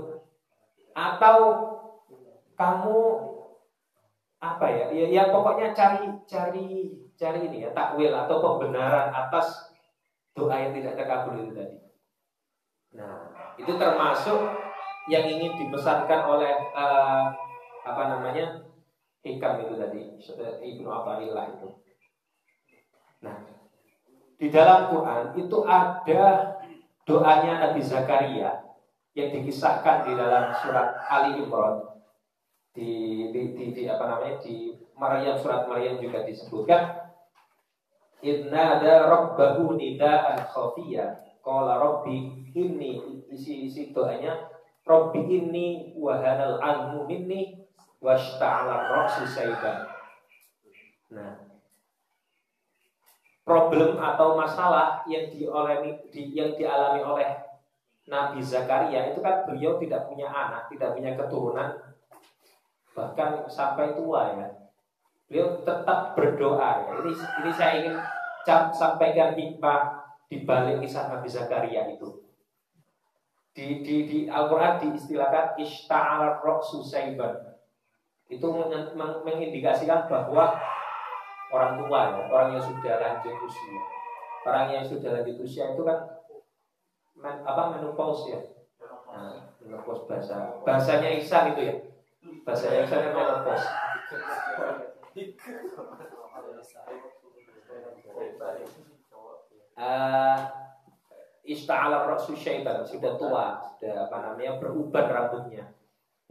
[0.95, 1.39] Atau
[2.55, 2.99] kamu
[4.43, 4.87] apa ya?
[4.95, 6.67] Ya, ya pokoknya cari cari
[7.17, 9.73] cari ini ya takwil atau pembenaran atas
[10.37, 11.77] doa yang tidak terkabul itu tadi.
[12.97, 14.53] Nah, itu termasuk
[15.09, 17.33] yang ingin dipesankan oleh uh,
[17.87, 18.66] apa namanya
[19.27, 20.01] hikam itu tadi
[20.63, 21.69] Ibnu Athaillah itu.
[23.27, 23.37] Nah,
[24.39, 26.55] di dalam Quran itu ada
[27.03, 28.63] doanya Nabi Zakaria
[29.19, 31.99] yang dikisahkan di dalam surat Ali Imran.
[32.77, 32.93] Di,
[33.33, 37.09] di, di, di apa namanya di Maryam surat Maryam juga disebutkan.
[38.21, 44.51] Inna ada rabbahu nida'an khafiyya Qala rabbi inni isi isi doanya.
[44.83, 47.66] Rabbi inni wahanal anhu minni
[48.01, 49.89] washta'ala ra'su sayban.
[51.13, 51.47] Nah,
[53.47, 57.29] problem atau masalah yang dialami di, yang dialami oleh
[58.07, 61.75] Nabi Zakaria itu kan beliau tidak punya anak, tidak punya keturunan,
[62.95, 64.49] bahkan sampai tua ya.
[65.27, 66.87] Beliau tetap berdoa.
[66.87, 66.91] Ya.
[67.03, 67.97] Ini ini saya ingin
[68.75, 72.23] sampaikan hikmah di balik kisah Nabi Zakaria itu.
[73.51, 77.46] Di di di Al-Qur'an diistilahkan ishta'al ra'su sayban.
[78.27, 78.47] Itu
[79.23, 80.59] mengindikasikan bahwa
[81.55, 83.83] orang tua ya, orang yang sudah lanjut usia.
[84.43, 85.99] Orang yang sudah lanjut usia itu kan
[87.15, 88.41] men, apa menopause ya.
[88.83, 91.75] Nah, menopause bahasa bahasanya Ihsan itu ya.
[92.43, 93.67] Bahasanya Ihsan itu menopause.
[99.77, 100.37] Uh,
[101.47, 105.73] Ista'ala ra'su syaitan Sudah tua Sudah apa namanya Beruban rambutnya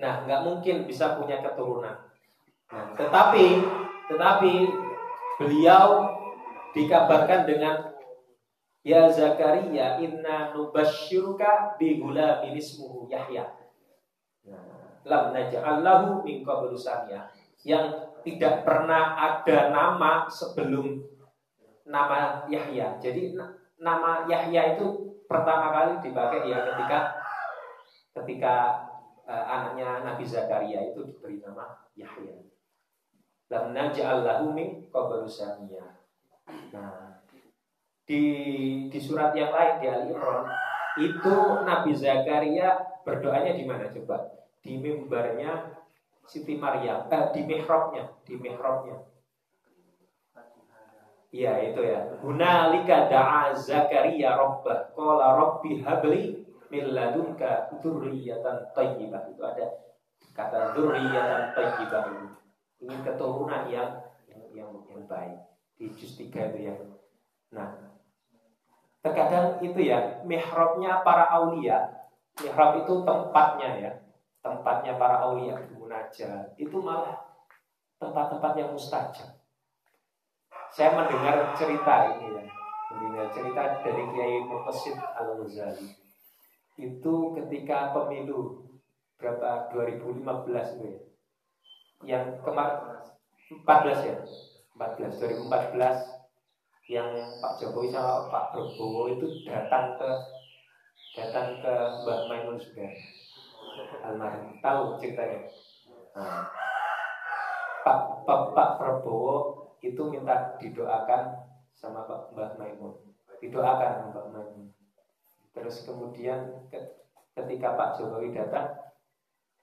[0.02, 1.96] Nah nggak mungkin bisa punya keturunan
[2.72, 3.64] Nah tetapi
[4.06, 4.54] Tetapi
[5.36, 6.16] Beliau
[6.72, 7.92] dikabarkan dengan
[8.86, 13.50] Ya Zakaria inna nubashiruka bi gulamin ismuhu Yahya.
[14.46, 14.62] Nah,
[15.02, 16.78] lam naj'al lahu min qablu
[17.66, 17.86] Yang
[18.22, 21.02] tidak pernah ada nama sebelum
[21.90, 23.02] nama Yahya.
[23.02, 23.34] Jadi
[23.82, 27.00] nama Yahya itu pertama kali dipakai ya ketika
[28.22, 28.85] ketika
[29.26, 32.46] uh, anaknya Nabi Zakaria itu diberi nama Yahya
[33.50, 35.30] lam naj'al lahu min qablu
[36.46, 37.26] Nah,
[38.06, 38.22] di
[38.86, 40.46] di surat yang lain di Ali Imran
[41.02, 41.36] itu
[41.66, 44.46] Nabi Zakaria berdoanya di mana coba?
[44.62, 45.74] Di mimbarnya
[46.26, 48.98] Siti Maryam, eh, di mihrabnya, di mihrabnya.
[51.30, 52.18] Iya itu ya.
[52.24, 54.96] Hunalika da'a Zakaria rabbah.
[54.96, 56.46] Qala rabbi habli
[56.76, 59.32] min ladunka dzurriyyatan thayyibah.
[59.32, 59.66] Itu ada
[60.36, 62.28] kata dzurriyyatan thayyibah itu
[62.84, 63.90] ingin keturunan yang
[64.28, 65.40] yang yang, yang baik
[65.80, 66.76] di juz 3 itu ya.
[67.56, 67.96] Nah,
[69.00, 72.04] terkadang itu ya mihrabnya para aulia.
[72.44, 73.92] Mihrab itu tempatnya ya.
[74.46, 77.18] tempatnya para aulia munajat itu malah
[77.98, 79.42] tempat-tempat yang mustajab.
[80.70, 82.46] Saya mendengar cerita ini ya,
[82.94, 86.05] mendengar cerita dari Kiai Muqtasid Al Ghazali.
[86.76, 88.68] Itu ketika pemilu
[89.16, 89.72] berapa?
[89.72, 91.00] 2015 itu ya.
[92.04, 93.00] Yang kemarin
[93.64, 94.18] 14 ya.
[94.76, 100.10] 14 2014 yang Pak Jokowi sama Pak Prabowo itu datang ke
[101.16, 101.74] datang ke
[102.04, 102.86] Mbak Maimun juga
[104.04, 104.60] almarhum.
[104.60, 105.48] Tahu ceritanya?
[106.14, 106.44] Nah,
[107.88, 111.40] Pak, Pak, Pak Prabowo itu minta didoakan
[111.72, 112.94] sama Pak Mbak Maimun.
[113.40, 114.76] Didoakan sama Mbak Maimun
[115.56, 116.68] terus kemudian
[117.32, 118.76] ketika Pak Jokowi datang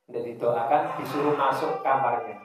[0.08, 2.40] dan didoakan disuruh masuk kamarnya.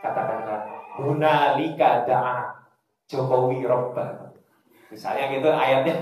[0.00, 0.62] Katakanlah
[0.98, 2.66] Hunalika da'a
[3.06, 4.28] Jokowi Robba
[4.88, 5.94] misalnya gitu ayatnya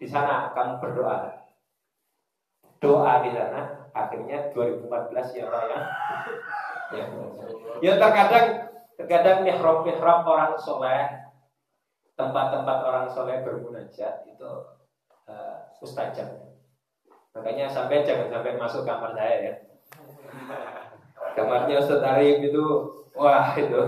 [0.00, 1.44] di sana kamu berdoa.
[2.80, 5.80] Doa di sana akhirnya 2014 ya Pak ya.
[6.90, 7.04] Ya,
[7.84, 8.46] ya terkadang
[8.98, 11.06] terkadang mihrab mihrab orang soleh
[12.18, 14.50] tempat-tempat orang soleh bermunajat itu
[15.30, 16.50] uh, mustajab
[17.30, 19.54] makanya sampai jangan sampai masuk kamar saya ya.
[21.36, 22.64] Kamarnya Ustaz Arif itu
[23.14, 23.82] wah itu.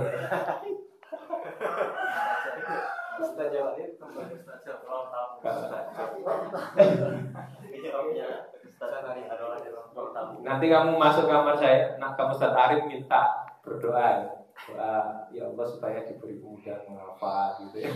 [10.43, 13.23] Nanti kamu masuk kamar saya, nah kamu Ustaz Arif minta
[13.66, 14.31] berdoa ya.
[14.62, 14.94] Doa
[15.35, 17.93] ya Allah supaya diberi mudah menghafal gitu ya.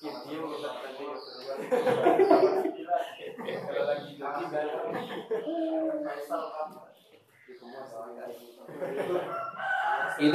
[0.00, 0.08] Itu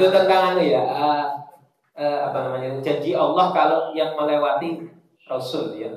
[0.06, 1.34] tentang anu ya, uh,
[1.98, 4.86] uh, apa namanya janji Allah kalau yang melewati
[5.26, 5.90] Rasul ya.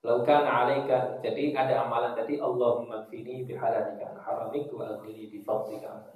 [0.00, 6.08] Laukan alaika Jadi ada amalan tadi Allahumma fini bihalalika haramik wa aghnini bifadlika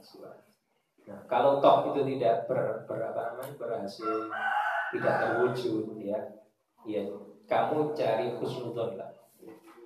[1.04, 4.32] Nah, kalau toh itu tidak ber, ber apa namanya berhasil
[4.88, 6.16] tidak terwujud ya,
[6.84, 7.02] ya
[7.44, 9.10] kamu cari khusnudon lah.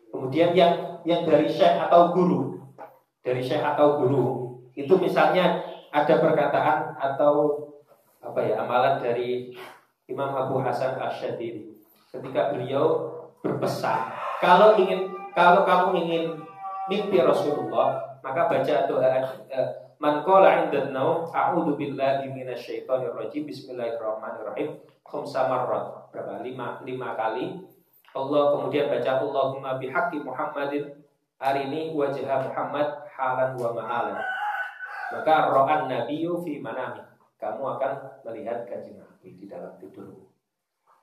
[0.08, 2.58] Kemudian yang yang dari syekh atau guru,
[3.22, 5.58] dari syekh atau guru itu misalnya
[5.90, 7.66] ada perkataan atau
[8.22, 9.54] apa ya amalan dari
[10.08, 11.70] Imam Abu Hasan Asyadiri
[12.08, 14.10] ketika beliau berpesan
[14.40, 16.24] kalau ingin kalau kamu ingin
[16.88, 19.08] mimpi Rasulullah maka baca doa
[19.52, 19.68] uh,
[19.98, 24.78] man qala 'inda naum a'udzu billahi minasyaitonir rajim bismillahirrahmanirrahim
[25.08, 26.12] khamsa marrat.
[26.12, 26.44] Berapa?
[26.44, 27.64] Lima lima kali.
[28.12, 30.92] Allah kemudian baca Allahumma bihaqqi Muhammadin.
[31.38, 34.18] Arini wajah Muhammad halan wa ma'alan
[35.08, 37.00] maka ro'an nabiyyu fi manami.
[37.38, 37.92] Kamu akan
[38.26, 40.26] melihat kanjeng Nabi di dalam tidurmu.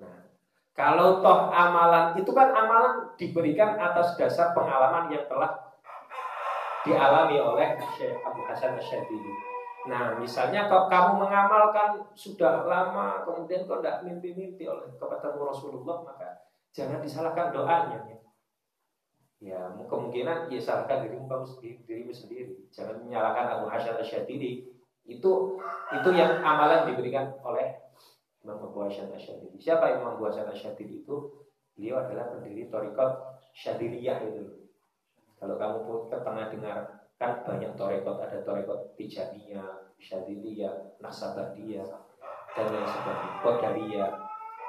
[0.04, 0.28] Nah
[0.76, 5.48] kalau toh amalan itu kan amalan diberikan atas dasar pengalaman yang telah
[6.84, 9.55] dialami oleh Syekh Abu Hasan Asyadili.
[9.86, 16.50] Nah, misalnya kalau kamu mengamalkan sudah lama, kemudian kau tidak mimpi-mimpi oleh kepada Rasulullah, maka
[16.74, 18.02] jangan disalahkan doanya.
[18.02, 18.18] Ya,
[19.46, 22.54] ya kemungkinan ya salahkan dirimu kamu sendiri, dirimu sendiri.
[22.74, 24.74] Jangan menyalahkan Abu Hasan Asyadili.
[25.06, 25.62] Itu
[25.94, 27.78] itu yang amalan diberikan oleh
[28.42, 29.62] Imam Abu Hasan Asyadili.
[29.62, 31.46] Siapa Imam Abu Hasan Asyadili itu?
[31.78, 34.66] Beliau adalah pendiri Torikot Syadiliyah itu.
[35.38, 41.88] Kalau kamu pun pernah dengar kan banyak torekot, ada torekot Tijaniyah, Syadiliyah, Nasabadiyah,
[42.52, 44.12] dan lain sebagainya, Qadariyah.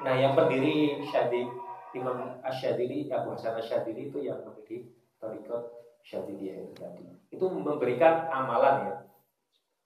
[0.07, 1.51] Nah yang pendiri Syadil,
[1.91, 4.87] Imam Asyadili, Abu Hasan Asyadili itu yang pendiri
[5.19, 5.63] Torikot
[6.07, 7.03] Syadiliyah itu tadi.
[7.33, 8.95] Itu memberikan amalan ya,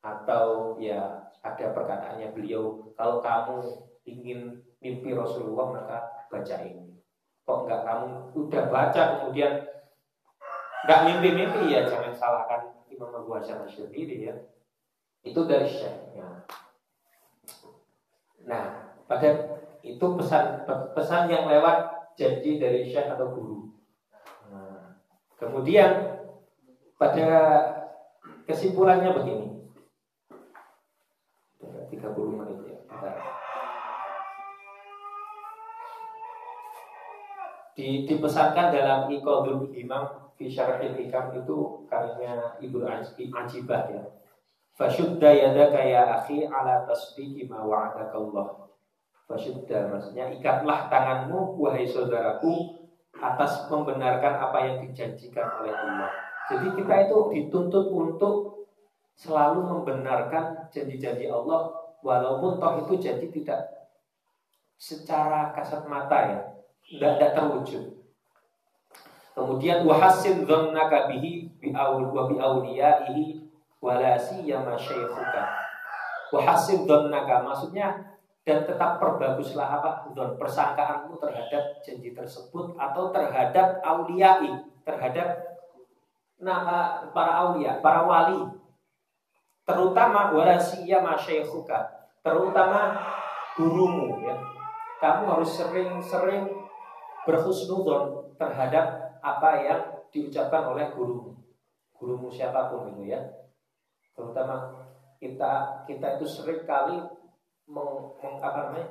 [0.01, 3.57] atau ya ada perkataannya beliau kalau kamu
[4.05, 5.97] ingin mimpi Rasulullah maka
[6.29, 6.97] baca ini
[7.45, 9.53] kok enggak kamu udah baca kemudian
[10.86, 14.36] enggak mimpi-mimpi ya jangan salahkan Imam Abu Hasan sendiri ya
[15.22, 16.45] itu dari syekhnya
[18.45, 19.30] nah pada
[19.86, 20.66] itu pesan
[20.98, 23.70] pesan yang lewat janji dari syekh atau guru
[24.49, 24.98] nah,
[25.38, 26.22] kemudian
[26.98, 27.30] pada
[28.45, 29.52] kesimpulannya begini
[31.91, 32.80] 30 menit ya.
[32.88, 33.16] Bentar.
[37.76, 42.81] Di, dipesankan dalam Iqadul Imam fi Syarhil Hikam itu karya Ibu
[43.30, 44.01] Ajibah ya.
[44.73, 48.65] Fasyudda yadaka ya akhi ala tasdiqi ma wa'adaka Allah.
[49.30, 52.81] Fasyudda maksudnya ikatlah tanganmu wahai saudaraku
[53.22, 56.09] atas membenarkan apa yang dijanjikan oleh Allah.
[56.49, 58.65] Jadi kita itu dituntut untuk
[59.13, 61.69] selalu membenarkan janji-janji Allah
[62.01, 63.61] walaupun toh itu jadi tidak
[64.81, 66.41] secara kasat mata ya
[66.81, 68.01] tidak terwujud
[69.34, 73.48] kemudian wahasin dzannaka bihi bi wa bi awliyaihi
[73.82, 75.44] wala siyama syaikhuka
[76.32, 80.10] wa hasib dhannaka maksudnya dan tetap perbaguslah apa?
[80.18, 84.49] Don persangkaanmu terhadap janji tersebut atau terhadap auliyai
[84.82, 85.38] terhadap
[86.41, 88.41] nah, para aulia para wali.
[89.62, 92.98] Terutama wala siyama syaikhuka terutama
[93.53, 94.34] gurumu ya.
[95.02, 96.45] Kamu harus sering-sering
[97.26, 101.38] berhusnudon terhadap apa yang diucapkan oleh gurumu.
[101.95, 103.22] Gurumu siapa pun itu ya.
[104.18, 104.73] Terutama
[105.22, 106.98] kita kita itu sering kali
[107.69, 108.89] meng, meng, apa namanya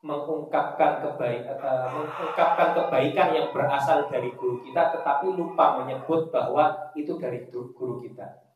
[0.00, 7.20] mengungkapkan kebaik uh, mengungkapkan kebaikan yang berasal dari guru kita tetapi lupa menyebut bahwa itu
[7.20, 8.48] dari guru kita.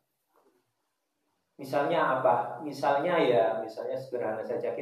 [1.60, 2.59] Misalnya apa?
[2.64, 4.72] Misalnya ya misalnya sederhana saja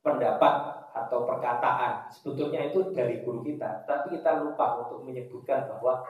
[0.00, 0.54] pendapat
[0.96, 6.00] atau perkataan sebetulnya itu dari guru kita tapi kita lupa untuk menyebutkan bahwa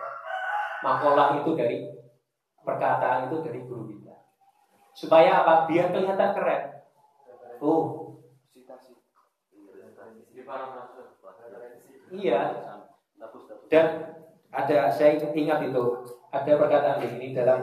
[0.86, 1.90] makalah itu dari
[2.62, 4.06] perkataan itu dari guru kita
[4.96, 5.68] Supaya apa?
[5.68, 6.62] Biar kelihatan keren.
[7.60, 8.16] Oh.
[12.08, 12.40] Iya.
[13.68, 13.86] Dan
[14.48, 15.84] ada saya ingat itu
[16.32, 17.60] ada perkataan di sini dalam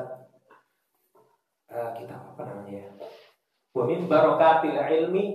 [1.73, 2.89] uh, kitab apa namanya ya?
[3.73, 5.25] Wa ilmi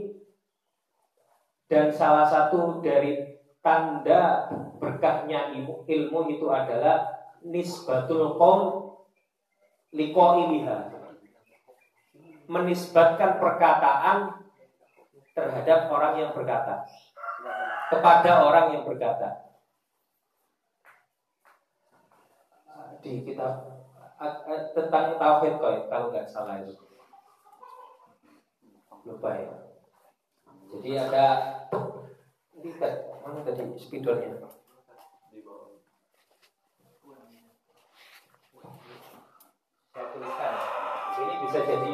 [1.69, 4.49] dan salah satu dari tanda
[4.81, 7.05] berkahnya ilmu, ilmu itu adalah
[7.45, 8.97] nisbatul qaul
[9.93, 10.97] liqailiha
[12.49, 14.49] menisbatkan perkataan
[15.36, 16.89] terhadap orang yang berkata.
[17.93, 19.53] Kepada orang yang berkata.
[23.05, 23.69] Di kitab
[24.73, 26.81] tentang tauhid kalau nggak salah itu.
[29.05, 29.68] Lupa ya
[30.69, 31.27] jadi ada
[32.59, 32.70] ini
[33.24, 34.36] mana tadi spidolnya?
[39.93, 40.55] Saya tuliskan
[41.19, 41.93] ini bisa jadi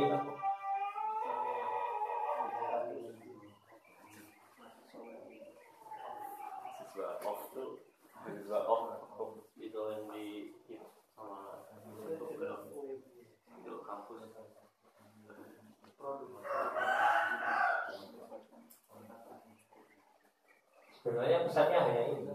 [21.04, 22.32] Sebenarnya pesannya hanya ini.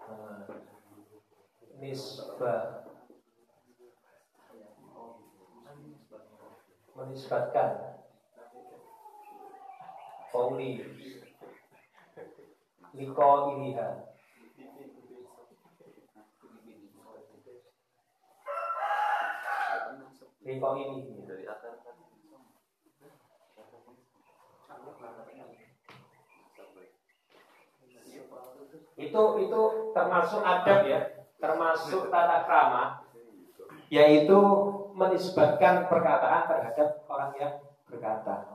[0.00, 0.48] Nah,
[1.76, 2.88] nisbah
[6.96, 8.00] menisbatkan.
[10.32, 10.88] Kauli
[12.96, 13.88] Liko iliha.
[20.48, 20.98] Liko ini
[28.94, 29.60] itu itu
[29.90, 31.00] termasuk adab ya
[31.42, 33.04] termasuk tata krama
[33.92, 34.38] yaitu
[34.94, 37.52] menisbatkan perkataan terhadap orang yang
[37.90, 38.46] berkata.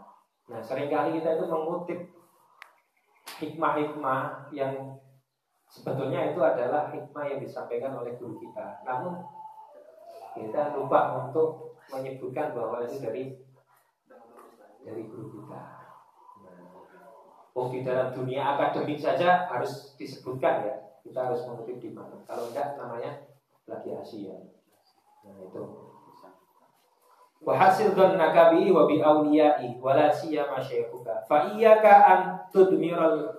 [0.49, 1.99] Nah, sering kali kita itu mengutip
[3.39, 4.97] hikmah-hikmah yang
[5.69, 8.81] sebetulnya itu adalah hikmah yang disampaikan oleh guru kita.
[8.83, 9.21] Namun
[10.33, 13.37] kita lupa untuk menyebutkan bahwa itu dari
[14.81, 15.78] dari guru kita.
[17.57, 20.75] Oh di dalam dunia akademik saja harus disebutkan ya.
[21.01, 22.21] Kita harus mengutip di mana.
[22.27, 23.25] Kalau enggak namanya
[23.65, 24.35] lagi Asia.
[25.25, 25.61] Nah itu.
[27.39, 31.23] Wa hasil dzannaka bi wa bi awliyai wa la siyama syaykhuka.
[31.25, 32.19] Fa iyyaka an
[32.51, 33.31] tudmiral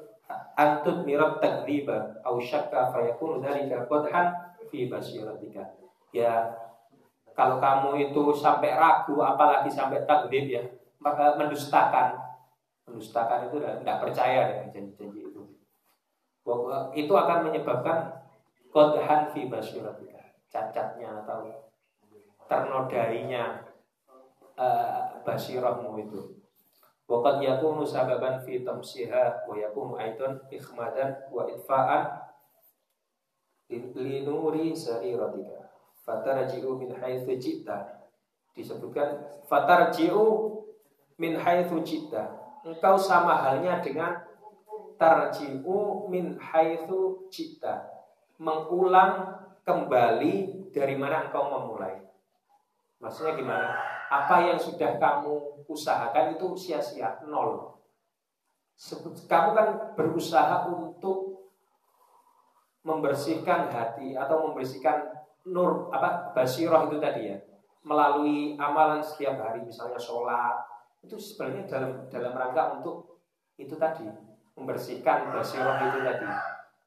[0.57, 4.27] an tudmirat takdziba aw syakka fa yakunu dzalika qadhan
[4.73, 5.77] fi basiratika.
[6.11, 6.49] Ya
[7.37, 10.62] kalau kamu itu sampai ragu apalagi sampai takdzib ya,
[11.01, 12.30] maka mendustakan.
[12.89, 15.43] Mendustakan itu tidak percaya dengan janji-janji itu.
[16.97, 18.20] Itu akan menyebabkan
[18.73, 20.23] qadhan fi basiratika.
[20.51, 21.47] Cacatnya atau
[22.51, 23.62] ternodainya
[24.59, 26.40] uh, basirahmu itu.
[27.07, 32.31] Waqad yakunu sababan fi tamsiha wa yakunu aidan ikhmadan wa itfa'an
[33.70, 35.70] linuri sariratika.
[36.02, 38.11] Fatarji'u min haitsu ji'ta.
[38.55, 40.27] Disebutkan fatarji'u
[41.19, 42.40] min haitsu ji'ta.
[42.61, 44.20] Engkau sama halnya dengan
[45.01, 47.89] tarji'u min haitsu ji'ta.
[48.37, 52.05] Mengulang kembali dari mana engkau memulai.
[53.01, 53.70] Maksudnya gimana?
[54.12, 57.81] Apa yang sudah kamu usahakan itu sia-sia, nol.
[59.28, 61.49] Kamu kan berusaha untuk
[62.81, 65.05] membersihkan hati atau membersihkan
[65.49, 67.37] nur apa basiroh itu tadi ya
[67.85, 70.70] melalui amalan setiap hari misalnya sholat
[71.01, 73.23] itu sebenarnya dalam dalam rangka untuk
[73.57, 74.05] itu tadi
[74.57, 76.29] membersihkan basiroh itu tadi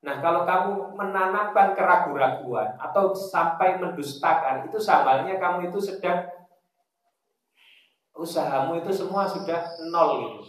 [0.03, 6.27] Nah kalau kamu menanamkan keraguan-raguan atau sampai mendustakan itu sambalnya kamu itu sedang
[8.11, 10.39] usahamu itu semua sudah nol gitu.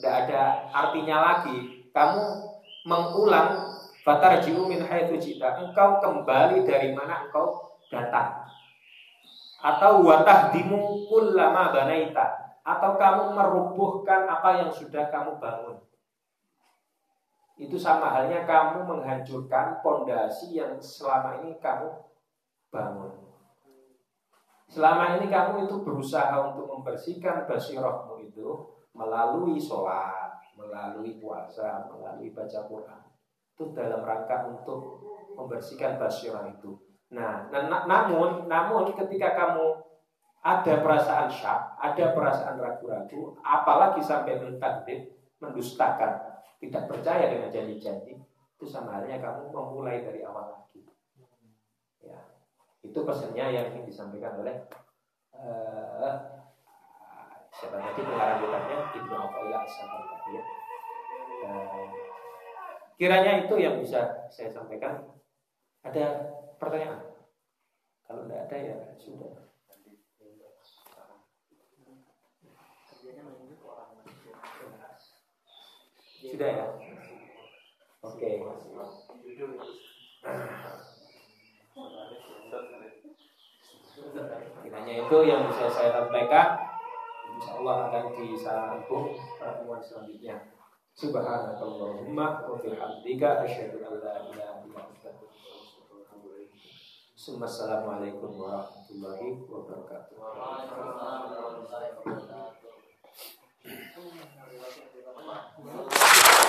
[0.00, 1.84] Tidak ada artinya lagi.
[1.92, 2.22] Kamu
[2.88, 5.60] mengulang fatarji'u min haitsu jita.
[5.60, 8.48] Engkau kembali dari mana engkau datang.
[9.60, 12.43] Atau watahdimu kullama banaita.
[12.64, 15.76] Atau kamu merubuhkan apa yang sudah kamu bangun.
[17.54, 21.92] Itu sama halnya kamu menghancurkan pondasi yang selama ini kamu
[22.72, 23.12] bangun.
[24.66, 32.66] Selama ini kamu itu berusaha untuk membersihkan basirohmu itu melalui sholat, melalui puasa, melalui baca
[32.66, 33.02] Quran.
[33.54, 34.98] Itu dalam rangka untuk
[35.34, 36.74] membersihkan basirah itu.
[37.14, 37.46] Nah,
[37.86, 39.78] namun, namun ketika kamu
[40.44, 45.08] ada perasaan syak, ada perasaan ragu-ragu, apalagi sampai mentakdir,
[45.40, 46.20] mendustakan,
[46.60, 50.84] tidak percaya dengan janji-janji, itu sama halnya kamu memulai dari awal lagi.
[52.04, 52.20] Ya,
[52.84, 54.68] itu pesannya yang ingin disampaikan oleh
[55.32, 56.12] uh,
[57.48, 58.44] siapa tadi pengarang
[58.92, 59.76] Ibnu Athaillah as
[60.28, 60.42] ya.
[61.48, 61.88] Uh,
[63.00, 65.08] kiranya itu yang bisa saya sampaikan.
[65.84, 67.00] Ada pertanyaan?
[68.04, 69.53] Kalau tidak ada ya sudah.
[76.34, 76.66] Sudah ya?
[78.02, 78.42] Oke.
[78.42, 78.42] Okay.
[84.66, 86.58] Kiranya itu yang bisa saya sampaikan.
[87.38, 90.50] Insya Allah akan disambung pertemuan selanjutnya.
[90.98, 95.14] Subhanakallahumma wa bihamdika asyhadu an la ilaha illa anta
[97.14, 100.18] Assalamualaikum warahmatullahi wabarakatuh.
[100.18, 102.54] Waalaikumsalam warahmatullahi wabarakatuh.